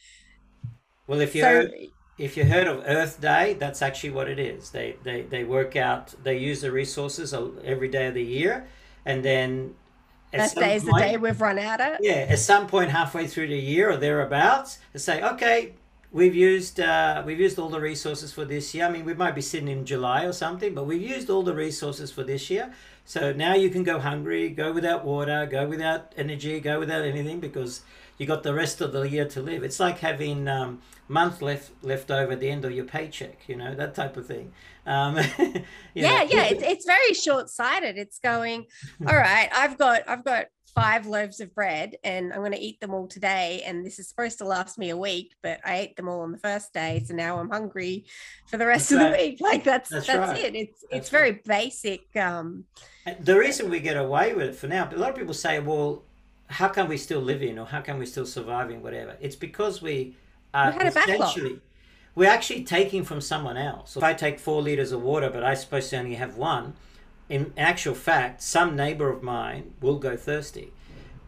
well, 1.07 1.21
if 1.21 1.35
you 1.35 1.43
so, 1.43 1.49
heard, 1.49 1.73
if 2.19 2.37
you 2.37 2.45
heard 2.45 2.67
of 2.67 2.83
Earth 2.87 3.21
Day, 3.21 3.57
that's 3.59 3.83
actually 3.83 4.11
what 4.11 4.29
it 4.29 4.39
is. 4.39 4.71
They 4.71 4.97
they 5.03 5.23
they 5.23 5.45
work 5.45 5.77
out. 5.77 6.15
They 6.23 6.39
use 6.39 6.61
the 6.61 6.73
resources 6.73 7.35
every 7.65 7.89
day 7.89 8.07
of 8.07 8.15
the 8.15 8.23
year, 8.23 8.67
and 9.05 9.25
then 9.25 9.75
that 10.33 10.55
day 10.55 10.77
is 10.77 10.85
the 10.85 10.93
day 10.93 11.17
we've 11.17 11.41
run 11.41 11.59
out 11.59 11.81
of. 11.81 11.99
Yeah, 12.01 12.27
at 12.29 12.39
some 12.39 12.67
point 12.67 12.91
halfway 12.91 13.27
through 13.27 13.49
the 13.49 13.59
year 13.59 13.91
or 13.91 13.97
thereabouts, 13.97 14.79
they 14.93 14.99
say, 14.99 15.23
okay, 15.23 15.75
we've 16.13 16.35
used 16.35 16.81
uh, 16.81 17.23
we've 17.27 17.41
used 17.41 17.59
all 17.59 17.69
the 17.69 17.81
resources 17.81 18.33
for 18.33 18.45
this 18.45 18.75
year. 18.75 18.87
I 18.87 18.91
mean, 18.91 19.05
we 19.05 19.15
might 19.15 19.35
be 19.35 19.41
sitting 19.41 19.69
in 19.69 19.85
July 19.85 20.25
or 20.25 20.33
something, 20.33 20.75
but 20.75 20.87
we've 20.87 21.03
used 21.03 21.31
all 21.31 21.43
the 21.43 21.55
resources 21.55 22.11
for 22.11 22.25
this 22.25 22.51
year. 22.51 22.73
So 23.05 23.33
now 23.33 23.55
you 23.55 23.69
can 23.69 23.83
go 23.83 23.99
hungry, 23.99 24.49
go 24.49 24.73
without 24.73 25.05
water, 25.05 25.47
go 25.47 25.67
without 25.67 26.15
energy, 26.17 26.59
go 26.61 26.79
without 26.79 27.05
anything 27.05 27.41
because 27.41 27.83
you 28.19 28.27
got 28.27 28.43
the 28.43 28.55
rest 28.55 28.81
of 28.81 28.93
the 28.93 29.03
year 29.03 29.27
to 29.29 29.43
live. 29.43 29.63
It's 29.63 29.81
like 29.81 29.99
having 29.99 30.49
um, 30.49 30.81
month 31.09 31.43
left 31.43 31.71
left 31.83 32.11
over 32.11 32.33
at 32.33 32.41
the 32.41 32.51
end 32.51 32.65
of 32.65 32.73
your 32.73 32.85
paycheck, 32.85 33.49
you 33.49 33.57
know, 33.57 33.75
that 33.75 33.95
type 33.95 34.17
of 34.17 34.27
thing. 34.27 34.53
Um, 34.87 35.17
yeah, 35.95 36.25
know. 36.25 36.29
yeah, 36.29 36.45
it's, 36.45 36.63
it's 36.63 36.87
very 36.87 37.15
short 37.15 37.51
sighted. 37.51 37.99
It's 37.99 38.19
going, 38.19 38.67
all 39.07 39.17
right, 39.17 39.49
I've 39.55 39.79
got 39.79 40.03
I've 40.09 40.25
got 40.25 40.47
five 40.75 41.07
loaves 41.07 41.41
of 41.41 41.55
bread 41.55 41.97
and 42.03 42.33
I'm 42.33 42.41
going 42.41 42.53
to 42.53 42.61
eat 42.61 42.81
them 42.81 42.93
all 42.93 43.07
today. 43.07 43.63
And 43.65 43.87
this 43.87 43.99
is 43.99 44.09
supposed 44.09 44.39
to 44.39 44.45
last 44.45 44.77
me 44.77 44.91
a 44.91 44.97
week, 44.97 45.33
but 45.43 45.61
I 45.65 45.77
ate 45.77 45.97
them 45.97 46.09
all 46.09 46.23
on 46.23 46.33
the 46.33 46.39
first 46.39 46.73
day. 46.73 47.03
So 47.07 47.15
now 47.15 47.39
I'm 47.39 47.49
hungry 47.49 48.07
for 48.47 48.57
the 48.57 48.67
rest 48.67 48.91
that's 48.91 49.01
of 49.01 49.11
right. 49.11 49.19
the 49.19 49.25
week. 49.29 49.41
Like 49.41 49.65
that's, 49.65 49.89
that's, 49.89 50.07
that's 50.07 50.33
right. 50.33 50.45
it. 50.45 50.55
It's, 50.57 50.81
that's 50.91 51.03
it's 51.03 51.09
very 51.11 51.33
right. 51.33 51.45
basic. 51.45 52.05
Um, 52.17 52.65
the 53.21 53.39
reason 53.39 53.71
we 53.71 53.81
get 53.81 53.97
away 53.97 54.35
with 54.35 54.49
it 54.49 54.57
for 54.57 54.67
now, 54.67 54.89
a 54.93 54.97
lot 54.97 55.11
of 55.11 55.17
people 55.17 55.35
say, 55.35 55.61
well, 55.61 56.03
how 56.49 56.69
can 56.69 56.89
we 56.89 56.97
still 56.97 57.21
live 57.21 57.43
in 57.43 57.59
or 57.59 57.67
how 57.67 57.81
can 57.81 57.99
we 57.99 58.07
still 58.07 58.27
survive 58.27 58.71
in 58.71 58.83
whatever? 58.83 59.17
It's 59.21 59.37
because 59.37 59.81
we 59.83 60.17
are 60.53 60.73
we 60.73 60.85
essentially, 60.85 61.61
we're 62.15 62.31
actually 62.31 62.65
taking 62.65 63.03
from 63.03 63.21
someone 63.21 63.57
else. 63.57 63.97
If 63.97 64.03
I 64.03 64.15
take 64.15 64.39
four 64.39 64.63
liters 64.63 64.93
of 64.93 65.03
water, 65.03 65.31
but 65.31 65.43
I'm 65.43 65.57
supposed 65.57 65.91
to 65.91 65.99
only 65.99 66.15
have 66.15 66.37
one, 66.37 66.75
in 67.29 67.53
actual 67.57 67.95
fact, 67.95 68.43
some 68.43 68.77
neighbor 68.77 69.11
of 69.11 69.23
mine 69.23 69.75
will 69.81 69.99
go 69.99 70.17
thirsty. 70.17 70.73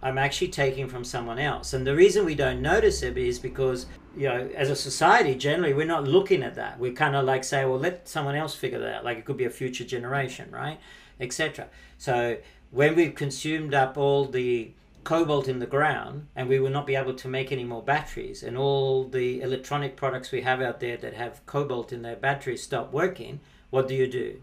I'm 0.03 0.19
actually 0.19 0.49
taking 0.49 0.89
from 0.89 1.03
someone 1.05 1.39
else. 1.39 1.73
And 1.73 1.87
the 1.87 1.97
reason 1.97 2.25
we 2.25 2.35
don't 2.35 2.61
notice 2.61 3.03
it 3.03 3.17
is 3.17 3.39
because, 3.39 3.87
you 4.17 4.29
know, 4.29 4.49
as 4.55 4.71
a 4.71 4.77
society, 4.77 5.35
generally, 5.35 5.73
we're 5.73 5.87
not 5.87 6.05
looking 6.07 6.43
at 6.43 6.55
that. 6.55 6.79
We 6.79 6.93
kind 6.93 7.17
of 7.17 7.25
like 7.25 7.43
say, 7.43 7.65
well, 7.65 7.79
let 7.79 8.07
someone 8.07 8.37
else 8.37 8.55
figure 8.55 8.79
that 8.79 8.97
out. 8.97 9.05
Like 9.05 9.19
it 9.19 9.25
could 9.25 9.39
be 9.39 9.47
a 9.47 9.51
future 9.51 9.85
generation, 9.85 10.51
right? 10.53 10.79
Etc. 11.19 11.67
So 11.99 12.37
when 12.71 12.95
we've 12.95 13.15
consumed 13.15 13.75
up 13.75 13.97
all 13.97 14.27
the 14.27 14.71
cobalt 15.07 15.47
in 15.49 15.61
the 15.61 15.67
ground 15.67 16.27
and 16.35 16.49
we 16.49 16.59
will 16.59 16.71
not 16.71 16.87
be 16.87 16.97
able 16.97 17.15
to 17.15 17.29
make 17.29 17.51
any 17.53 17.65
more 17.65 17.83
batteries 17.83 18.43
and 18.43 18.57
all 18.59 19.05
the 19.05 19.41
electronic 19.41 19.97
products 19.97 20.33
we 20.33 20.43
have 20.43 20.61
out 20.61 20.81
there 20.81 20.97
that 20.97 21.15
have 21.15 21.45
cobalt 21.47 21.93
in 21.93 22.03
their 22.03 22.17
batteries 22.17 22.63
stop 22.63 22.93
working, 22.93 23.39
what 23.71 23.87
do 23.89 23.95
you 23.95 24.09
do? 24.09 24.41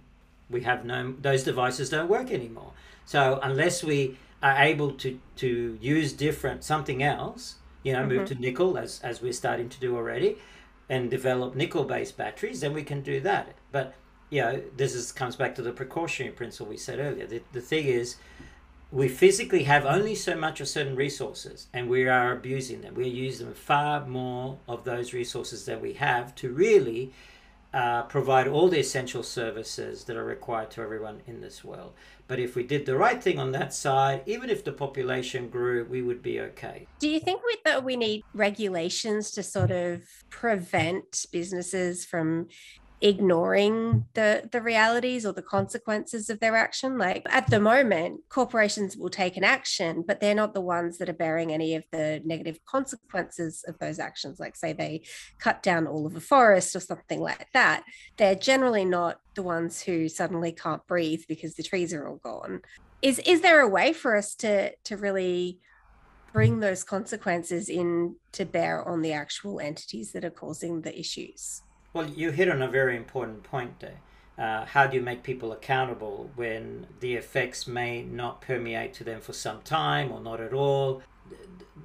we 0.49 0.61
have 0.61 0.85
no 0.85 1.13
those 1.19 1.43
devices 1.43 1.89
don't 1.89 2.09
work 2.09 2.31
anymore 2.31 2.71
so 3.05 3.39
unless 3.43 3.83
we 3.83 4.17
are 4.41 4.57
able 4.61 4.91
to 4.91 5.19
to 5.35 5.77
use 5.81 6.13
different 6.13 6.63
something 6.63 7.01
else 7.03 7.55
you 7.83 7.91
know 7.91 7.99
mm-hmm. 7.99 8.17
move 8.17 8.27
to 8.27 8.35
nickel 8.35 8.77
as 8.77 8.99
as 9.01 9.21
we're 9.21 9.33
starting 9.33 9.67
to 9.69 9.79
do 9.79 9.95
already 9.95 10.37
and 10.89 11.09
develop 11.09 11.55
nickel 11.55 11.83
based 11.83 12.15
batteries 12.17 12.61
then 12.61 12.73
we 12.73 12.83
can 12.83 13.01
do 13.01 13.19
that 13.19 13.55
but 13.71 13.95
you 14.29 14.41
know 14.41 14.61
this 14.77 14.93
is 14.93 15.11
comes 15.11 15.35
back 15.35 15.55
to 15.55 15.61
the 15.61 15.71
precautionary 15.71 16.33
principle 16.33 16.67
we 16.67 16.77
said 16.77 16.99
earlier 16.99 17.25
the, 17.25 17.41
the 17.51 17.61
thing 17.61 17.85
is 17.85 18.17
we 18.93 19.07
physically 19.07 19.63
have 19.63 19.85
only 19.85 20.13
so 20.13 20.35
much 20.35 20.61
of 20.61 20.67
certain 20.67 20.95
resources 20.95 21.67
and 21.73 21.89
we 21.89 22.07
are 22.07 22.31
abusing 22.31 22.81
them 22.81 22.93
we're 22.93 23.07
using 23.07 23.51
far 23.53 24.05
more 24.05 24.57
of 24.67 24.83
those 24.83 25.13
resources 25.13 25.65
that 25.65 25.81
we 25.81 25.93
have 25.93 26.35
to 26.35 26.53
really 26.53 27.11
uh, 27.73 28.03
provide 28.03 28.47
all 28.47 28.69
the 28.69 28.79
essential 28.79 29.23
services 29.23 30.03
that 30.03 30.15
are 30.15 30.23
required 30.23 30.69
to 30.69 30.79
everyone 30.79 31.21
in 31.25 31.41
this 31.41 31.63
world. 31.63 31.93
But 32.27 32.37
if 32.39 32.55
we 32.55 32.63
did 32.63 32.85
the 32.85 32.95
right 32.95 33.21
thing 33.21 33.39
on 33.39 33.51
that 33.53 33.73
side, 33.73 34.21
even 34.27 34.51
if 34.51 34.63
the 34.63 34.71
population 34.71 35.49
grew, 35.49 35.83
we 35.85 36.03
would 36.03 36.21
be 36.21 36.39
okay. 36.39 36.85
Do 36.99 37.09
you 37.09 37.19
think 37.19 37.41
we, 37.43 37.57
that 37.65 37.83
we 37.83 37.95
need 37.95 38.23
regulations 38.35 39.31
to 39.31 39.41
sort 39.41 39.71
of 39.71 40.03
prevent 40.29 41.25
businesses 41.31 42.05
from 42.05 42.47
ignoring 43.03 44.05
the 44.13 44.47
the 44.53 44.61
realities 44.61 45.25
or 45.25 45.33
the 45.33 45.41
consequences 45.41 46.29
of 46.29 46.39
their 46.39 46.55
action. 46.55 46.97
Like 46.97 47.23
at 47.29 47.47
the 47.49 47.59
moment 47.59 48.21
corporations 48.29 48.95
will 48.95 49.09
take 49.09 49.35
an 49.35 49.43
action 49.43 50.05
but 50.07 50.21
they're 50.21 50.33
not 50.33 50.53
the 50.53 50.61
ones 50.61 50.97
that 50.97 51.09
are 51.09 51.13
bearing 51.13 51.51
any 51.51 51.75
of 51.75 51.83
the 51.91 52.21
negative 52.23 52.59
consequences 52.65 53.65
of 53.67 53.77
those 53.77 53.99
actions. 53.99 54.39
Like 54.39 54.55
say 54.55 54.71
they 54.71 55.03
cut 55.37 55.61
down 55.61 55.85
all 55.85 56.07
of 56.07 56.15
a 56.15 56.21
forest 56.21 56.77
or 56.77 56.79
something 56.79 57.19
like 57.19 57.49
that 57.53 57.83
they're 58.15 58.35
generally 58.35 58.85
not 58.85 59.19
the 59.35 59.43
ones 59.43 59.81
who 59.81 60.07
suddenly 60.07 60.53
can't 60.53 60.87
breathe 60.87 61.23
because 61.27 61.55
the 61.55 61.63
trees 61.63 61.93
are 61.93 62.07
all 62.07 62.21
gone. 62.23 62.61
Is 63.01 63.19
is 63.19 63.41
there 63.41 63.59
a 63.59 63.67
way 63.67 63.91
for 63.91 64.15
us 64.15 64.33
to 64.35 64.73
to 64.85 64.95
really 64.95 65.59
bring 66.31 66.61
those 66.61 66.85
consequences 66.85 67.67
in 67.67 68.15
to 68.31 68.45
bear 68.45 68.87
on 68.87 69.01
the 69.01 69.11
actual 69.11 69.59
entities 69.59 70.13
that 70.13 70.23
are 70.23 70.31
causing 70.31 70.81
the 70.81 70.97
issues 70.97 71.63
well, 71.93 72.09
you 72.09 72.31
hit 72.31 72.49
on 72.49 72.61
a 72.61 72.67
very 72.67 72.97
important 72.97 73.43
point 73.43 73.79
there. 73.79 73.99
Uh, 74.37 74.65
how 74.65 74.87
do 74.87 74.97
you 74.97 75.01
make 75.01 75.21
people 75.21 75.51
accountable 75.51 76.31
when 76.35 76.87
the 76.99 77.13
effects 77.13 77.67
may 77.67 78.01
not 78.01 78.41
permeate 78.41 78.93
to 78.95 79.03
them 79.03 79.21
for 79.21 79.31
some 79.31 79.61
time 79.61 80.11
or 80.11 80.19
not 80.19 80.41
at 80.41 80.53
all? 80.53 81.03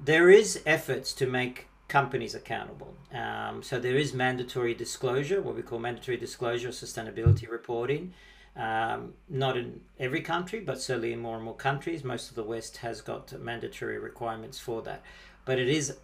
There 0.03 0.31
is 0.31 0.61
efforts 0.65 1.13
to 1.13 1.27
make 1.27 1.67
companies 1.87 2.33
accountable. 2.33 2.95
Um, 3.13 3.61
so 3.61 3.79
there 3.79 3.97
is 3.97 4.13
mandatory 4.13 4.73
disclosure, 4.73 5.41
what 5.41 5.55
we 5.55 5.61
call 5.61 5.77
mandatory 5.77 6.17
disclosure 6.17 6.69
sustainability 6.69 7.49
reporting. 7.49 8.13
Um, 8.55 9.13
not 9.29 9.55
in 9.55 9.81
every 9.99 10.21
country, 10.21 10.59
but 10.59 10.81
certainly 10.81 11.13
in 11.13 11.19
more 11.19 11.35
and 11.35 11.45
more 11.45 11.55
countries. 11.55 12.03
Most 12.03 12.29
of 12.29 12.35
the 12.35 12.43
West 12.43 12.77
has 12.77 13.01
got 13.01 13.31
mandatory 13.39 13.99
requirements 13.99 14.59
for 14.59 14.81
that. 14.81 15.03
But 15.45 15.59
it 15.59 15.69
is 15.69 15.97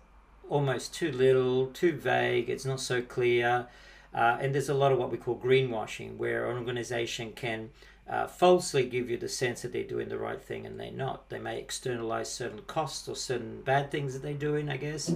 almost 0.48 0.94
too 0.94 1.12
little, 1.12 1.68
too 1.68 1.94
vague, 1.94 2.50
it's 2.52 2.66
not 2.66 2.80
so 2.80 3.02
clear. 3.02 3.68
Uh, 4.16 4.38
and 4.40 4.56
there's 4.56 4.70
a 4.70 4.74
lot 4.74 4.94
of 4.94 4.98
what 4.98 5.12
we 5.12 5.18
call 5.18 5.38
greenwashing, 5.38 6.16
where 6.16 6.50
an 6.50 6.58
organization 6.58 7.34
can 7.34 7.70
uh, 8.10 8.28
falsely 8.28 8.86
give 8.86 9.10
you 9.10 9.18
the 9.18 9.28
sense 9.28 9.62
that 9.62 9.74
they're 9.74 9.84
doing 9.84 10.08
the 10.08 10.18
right 10.18 10.42
thing 10.42 10.66
and 10.66 10.80
they're 10.80 10.92
not. 10.92 11.30
They 11.30 11.40
may 11.40 11.60
externalize 11.60 12.32
certain 12.32 12.62
costs 12.62 13.10
or 13.10 13.16
certain 13.16 13.62
bad 13.62 13.92
things 13.92 14.14
that 14.14 14.22
they're 14.22 14.34
doing, 14.34 14.70
I 14.70 14.78
guess, 14.78 15.10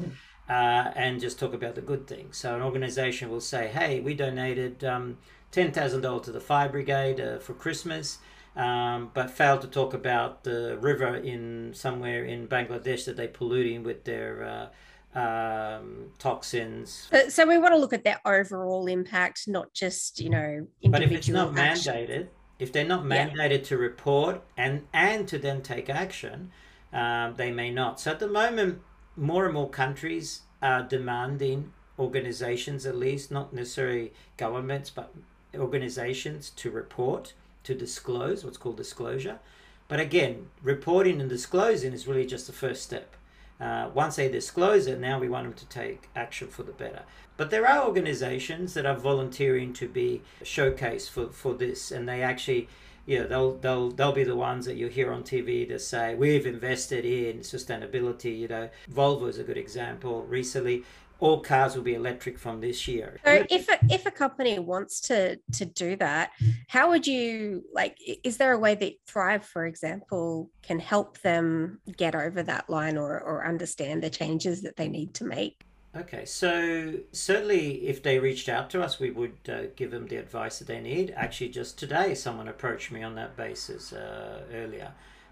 uh, 0.50 0.52
and 0.52 1.22
just 1.22 1.40
talk 1.40 1.54
about 1.54 1.76
the 1.76 1.82
good 1.82 2.08
things. 2.08 2.38
So 2.38 2.56
an 2.56 2.62
organization 2.62 3.30
will 3.30 3.42
say, 3.42 3.68
hey, 3.68 4.02
we 4.02 4.16
donated 4.16 4.84
um, 4.84 5.18
$10,000 5.54 6.24
to 6.24 6.32
the 6.32 6.42
fire 6.42 6.70
brigade 6.70 7.22
uh, 7.22 7.40
for 7.40 7.54
Christmas. 7.54 8.18
Um, 8.56 9.12
but 9.14 9.30
failed 9.30 9.62
to 9.62 9.68
talk 9.68 9.94
about 9.94 10.44
the 10.44 10.78
river 10.82 11.16
in 11.16 11.72
somewhere 11.74 12.26
in 12.26 12.48
Bangladesh 12.48 13.06
that 13.06 13.16
they're 13.16 13.28
polluting 13.28 13.84
with 13.84 14.04
their 14.04 14.44
uh, 14.44 14.68
um, 15.16 16.12
toxins. 16.20 17.08
Uh, 17.12 17.30
so 17.30 17.46
we 17.46 17.58
want 17.58 17.74
to 17.74 17.80
look 17.80 17.94
at 17.94 18.04
their 18.04 18.20
overall 18.26 18.88
impact, 18.88 19.48
not 19.48 19.74
just 19.74 20.20
you 20.20 20.30
know. 20.30 20.68
individual. 20.82 20.92
But 20.92 21.04
if 21.04 21.12
it's 21.12 21.30
not 21.30 21.58
action. 21.58 21.94
mandated, 21.94 22.28
if 22.60 22.72
they're 22.72 22.86
not 22.86 23.04
mandated 23.04 23.60
yeah. 23.60 23.64
to 23.64 23.78
report 23.78 24.44
and 24.58 24.88
and 24.94 25.28
to 25.28 25.38
then 25.38 25.62
take 25.62 25.90
action, 25.90 26.52
um, 26.94 27.36
they 27.36 27.52
may 27.52 27.72
not. 27.72 28.00
So 28.00 28.12
at 28.12 28.20
the 28.20 28.28
moment, 28.28 28.82
more 29.16 29.46
and 29.46 29.54
more 29.54 29.70
countries 29.70 30.42
are 30.62 30.84
demanding 30.84 31.72
organizations, 31.98 32.86
at 32.86 32.96
least 32.96 33.32
not 33.32 33.54
necessarily 33.54 34.14
governments, 34.38 34.90
but 34.90 35.14
organizations 35.56 36.50
to 36.52 36.72
report, 36.72 37.34
to 37.64 37.76
disclose 37.76 38.44
what's 38.44 38.58
called 38.58 38.78
disclosure. 38.78 39.40
But 39.88 40.00
again, 40.00 40.48
reporting 40.62 41.20
and 41.20 41.30
disclosing 41.30 41.94
is 41.94 42.08
really 42.08 42.26
just 42.26 42.48
the 42.48 42.54
first 42.54 42.84
step. 42.84 43.16
Uh, 43.60 43.90
once 43.94 44.16
they 44.16 44.30
disclose 44.30 44.88
it, 44.88 45.00
now 45.00 45.20
we 45.20 45.28
want 45.28 45.46
them 45.46 45.54
to 45.54 45.66
take 45.66 46.10
action 46.16 46.48
for 46.48 46.64
the 46.64 46.72
better. 46.72 47.04
But 47.36 47.52
there 47.52 47.68
are 47.68 47.86
organizations 47.86 48.74
that 48.74 48.86
are 48.86 48.96
volunteering 48.96 49.74
to 49.74 49.88
be 49.88 50.22
showcased 50.44 51.10
for, 51.10 51.28
for 51.28 51.54
this, 51.54 51.92
and 51.92 52.08
they 52.08 52.22
actually, 52.22 52.70
you 53.06 53.20
know, 53.20 53.28
they'll, 53.28 53.56
they'll, 53.58 53.92
they'll 53.92 54.12
be 54.14 54.24
the 54.24 54.36
ones 54.36 54.66
that 54.66 54.76
you 54.76 54.88
hear 54.88 55.12
on 55.12 55.24
TV 55.24 55.68
to 55.68 55.80
say, 55.80 56.16
we've 56.16 56.46
invested 56.46 57.04
in 57.04 57.40
sustainability. 57.40 58.40
You 58.40 58.48
know, 58.48 58.70
Volvo 58.92 59.28
is 59.28 59.40
a 59.40 59.44
good 59.44 59.58
example. 59.58 60.24
Recently, 60.24 60.84
all 61.20 61.42
cars 61.42 61.76
will 61.76 61.84
be 61.84 61.96
electric 61.96 62.38
from 62.38 62.62
this 62.62 62.88
year. 62.88 63.18
So 63.26 63.46
if 63.50 63.68
a, 63.70 63.80
if 63.90 64.06
a 64.06 64.12
company 64.12 64.58
wants 64.60 65.02
to 65.02 65.38
to 65.54 65.66
do 65.66 65.96
that, 65.98 66.32
how 66.68 66.90
would 66.90 67.06
you 67.06 67.64
like 67.74 67.98
is 68.24 68.38
there 68.38 68.54
a 68.54 68.60
way 68.60 68.76
that 68.76 68.94
Thrive 69.08 69.46
for 69.46 69.66
example 69.66 70.50
can 70.62 70.80
help 70.80 71.20
them 71.20 71.80
get 71.98 72.16
over 72.16 72.44
that 72.44 72.70
line 72.70 72.98
or 72.98 73.20
or 73.20 73.46
understand 73.46 74.02
the 74.04 74.10
changes 74.10 74.62
that 74.62 74.76
they 74.78 74.88
need 74.88 75.14
to 75.16 75.26
make? 75.26 75.66
Okay, 75.96 76.24
so 76.26 76.94
certainly 77.12 77.88
if 77.88 78.04
they 78.04 78.20
reached 78.20 78.48
out 78.48 78.70
to 78.70 78.82
us, 78.82 79.00
we 79.00 79.10
would 79.10 79.38
uh, 79.50 79.62
give 79.76 79.90
them 79.90 80.08
the 80.08 80.18
advice 80.18 80.60
that 80.60 80.68
they 80.68 80.80
need. 80.80 81.12
Actually, 81.16 81.50
just 81.50 81.80
today, 81.80 82.14
someone 82.14 82.48
approached 82.48 82.92
me 82.92 83.02
on 83.02 83.16
that 83.16 83.36
basis 83.36 83.92
uh, 83.92 84.44
earlier. 84.54 84.92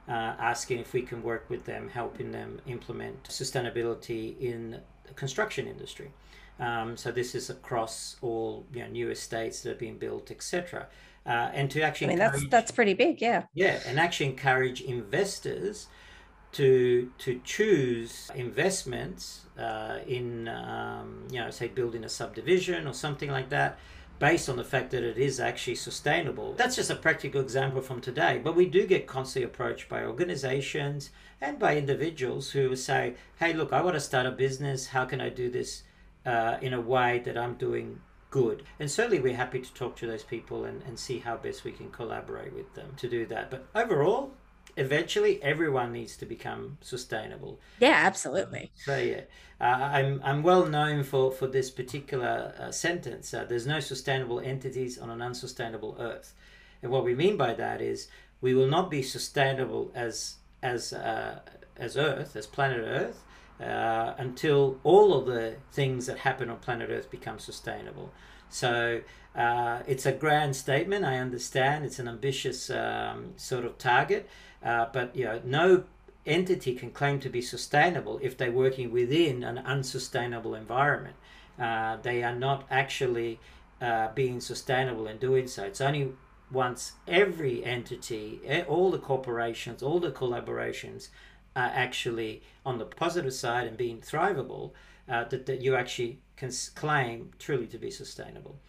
Uh, 0.10 0.34
asking 0.40 0.80
if 0.80 0.94
we 0.94 1.02
can 1.02 1.22
work 1.22 1.50
with 1.50 1.66
them, 1.66 1.90
helping 1.90 2.32
them 2.32 2.60
implement 2.66 3.22
sustainability 3.26 4.40
in 4.40 4.80
construction 5.16 5.68
industry. 5.68 6.12
Um, 6.60 6.98
so 6.98 7.12
this 7.12 7.36
is 7.36 7.50
across 7.50 8.18
all 8.22 8.66
you 8.74 8.82
know, 8.82 8.90
new 8.90 9.10
estates 9.12 9.62
that 9.62 9.72
are 9.72 9.76
being 9.76 9.98
built, 9.98 10.32
etc. 10.32 10.88
Uh, 11.26 11.52
and 11.54 11.70
to 11.72 11.82
actually, 11.82 12.08
I 12.08 12.10
mean, 12.10 12.20
that's 12.20 12.48
that's 12.50 12.72
pretty 12.72 12.94
big, 12.94 13.22
yeah. 13.22 13.44
Yeah, 13.54 13.80
and 13.86 14.00
actually 14.00 14.28
encourage 14.28 14.82
investors 14.82 15.88
to 16.54 17.12
to 17.20 17.42
choose 17.44 18.32
investments 18.34 19.46
uh, 19.60 20.00
in 20.08 20.48
um, 20.48 21.28
you 21.30 21.40
know 21.40 21.52
say 21.52 21.68
building 21.68 22.04
a 22.04 22.10
subdivision 22.10 22.88
or 22.88 22.94
something 22.94 23.30
like 23.30 23.50
that 23.50 23.78
based 24.20 24.50
on 24.50 24.58
the 24.58 24.64
fact 24.64 24.92
that 24.92 25.04
it 25.04 25.18
is 25.18 25.40
actually 25.40 25.76
sustainable. 25.76 26.54
That's 26.54 26.76
just 26.76 26.90
a 26.90 26.96
practical 26.96 27.42
example 27.42 27.82
from 27.82 28.02
today, 28.02 28.40
but 28.44 28.56
we 28.56 28.66
do 28.66 28.88
get 28.88 29.08
constantly 29.08 29.46
approached 29.46 29.90
by 29.90 30.04
organizations 30.04 31.12
and 31.40 31.60
by 31.60 31.78
individuals 31.78 32.52
who 32.52 32.76
say, 32.76 33.16
"Hey, 33.40 33.54
look, 33.54 33.72
I 33.74 33.82
want 33.82 33.96
to 33.96 34.00
start 34.00 34.26
a 34.26 34.32
business. 34.32 34.88
How 34.88 35.06
can 35.06 35.22
I 35.22 35.30
do 35.30 35.50
this 35.50 35.84
uh, 36.26 36.58
in 36.62 36.74
a 36.74 36.82
way 36.82 37.20
that 37.26 37.38
I'm 37.38 37.56
doing 37.56 38.02
good. 38.30 38.64
And 38.80 38.92
certainly 38.92 39.20
we're 39.20 39.36
happy 39.36 39.62
to 39.62 39.74
talk 39.74 39.96
to 39.98 40.08
those 40.08 40.24
people 40.24 40.66
and, 40.66 40.84
and 40.84 41.00
see 41.00 41.20
how 41.20 41.38
best 41.38 41.64
we 41.64 41.72
can 41.72 41.90
collaborate 41.90 42.54
with 42.54 42.74
them 42.76 42.94
to 42.98 43.10
do 43.10 43.26
that. 43.28 43.50
But 43.50 43.66
overall, 43.74 44.34
eventually 44.78 45.42
everyone 45.44 45.92
needs 45.92 46.16
to 46.18 46.26
become 46.26 46.78
sustainable. 46.82 47.60
Yeah, 47.80 48.00
absolutely. 48.06 48.72
So 48.76 48.98
yeah, 48.98 49.22
uh, 49.60 49.64
I'm 49.64 50.22
I'm 50.24 50.44
well 50.44 50.66
known 50.66 51.04
for 51.04 51.32
for 51.32 51.48
this 51.48 51.70
particular 51.72 52.54
uh, 52.60 52.72
sentence. 52.72 53.34
Uh, 53.34 53.46
There's 53.46 53.68
no 53.68 53.80
sustainable 53.80 54.40
entities 54.40 54.98
on 54.98 55.10
an 55.10 55.22
unsustainable 55.22 55.98
Earth, 56.00 56.34
and 56.82 56.92
what 56.92 57.04
we 57.04 57.16
mean 57.16 57.38
by 57.38 57.54
that 57.54 57.82
is 57.82 58.08
we 58.42 58.54
will 58.54 58.68
not 58.68 58.90
be 58.90 59.02
sustainable 59.02 59.92
as 59.96 60.36
as 60.62 60.94
uh, 60.94 61.40
as 61.76 61.98
Earth, 61.98 62.36
as 62.36 62.48
planet 62.48 62.80
Earth, 62.80 63.24
uh, 63.60 64.14
until 64.18 64.80
all 64.84 65.14
of 65.14 65.26
the 65.26 65.56
things 65.72 66.06
that 66.06 66.20
happen 66.20 66.50
on 66.50 66.58
planet 66.58 66.90
Earth 66.90 67.10
become 67.12 67.40
sustainable. 67.40 68.12
So 68.50 69.02
uh, 69.36 69.82
it's 69.88 70.06
a 70.06 70.12
grand 70.12 70.56
statement. 70.56 71.06
I 71.06 71.18
understand 71.18 71.86
it's 71.86 72.00
an 72.00 72.08
ambitious 72.08 72.70
um, 72.70 73.34
sort 73.36 73.66
of 73.66 73.78
target, 73.78 74.30
uh, 74.68 74.88
but 74.92 75.16
you 75.16 75.24
know, 75.24 75.40
no 75.46 75.84
entity 76.26 76.76
can 76.76 76.92
claim 76.92 77.20
to 77.22 77.30
be 77.30 77.42
sustainable 77.42 78.20
if 78.22 78.36
they're 78.38 78.52
working 78.52 78.92
within 78.92 79.44
an 79.44 79.58
unsustainable 79.60 80.54
environment. 80.54 81.16
Uh, 81.58 81.96
they 82.04 82.22
are 82.22 82.36
not 82.36 82.66
actually 82.70 83.40
uh, 83.82 84.10
being 84.14 84.42
sustainable 84.42 85.08
in 85.08 85.18
doing 85.18 85.48
so. 85.48 85.64
It's 85.64 85.80
only 85.80 86.12
once 86.52 86.94
every 87.08 87.64
entity, 87.64 88.42
all 88.68 88.92
the 88.92 89.00
corporations, 89.00 89.82
all 89.82 90.00
the 90.00 90.12
collaborations 90.12 91.08
are 91.56 91.72
actually 91.74 92.44
on 92.66 92.78
the 92.78 92.86
positive 92.86 93.34
side 93.34 93.68
and 93.68 93.78
being 93.78 94.00
thrivable, 94.00 94.72
uh, 95.10 95.24
that, 95.26 95.46
that 95.46 95.62
you 95.62 95.76
actually 95.76 96.20
can 96.36 96.52
claim 96.76 97.32
truly 97.40 97.68
to 97.68 97.78
be 97.78 97.90
sustainable. 97.90 98.60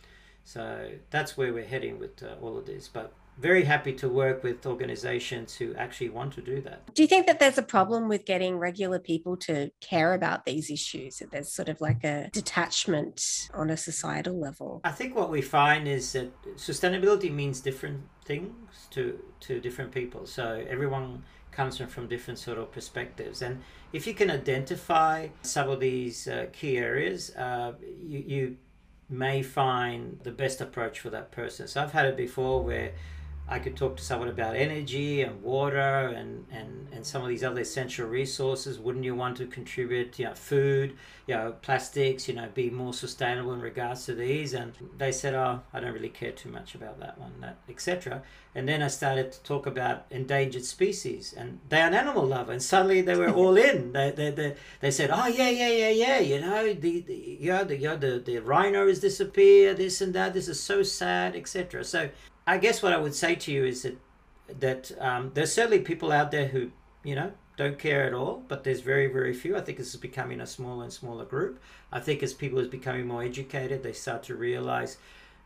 So 0.44 0.90
that's 1.10 1.36
where 1.36 1.52
we're 1.52 1.66
heading 1.66 1.98
with 1.98 2.22
uh, 2.22 2.36
all 2.40 2.56
of 2.56 2.66
this. 2.66 2.88
But 2.88 3.12
very 3.38 3.64
happy 3.64 3.92
to 3.92 4.08
work 4.08 4.42
with 4.42 4.66
organizations 4.66 5.54
who 5.54 5.74
actually 5.76 6.08
want 6.08 6.32
to 6.34 6.42
do 6.42 6.60
that. 6.62 6.92
Do 6.94 7.02
you 7.02 7.08
think 7.08 7.26
that 7.26 7.38
there's 7.38 7.58
a 7.58 7.62
problem 7.62 8.08
with 8.08 8.24
getting 8.24 8.58
regular 8.58 8.98
people 8.98 9.36
to 9.38 9.70
care 9.80 10.14
about 10.14 10.44
these 10.44 10.70
issues? 10.70 11.18
That 11.18 11.30
there's 11.30 11.52
sort 11.52 11.68
of 11.68 11.80
like 11.80 12.02
a 12.04 12.30
detachment 12.32 13.22
on 13.54 13.70
a 13.70 13.76
societal 13.76 14.38
level? 14.38 14.80
I 14.84 14.90
think 14.90 15.14
what 15.14 15.30
we 15.30 15.42
find 15.42 15.86
is 15.86 16.12
that 16.12 16.30
sustainability 16.56 17.32
means 17.32 17.60
different 17.60 18.02
things 18.24 18.88
to 18.90 19.18
to 19.40 19.60
different 19.60 19.92
people. 19.92 20.26
So 20.26 20.64
everyone 20.68 21.22
comes 21.52 21.78
from, 21.78 21.88
from 21.88 22.06
different 22.08 22.38
sort 22.38 22.58
of 22.58 22.70
perspectives. 22.70 23.42
And 23.42 23.62
if 23.92 24.06
you 24.06 24.14
can 24.14 24.30
identify 24.30 25.28
some 25.42 25.68
of 25.68 25.80
these 25.80 26.28
uh, 26.28 26.46
key 26.52 26.78
areas, 26.78 27.34
uh, 27.36 27.72
you, 28.00 28.18
you 28.18 28.56
may 29.08 29.42
find 29.42 30.20
the 30.22 30.30
best 30.30 30.60
approach 30.60 31.00
for 31.00 31.10
that 31.10 31.32
person. 31.32 31.66
So 31.66 31.82
I've 31.82 31.92
had 31.92 32.06
it 32.06 32.16
before 32.16 32.62
where 32.62 32.92
I 33.50 33.58
could 33.58 33.76
talk 33.76 33.96
to 33.96 34.04
someone 34.04 34.28
about 34.28 34.56
energy 34.56 35.22
and 35.22 35.42
water 35.42 35.78
and, 35.78 36.44
and, 36.50 36.88
and 36.92 37.06
some 37.06 37.22
of 37.22 37.28
these 37.28 37.42
other 37.42 37.62
essential 37.62 38.06
resources. 38.06 38.78
Wouldn't 38.78 39.06
you 39.06 39.14
want 39.14 39.38
to 39.38 39.46
contribute, 39.46 40.18
you 40.18 40.26
know, 40.26 40.34
food, 40.34 40.96
you 41.26 41.34
know, 41.34 41.54
plastics, 41.62 42.28
you 42.28 42.34
know, 42.34 42.48
be 42.52 42.68
more 42.68 42.92
sustainable 42.92 43.54
in 43.54 43.60
regards 43.60 44.04
to 44.04 44.14
these? 44.14 44.52
And 44.52 44.74
they 44.98 45.12
said, 45.12 45.34
oh, 45.34 45.62
I 45.72 45.80
don't 45.80 45.94
really 45.94 46.10
care 46.10 46.32
too 46.32 46.50
much 46.50 46.74
about 46.74 47.00
that 47.00 47.18
one, 47.18 47.32
that 47.40 47.56
etc. 47.70 48.22
And 48.54 48.68
then 48.68 48.82
I 48.82 48.88
started 48.88 49.32
to 49.32 49.42
talk 49.44 49.66
about 49.66 50.04
endangered 50.10 50.64
species, 50.64 51.32
and 51.32 51.60
they're 51.68 51.86
an 51.86 51.94
animal 51.94 52.26
lover, 52.26 52.52
and 52.52 52.62
suddenly 52.62 53.00
they 53.00 53.14
were 53.16 53.30
all 53.30 53.56
in. 53.70 53.92
They, 53.92 54.10
they, 54.10 54.30
they, 54.30 54.56
they 54.80 54.90
said, 54.90 55.10
oh 55.10 55.26
yeah, 55.26 55.48
yeah, 55.48 55.68
yeah, 55.68 55.90
yeah, 55.90 56.18
you 56.18 56.40
know, 56.40 56.74
the, 56.74 57.00
the 57.00 57.38
yeah, 57.40 57.62
the, 57.62 57.76
yeah, 57.76 57.94
the 57.94 58.18
the 58.18 58.38
rhino 58.38 58.88
has 58.88 59.00
disappeared, 59.00 59.76
this 59.76 60.00
and 60.00 60.12
that. 60.14 60.34
This 60.34 60.48
is 60.48 60.60
so 60.60 60.82
sad, 60.82 61.36
etc. 61.36 61.84
So 61.84 62.10
I 62.48 62.56
guess 62.56 62.82
what 62.82 62.94
I 62.94 62.96
would 62.96 63.14
say 63.14 63.34
to 63.34 63.52
you 63.52 63.64
is 63.66 63.82
that 63.82 63.96
that 64.60 64.90
um, 64.98 65.30
there's 65.34 65.52
certainly 65.52 65.80
people 65.80 66.10
out 66.10 66.30
there 66.30 66.48
who 66.48 66.70
you 67.04 67.14
know 67.14 67.30
don't 67.58 67.78
care 67.78 68.04
at 68.04 68.14
all, 68.14 68.42
but 68.48 68.64
there's 68.64 68.80
very 68.80 69.06
very 69.06 69.34
few. 69.34 69.54
I 69.54 69.60
think 69.60 69.76
this 69.76 69.90
is 69.94 70.00
becoming 70.00 70.40
a 70.40 70.46
smaller 70.46 70.84
and 70.84 70.92
smaller 70.92 71.26
group. 71.26 71.60
I 71.92 72.00
think 72.00 72.22
as 72.22 72.32
people 72.32 72.58
is 72.58 72.68
becoming 72.68 73.06
more 73.06 73.22
educated, 73.22 73.82
they 73.82 73.92
start 73.92 74.22
to 74.24 74.34
realize 74.34 74.96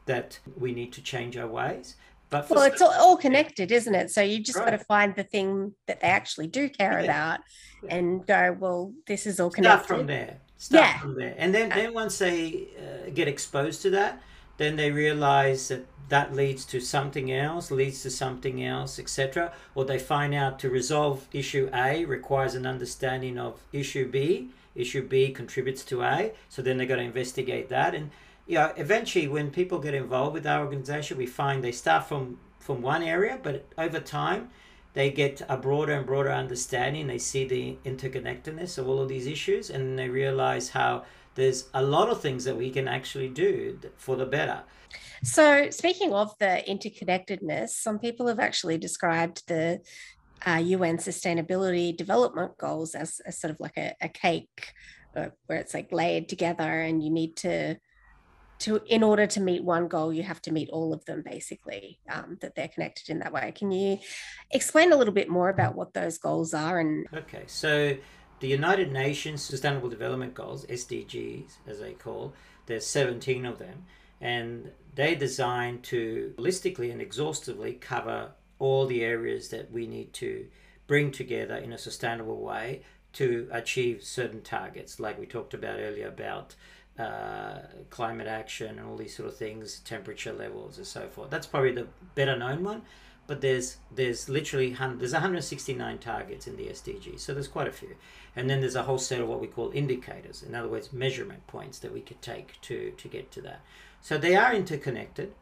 that 0.07 0.39
we 0.57 0.73
need 0.73 0.93
to 0.93 1.03
change 1.03 1.37
our 1.37 1.49
ways. 1.49 1.97
But 2.31 2.49
well, 2.49 2.63
it's 2.63 2.81
all, 2.81 2.95
all, 2.95 3.17
connected, 3.17 3.71
isn't 3.71 3.95
it? 3.95 4.11
So 4.11 4.23
you 4.23 4.41
just 4.41 4.59
right. 4.59 4.71
got 4.71 4.79
to 4.79 4.85
find 4.85 5.15
the 5.15 5.25
thing 5.25 5.75
that 5.87 6.01
they 6.01 6.07
actually 6.07 6.47
do 6.47 6.71
care 6.71 6.99
yeah. 6.99 7.05
about, 7.05 7.41
yeah. 7.83 7.97
and 7.97 8.27
go, 8.27 8.57
well, 8.59 8.95
this 9.07 9.27
is 9.27 9.39
all 9.39 9.51
connected. 9.51 9.85
Start 9.85 9.99
from 9.99 10.07
there. 10.07 10.41
Start 10.57 10.85
yeah. 10.85 11.01
from 11.01 11.15
there, 11.17 11.35
and 11.37 11.53
then 11.53 11.69
then 11.71 11.93
once 11.93 12.19
they 12.19 12.69
uh, 12.79 13.11
get 13.11 13.27
exposed 13.27 13.83
to 13.83 13.91
that, 13.91 14.23
then 14.57 14.77
they 14.77 14.93
realize 14.93 15.69
that 15.69 15.85
that 16.13 16.35
leads 16.35 16.67
to 16.67 16.79
something 16.79 17.33
else, 17.33 17.71
leads 17.71 18.03
to 18.03 18.11
something 18.11 18.63
else, 18.63 18.99
etc. 18.99 19.51
Or 19.75 19.87
they 19.87 19.99
find 19.99 20.35
out 20.35 20.59
to 20.59 20.69
resolve 20.69 21.27
issue 21.33 21.71
A 21.73 22.05
requires 22.05 22.55
an 22.55 22.67
understanding 22.67 23.39
of 23.39 23.59
issue 23.73 24.07
B. 24.07 24.51
Issue 24.75 25.09
B 25.09 25.31
contributes 25.31 25.83
to 25.87 26.03
A, 26.03 26.33
so 26.51 26.61
then 26.61 26.77
they've 26.77 26.87
got 26.87 26.97
to 26.97 27.03
investigate 27.03 27.71
that. 27.71 27.95
And 27.95 28.11
you 28.47 28.57
know, 28.57 28.75
eventually, 28.77 29.27
when 29.27 29.51
people 29.51 29.79
get 29.79 29.95
involved 29.95 30.35
with 30.35 30.47
our 30.47 30.63
organization, 30.63 31.17
we 31.17 31.25
find 31.25 31.65
they 31.65 31.73
start 31.73 32.05
from 32.05 32.37
from 32.59 32.83
one 32.83 33.03
area, 33.03 33.41
but 33.43 33.65
over 33.79 33.99
time, 33.99 34.51
they 34.93 35.11
get 35.11 35.41
a 35.49 35.57
broader 35.57 35.95
and 35.95 36.05
broader 36.05 36.31
understanding. 36.31 37.07
They 37.07 37.17
see 37.17 37.47
the 37.47 37.79
interconnectedness 37.87 38.77
of 38.77 38.87
all 38.87 39.01
of 39.01 39.09
these 39.09 39.27
issues, 39.27 39.71
and 39.71 39.99
they 39.99 40.11
realize 40.11 40.69
how 40.69 41.05
there's 41.35 41.69
a 41.75 41.83
lot 41.83 42.09
of 42.09 42.21
things 42.21 42.45
that 42.45 42.57
we 42.57 42.71
can 42.71 42.89
actually 42.89 43.29
do 43.29 43.79
for 43.97 44.17
the 44.17 44.27
better. 44.27 44.63
So, 45.25 45.71
speaking 45.71 46.13
of 46.13 46.35
the 46.39 46.63
interconnectedness, 46.69 47.71
some 47.71 47.99
people 47.99 48.27
have 48.27 48.41
actually 48.41 48.79
described 48.79 49.43
the 49.47 49.81
uh, 50.47 50.61
UN 50.65 50.99
Sustainability 50.99 51.97
Development 51.97 52.57
Goals 52.59 52.95
as, 52.95 53.21
as 53.25 53.39
sort 53.39 53.53
of 53.53 53.61
like 53.61 53.77
a, 53.77 53.95
a 54.01 54.09
cake 54.09 54.73
uh, 55.17 55.29
where 55.47 55.59
it's 55.59 55.75
like 55.75 55.93
layered 55.93 56.29
together, 56.29 56.81
and 56.81 57.03
you 57.03 57.11
need 57.11 57.37
to 57.37 57.77
to 58.63 58.81
in 58.87 59.03
order 59.03 59.27
to 59.27 59.41
meet 59.41 59.65
one 59.65 59.89
goal 59.89 60.13
you 60.13 60.23
have 60.23 60.41
to 60.41 60.53
meet 60.53 60.69
all 60.71 60.93
of 60.93 61.05
them 61.05 61.23
basically 61.25 61.99
um, 62.11 62.39
that 62.41 62.55
they're 62.55 62.69
connected 62.69 63.11
in 63.11 63.19
that 63.19 63.33
way 63.33 63.53
can 63.57 63.73
you 63.73 63.99
explain 64.53 64.93
a 64.93 64.97
little 64.97 65.13
bit 65.13 65.29
more 65.29 65.49
about 65.49 65.75
what 65.75 65.93
those 65.95 66.17
goals 66.19 66.55
are 66.55 66.79
and 66.79 67.07
okay 67.13 67.43
so 67.47 67.97
the 68.43 68.49
united 68.49 68.93
nations 68.93 69.43
sustainable 69.43 69.89
development 69.89 70.35
goals 70.35 70.67
sdgs 70.67 71.53
as 71.67 71.81
they 71.81 71.93
call 71.93 72.35
there's 72.67 72.87
17 72.87 73.47
of 73.47 73.59
them 73.59 73.85
and 74.21 74.71
they're 74.95 75.17
designed 75.17 75.83
to 75.83 76.33
holistically 76.37 76.93
and 76.93 77.01
exhaustively 77.01 77.73
cover 77.73 78.31
all 78.59 78.87
the 78.87 79.03
areas 79.03 79.49
that 79.49 79.73
we 79.73 79.87
need 79.87 80.13
to 80.13 80.47
bring 80.87 81.11
together 81.11 81.57
in 81.57 81.73
a 81.73 81.79
sustainable 81.79 82.41
way 82.41 82.83
to 83.13 83.49
achieve 83.51 84.03
certain 84.03 84.41
targets, 84.41 85.01
like 85.01 85.19
we 85.19 85.27
talked 85.27 85.55
about 85.55 85.79
earlier 85.79 86.09
about 86.09 86.55
uh, 86.99 87.59
climate 87.91 88.29
action 88.29 88.79
and 88.79 88.89
all 88.89 88.97
these 88.97 89.17
sort 89.17 89.29
of 89.29 89.37
things, 89.37 89.81
temperature 89.81 90.33
levels 90.33 90.79
and 90.79 90.87
so 90.87 91.09
forth. 91.09 91.31
That's 91.31 91.47
probably 91.47 91.73
the 91.73 91.89
better 92.15 92.37
known 92.37 92.63
one, 92.63 92.83
but 93.33 93.41
there's 93.41 93.79
there's 93.91 94.29
literally 94.29 94.77
there's 94.79 95.15
169 95.15 95.99
targets 96.01 96.47
in 96.47 96.55
the 96.59 96.65
SDG, 96.65 97.19
so 97.19 97.33
there's 97.33 97.49
quite 97.49 97.67
a 97.67 97.73
few, 97.73 97.97
and 98.37 98.51
then 98.51 98.61
there's 98.61 98.75
a 98.75 98.83
whole 98.83 98.99
set 98.99 99.23
of 99.23 99.27
what 99.27 99.41
we 99.41 99.47
call 99.47 99.71
indicators, 99.73 100.43
in 100.43 100.55
other 100.55 100.69
words, 100.69 100.93
measurement 100.93 101.47
points 101.47 101.79
that 101.79 101.95
we 101.95 102.03
could 102.03 102.21
take 102.21 102.61
to 102.61 102.91
to 102.91 103.09
get 103.09 103.31
to 103.31 103.41
that. 103.41 103.63
So 104.03 104.19
they 104.19 104.37
are 104.37 104.53
interconnected, 104.53 105.33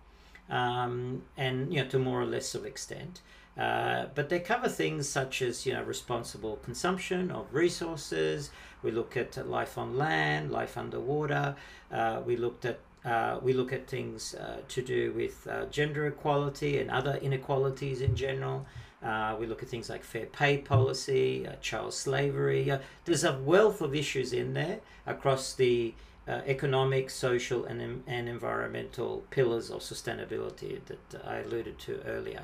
um, 0.48 1.22
and 1.36 1.74
you 1.74 1.82
know 1.82 1.88
to 1.88 1.98
more 1.98 2.20
or 2.20 2.26
less 2.26 2.54
of 2.54 2.64
extent. 2.64 3.22
Uh, 3.58 4.06
but 4.14 4.28
they 4.28 4.38
cover 4.38 4.68
things 4.68 5.08
such 5.08 5.42
as 5.42 5.66
you 5.66 5.72
know 5.72 5.82
responsible 5.82 6.60
consumption 6.62 7.32
of 7.32 7.52
resources. 7.52 8.50
We 8.84 8.92
look 8.92 9.16
at 9.16 9.36
life 9.48 9.76
on 9.76 9.98
land, 9.98 10.52
life 10.52 10.78
underwater. 10.78 11.56
Uh, 11.90 12.22
we 12.24 12.36
looked 12.36 12.64
at 12.64 12.78
uh, 13.04 13.38
we 13.42 13.52
look 13.52 13.72
at 13.72 13.86
things 13.86 14.34
uh, 14.34 14.58
to 14.68 14.82
do 14.82 15.12
with 15.12 15.46
uh, 15.46 15.64
gender 15.66 16.06
equality 16.06 16.78
and 16.78 16.90
other 16.90 17.16
inequalities 17.22 18.00
in 18.00 18.14
general. 18.14 18.66
Uh, 19.02 19.34
we 19.40 19.46
look 19.46 19.62
at 19.62 19.68
things 19.68 19.88
like 19.88 20.04
fair 20.04 20.26
pay 20.26 20.58
policy, 20.58 21.48
child 21.62 21.94
slavery. 21.94 22.70
there's 23.06 23.24
a 23.24 23.38
wealth 23.38 23.80
of 23.80 23.94
issues 23.94 24.32
in 24.32 24.52
there 24.52 24.80
across 25.06 25.54
the 25.54 25.94
uh, 26.28 26.42
economic, 26.46 27.10
social, 27.10 27.64
and, 27.64 28.02
and 28.06 28.28
environmental 28.28 29.24
pillars 29.30 29.70
of 29.70 29.80
sustainability 29.80 30.78
that 30.84 31.24
I 31.26 31.38
alluded 31.38 31.78
to 31.80 32.02
earlier. 32.06 32.42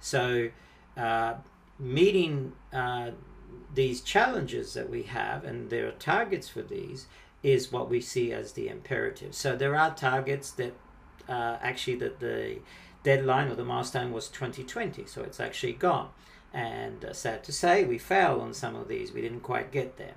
So, 0.00 0.50
uh, 0.96 1.34
meeting 1.78 2.52
uh, 2.72 3.10
these 3.74 4.02
challenges 4.02 4.74
that 4.74 4.88
we 4.88 5.04
have, 5.04 5.44
and 5.44 5.70
there 5.70 5.88
are 5.88 5.92
targets 5.92 6.48
for 6.48 6.62
these, 6.62 7.06
is 7.44 7.70
what 7.70 7.90
we 7.90 8.00
see 8.00 8.32
as 8.32 8.52
the 8.52 8.68
imperative. 8.68 9.34
So 9.34 9.54
there 9.54 9.76
are 9.76 9.94
targets 9.94 10.50
that 10.52 10.72
uh, 11.28 11.58
actually 11.60 11.96
that 11.96 12.18
the 12.18 12.56
deadline 13.04 13.48
or 13.48 13.54
the 13.54 13.64
milestone 13.64 14.12
was 14.12 14.28
2020, 14.28 15.04
so 15.04 15.22
it's 15.22 15.38
actually 15.38 15.74
gone. 15.74 16.08
And 16.54 17.04
uh, 17.04 17.12
sad 17.12 17.44
to 17.44 17.52
say, 17.52 17.84
we 17.84 17.98
failed 17.98 18.40
on 18.40 18.54
some 18.54 18.74
of 18.74 18.88
these. 18.88 19.12
We 19.12 19.20
didn't 19.20 19.40
quite 19.40 19.70
get 19.70 19.98
there. 19.98 20.14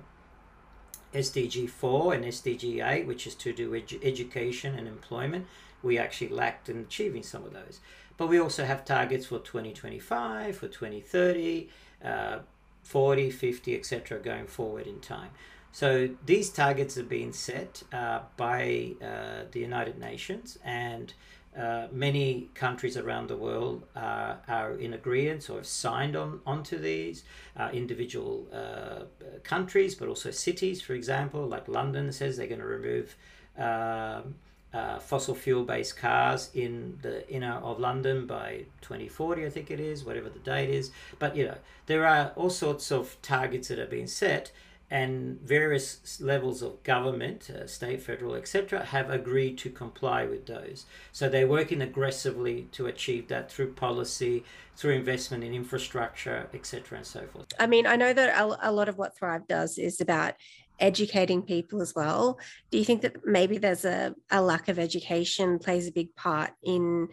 SDG 1.12 1.68
4 1.68 2.14
and 2.14 2.24
SDG 2.24 2.86
8, 2.86 3.06
which 3.06 3.26
is 3.26 3.34
to 3.36 3.52
do 3.52 3.70
edu- 3.72 4.02
education 4.02 4.78
and 4.78 4.88
employment, 4.88 5.46
we 5.82 5.98
actually 5.98 6.28
lacked 6.28 6.68
in 6.68 6.78
achieving 6.78 7.22
some 7.22 7.44
of 7.44 7.52
those. 7.52 7.80
But 8.16 8.28
we 8.28 8.38
also 8.38 8.64
have 8.64 8.84
targets 8.84 9.26
for 9.26 9.38
2025, 9.38 10.56
for 10.56 10.68
2030, 10.68 11.68
uh, 12.04 12.38
40, 12.82 13.30
50, 13.30 13.76
etc., 13.76 14.18
going 14.18 14.46
forward 14.46 14.86
in 14.86 15.00
time. 15.00 15.30
So 15.72 16.08
these 16.24 16.50
targets 16.50 16.94
have 16.96 17.08
been 17.08 17.32
set 17.32 17.82
uh, 17.92 18.20
by 18.36 18.94
uh, 19.02 19.44
the 19.52 19.60
United 19.60 19.98
Nations, 19.98 20.58
and 20.64 21.12
uh, 21.56 21.88
many 21.92 22.48
countries 22.54 22.96
around 22.96 23.28
the 23.28 23.36
world 23.36 23.84
are 23.94 24.72
in 24.78 24.92
agreement 24.94 25.48
or 25.50 25.56
have 25.56 25.66
signed 25.66 26.16
on 26.16 26.40
onto 26.46 26.78
these. 26.78 27.24
Uh, 27.56 27.70
individual 27.72 28.46
uh, 28.52 29.04
countries, 29.42 29.94
but 29.96 30.06
also 30.08 30.30
cities, 30.30 30.80
for 30.80 30.94
example, 30.94 31.44
like 31.46 31.66
London 31.66 32.12
says 32.12 32.36
they're 32.36 32.46
going 32.46 32.60
to 32.60 32.66
remove. 32.66 33.16
Um, 33.56 34.36
uh, 34.72 34.98
fossil 34.98 35.34
fuel 35.34 35.64
based 35.64 35.96
cars 35.96 36.50
in 36.54 36.98
the 37.02 37.28
inner 37.30 37.54
of 37.54 37.80
London 37.80 38.26
by 38.26 38.64
2040, 38.82 39.46
I 39.46 39.50
think 39.50 39.70
it 39.70 39.80
is, 39.80 40.04
whatever 40.04 40.28
the 40.28 40.38
date 40.40 40.68
is. 40.68 40.90
But 41.18 41.36
you 41.36 41.46
know, 41.46 41.56
there 41.86 42.06
are 42.06 42.32
all 42.36 42.50
sorts 42.50 42.92
of 42.92 43.16
targets 43.22 43.68
that 43.68 43.78
have 43.78 43.90
been 43.90 44.06
set, 44.06 44.52
and 44.90 45.38
various 45.42 46.18
levels 46.20 46.62
of 46.62 46.82
government, 46.82 47.50
uh, 47.50 47.66
state, 47.66 48.00
federal, 48.00 48.34
etc., 48.34 48.84
have 48.86 49.10
agreed 49.10 49.58
to 49.58 49.70
comply 49.70 50.24
with 50.24 50.46
those. 50.46 50.86
So 51.12 51.28
they're 51.28 51.46
working 51.46 51.82
aggressively 51.82 52.68
to 52.72 52.86
achieve 52.86 53.28
that 53.28 53.52
through 53.52 53.72
policy, 53.74 54.44
through 54.76 54.94
investment 54.94 55.44
in 55.44 55.52
infrastructure, 55.52 56.48
etc., 56.54 56.98
and 56.98 57.06
so 57.06 57.26
forth. 57.26 57.46
I 57.58 57.66
mean, 57.66 57.86
I 57.86 57.96
know 57.96 58.12
that 58.14 58.40
a, 58.40 58.70
a 58.70 58.72
lot 58.72 58.88
of 58.88 58.96
what 58.96 59.16
Thrive 59.16 59.46
does 59.46 59.76
is 59.76 60.00
about 60.00 60.34
educating 60.80 61.42
people 61.42 61.82
as 61.82 61.94
well. 61.94 62.38
Do 62.70 62.78
you 62.78 62.84
think 62.84 63.02
that 63.02 63.26
maybe 63.26 63.58
there's 63.58 63.84
a, 63.84 64.14
a 64.30 64.40
lack 64.40 64.68
of 64.68 64.78
education 64.78 65.58
plays 65.58 65.86
a 65.86 65.92
big 65.92 66.14
part 66.14 66.52
in 66.62 67.08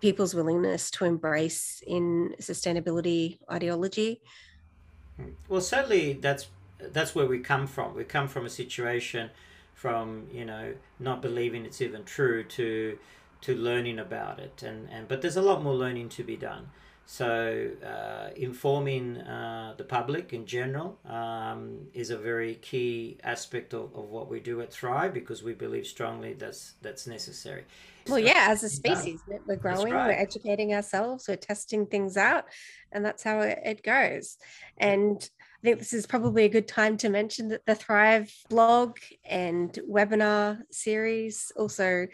people's 0.00 0.34
willingness 0.34 0.90
to 0.90 1.04
embrace 1.04 1.82
in 1.86 2.34
sustainability 2.40 3.38
ideology? 3.50 4.20
Well, 5.48 5.60
certainly 5.60 6.14
that's 6.14 6.48
that's 6.78 7.14
where 7.14 7.26
we 7.26 7.38
come 7.38 7.66
from. 7.66 7.94
We 7.94 8.04
come 8.04 8.28
from 8.28 8.46
a 8.46 8.50
situation 8.50 9.30
from 9.74 10.28
you 10.32 10.44
know 10.44 10.74
not 10.98 11.20
believing 11.20 11.64
it's 11.64 11.80
even 11.80 12.04
true 12.04 12.44
to 12.44 12.98
to 13.42 13.54
learning 13.54 13.98
about 13.98 14.38
it, 14.38 14.62
and 14.62 14.88
and 14.90 15.08
but 15.08 15.22
there's 15.22 15.36
a 15.36 15.42
lot 15.42 15.62
more 15.62 15.74
learning 15.74 16.08
to 16.10 16.22
be 16.22 16.36
done. 16.36 16.68
So, 17.06 17.70
uh, 17.84 18.30
informing 18.34 19.18
uh, 19.18 19.74
the 19.76 19.84
public 19.84 20.32
in 20.32 20.46
general 20.46 20.98
um, 21.06 21.80
is 21.92 22.08
a 22.08 22.16
very 22.16 22.54
key 22.56 23.18
aspect 23.22 23.74
of, 23.74 23.94
of 23.94 24.08
what 24.08 24.30
we 24.30 24.40
do 24.40 24.62
at 24.62 24.72
Thrive 24.72 25.12
because 25.12 25.42
we 25.42 25.52
believe 25.52 25.86
strongly 25.86 26.32
that's 26.32 26.74
that's 26.80 27.06
necessary. 27.06 27.64
Well, 28.06 28.16
so, 28.16 28.24
yeah, 28.24 28.46
as 28.48 28.62
a 28.62 28.70
species, 28.70 29.20
we're 29.46 29.56
growing, 29.56 29.92
right. 29.92 30.06
we're 30.06 30.22
educating 30.22 30.72
ourselves, 30.72 31.28
we're 31.28 31.36
testing 31.36 31.86
things 31.86 32.16
out, 32.16 32.46
and 32.90 33.04
that's 33.04 33.22
how 33.22 33.40
it, 33.40 33.58
it 33.64 33.82
goes. 33.82 34.38
And 34.78 35.20
think 35.20 35.32
this 35.72 35.94
is 35.94 36.06
probably 36.06 36.44
a 36.44 36.48
good 36.48 36.68
time 36.68 36.96
to 36.98 37.08
mention 37.08 37.48
that 37.48 37.64
the 37.64 37.74
Thrive 37.74 38.32
blog 38.50 38.98
and 39.24 39.72
webinar 39.88 40.60
series 40.70 41.50
also 41.56 42.06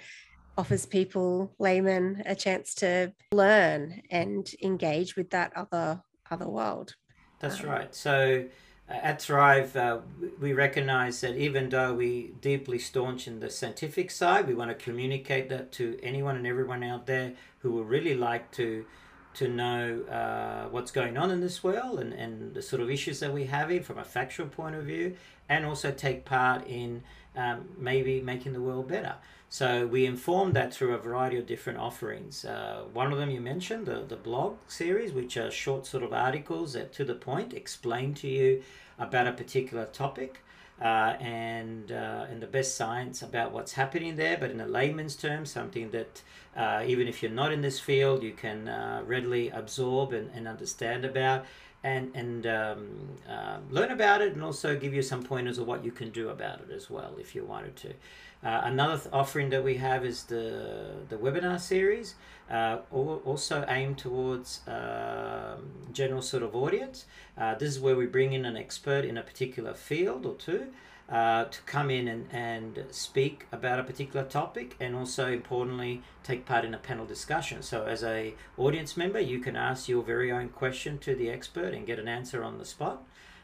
offers 0.57 0.87
people 0.87 1.53
laymen 1.59 2.23
a 2.27 2.35
chance 2.35 2.75
to 2.77 3.13
learn 3.33 4.03
and 4.11 4.53
engage 4.63 5.17
with 5.17 5.31
that 5.31 5.53
other 5.57 6.01
other 6.31 6.49
world. 6.49 6.95
That's 7.41 7.61
um, 7.61 7.67
right. 7.67 7.95
So 7.95 8.45
uh, 8.89 8.93
at 8.93 9.21
thrive 9.21 9.75
uh, 9.75 9.99
we 10.41 10.53
recognize 10.53 11.21
that 11.23 11.37
even 11.37 11.71
though 11.71 11.95
we 11.95 12.33
deeply 12.41 12.79
staunch 12.79 13.27
in 13.27 13.41
the 13.41 13.51
scientific 13.51 14.11
side 14.11 14.47
we 14.47 14.55
want 14.55 14.71
to 14.71 14.75
communicate 14.75 15.49
that 15.49 15.73
to 15.73 15.99
anyone 16.03 16.37
and 16.37 16.47
everyone 16.47 16.85
out 16.85 17.07
there 17.07 17.33
who 17.61 17.73
would 17.73 17.89
really 17.89 18.15
like 18.15 18.51
to 18.53 18.85
to 19.35 19.49
know 19.49 20.03
uh, 20.03 20.69
what's 20.71 20.91
going 20.91 21.17
on 21.17 21.31
in 21.31 21.41
this 21.41 21.63
world 21.63 22.01
and, 22.01 22.13
and 22.13 22.55
the 22.55 22.63
sort 22.63 22.83
of 22.83 22.91
issues 22.91 23.21
that 23.21 23.33
we 23.33 23.45
have 23.45 23.71
in 23.71 23.83
from 23.83 23.99
a 23.99 24.05
factual 24.05 24.47
point 24.47 24.75
of 24.75 24.85
view 24.85 25.17
and 25.49 25.65
also 25.65 25.91
take 25.91 26.25
part 26.25 26.67
in 26.67 27.03
um, 27.37 27.69
maybe 27.79 28.21
making 28.21 28.53
the 28.53 28.61
world 28.61 28.89
better 28.89 29.15
so 29.53 29.85
we 29.85 30.07
inform 30.07 30.53
that 30.53 30.73
through 30.73 30.95
a 30.95 30.99
variety 30.99 31.37
of 31.37 31.45
different 31.45 31.81
offerings. 31.81 32.45
Uh, 32.45 32.85
one 32.93 33.13
of 33.13 33.19
them 33.19 33.31
you 33.31 33.41
mentioned, 33.41 33.87
the, 33.87 34.05
the 34.09 34.15
blog 34.15 34.59
series, 34.69 35.13
which 35.13 35.37
are 35.37 35.51
short 35.51 35.87
sort 35.87 36.05
of 36.05 36.13
articles 36.13 36.75
that 36.75 36.93
to 36.95 37.05
the 37.05 37.17
point 37.17 37.53
explain 37.53 38.15
to 38.15 38.29
you 38.29 38.63
about 38.97 39.27
a 39.27 39.33
particular 39.33 39.87
topic. 39.87 40.45
Uh, 40.81 41.15
and 41.21 41.93
uh, 41.93 42.25
and 42.31 42.41
the 42.41 42.47
best 42.47 42.75
science 42.75 43.21
about 43.21 43.53
what's 43.53 43.73
happening 43.73 44.17
there, 44.17 44.39
but 44.39 44.51
in 44.51 44.61
a 44.63 44.67
layman's 44.67 45.15
terms, 45.15 45.51
something 45.51 45.91
that 45.91 46.23
uh, 46.57 46.83
even 46.87 47.07
if 47.07 47.23
you're 47.23 47.31
not 47.31 47.53
in 47.53 47.61
this 47.61 47.79
field, 47.79 48.23
you 48.23 48.33
can 48.33 48.67
uh, 48.67 49.03
readily 49.05 49.51
absorb 49.51 50.15
and, 50.15 50.31
and 50.35 50.49
understand 50.49 51.05
about 51.05 51.45
and 51.83 52.11
and 52.15 52.47
um, 52.47 52.89
uh, 53.29 53.59
learn 53.71 53.91
about 53.91 54.23
it, 54.23 54.33
and 54.33 54.43
also 54.43 54.75
give 54.75 54.95
you 54.95 55.03
some 55.03 55.23
pointers 55.23 55.59
of 55.59 55.67
what 55.67 55.85
you 55.85 55.93
can 55.93 56.11
do 56.11 56.31
about 56.31 56.61
it 56.61 56.71
as 56.75 56.91
well 56.91 57.15
if 57.19 57.35
you 57.35 57.45
wanted 57.45 57.77
to. 57.77 57.93
Uh, 58.43 58.63
another 58.65 58.97
th- 58.97 59.09
offering 59.13 59.51
that 59.51 59.63
we 59.63 59.77
have 59.77 60.05
is 60.05 60.25
the 60.25 60.95
the 61.11 61.17
webinar 61.17 61.61
series, 61.61 62.15
uh, 62.51 62.79
also 62.91 63.65
aimed 63.69 63.99
towards 63.99 64.67
uh, 64.67 65.57
general 65.93 66.23
sort 66.23 66.43
of 66.43 66.57
audience. 66.57 67.05
Uh, 67.37 67.55
this 67.55 67.69
is 67.69 67.81
where 67.81 67.97
we 67.97 68.07
bring 68.07 68.33
in 68.33 68.45
an 68.45 68.57
expert 68.57 69.05
in 69.05 69.19
a 69.19 69.23
particular 69.23 69.75
field 69.75 70.25
or 70.25 70.35
two. 70.35 70.69
Uh, 71.11 71.45
to 71.47 71.61
come 71.63 71.91
in 71.91 72.07
and, 72.07 72.29
and 72.31 72.85
speak 72.93 73.45
about 73.51 73.81
a 73.81 73.83
particular 73.83 74.25
topic 74.25 74.77
and 74.79 74.95
also 74.95 75.33
importantly 75.33 76.01
take 76.23 76.47
part 76.47 76.65
in 76.65 76.73
a 76.73 76.79
panel 76.79 77.05
discussion 77.05 77.63
so 77.63 77.85
as 77.85 78.05
a 78.05 78.33
audience 78.57 78.97
member 78.97 79.19
you 79.19 79.41
can 79.41 79.57
ask 79.57 79.89
your 79.89 80.05
very 80.05 80.31
own 80.31 80.49
question 80.49 80.99
to 80.99 81.17
the 81.17 81.29
expert 81.29 81.75
and 81.75 81.85
get 81.85 81.99
an 81.99 82.07
answer 82.07 82.45
on 82.45 82.59
the 82.59 82.65
spot 82.65 83.03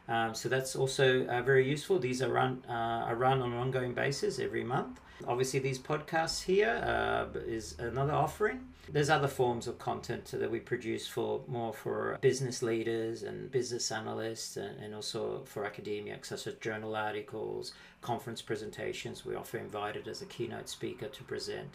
um, 0.08 0.34
so 0.34 0.48
that's 0.48 0.76
also 0.76 1.26
uh, 1.26 1.42
very 1.42 1.68
useful. 1.68 1.98
These 1.98 2.22
are 2.22 2.30
run 2.30 2.62
uh, 2.68 2.72
are 3.08 3.16
run 3.16 3.42
on 3.42 3.52
an 3.52 3.58
ongoing 3.58 3.92
basis 3.92 4.38
every 4.38 4.64
month. 4.64 5.00
Obviously, 5.26 5.60
these 5.60 5.78
podcasts 5.78 6.42
here 6.44 6.82
uh, 6.84 7.38
is 7.40 7.74
another 7.78 8.12
offering. 8.12 8.60
There's 8.92 9.10
other 9.10 9.26
forms 9.26 9.66
of 9.66 9.78
content 9.78 10.26
that 10.26 10.50
we 10.50 10.60
produce 10.60 11.08
for 11.08 11.40
more 11.48 11.72
for 11.72 12.18
business 12.20 12.62
leaders 12.62 13.24
and 13.24 13.50
business 13.50 13.90
analysts, 13.90 14.56
and, 14.56 14.78
and 14.78 14.94
also 14.94 15.42
for 15.44 15.64
academia, 15.64 16.18
such 16.22 16.46
as 16.46 16.54
journal 16.54 16.94
articles, 16.94 17.72
conference 18.00 18.42
presentations. 18.42 19.24
We 19.24 19.34
often 19.34 19.60
invited 19.60 20.06
as 20.06 20.22
a 20.22 20.26
keynote 20.26 20.68
speaker 20.68 21.08
to 21.08 21.24
present. 21.24 21.70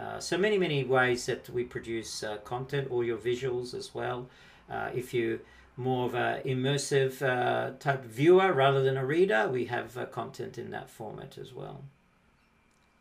Uh, 0.00 0.18
so 0.18 0.36
many 0.36 0.58
many 0.58 0.82
ways 0.84 1.26
that 1.26 1.48
we 1.50 1.64
produce 1.64 2.24
uh, 2.24 2.38
content, 2.38 2.88
or 2.90 3.04
your 3.04 3.18
visuals 3.18 3.74
as 3.74 3.94
well. 3.94 4.28
Uh, 4.68 4.90
if 4.92 5.14
you 5.14 5.38
more 5.76 6.06
of 6.06 6.14
a 6.14 6.40
immersive 6.44 7.22
uh, 7.22 7.76
type 7.78 8.04
viewer 8.04 8.52
rather 8.52 8.82
than 8.82 8.96
a 8.96 9.04
reader, 9.04 9.48
we 9.48 9.66
have 9.66 9.96
uh, 9.96 10.06
content 10.06 10.58
in 10.58 10.70
that 10.70 10.88
format 10.88 11.36
as 11.38 11.52
well. 11.52 11.84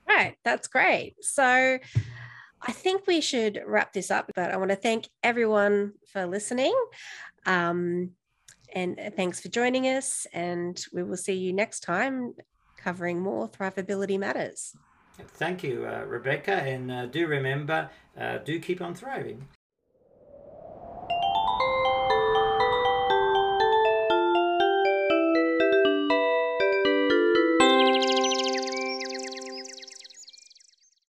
Right, 0.07 0.37
that's 0.43 0.67
great. 0.67 1.15
So 1.23 1.43
I 2.61 2.71
think 2.71 3.07
we 3.07 3.21
should 3.21 3.61
wrap 3.65 3.93
this 3.93 4.11
up, 4.11 4.31
but 4.35 4.51
I 4.51 4.57
want 4.57 4.71
to 4.71 4.75
thank 4.75 5.07
everyone 5.23 5.93
for 6.11 6.25
listening. 6.25 6.75
Um, 7.45 8.11
and 8.73 8.99
thanks 9.15 9.39
for 9.39 9.47
joining 9.47 9.85
us. 9.85 10.27
And 10.33 10.83
we 10.93 11.03
will 11.03 11.17
see 11.17 11.33
you 11.33 11.53
next 11.53 11.79
time 11.81 12.33
covering 12.77 13.21
more 13.21 13.47
Thrivability 13.49 14.19
Matters. 14.19 14.75
Thank 15.17 15.63
you, 15.63 15.87
uh, 15.87 16.03
Rebecca. 16.05 16.55
And 16.55 16.91
uh, 16.91 17.05
do 17.05 17.25
remember, 17.25 17.89
uh, 18.19 18.39
do 18.39 18.59
keep 18.59 18.81
on 18.81 18.93
thriving. 18.93 19.47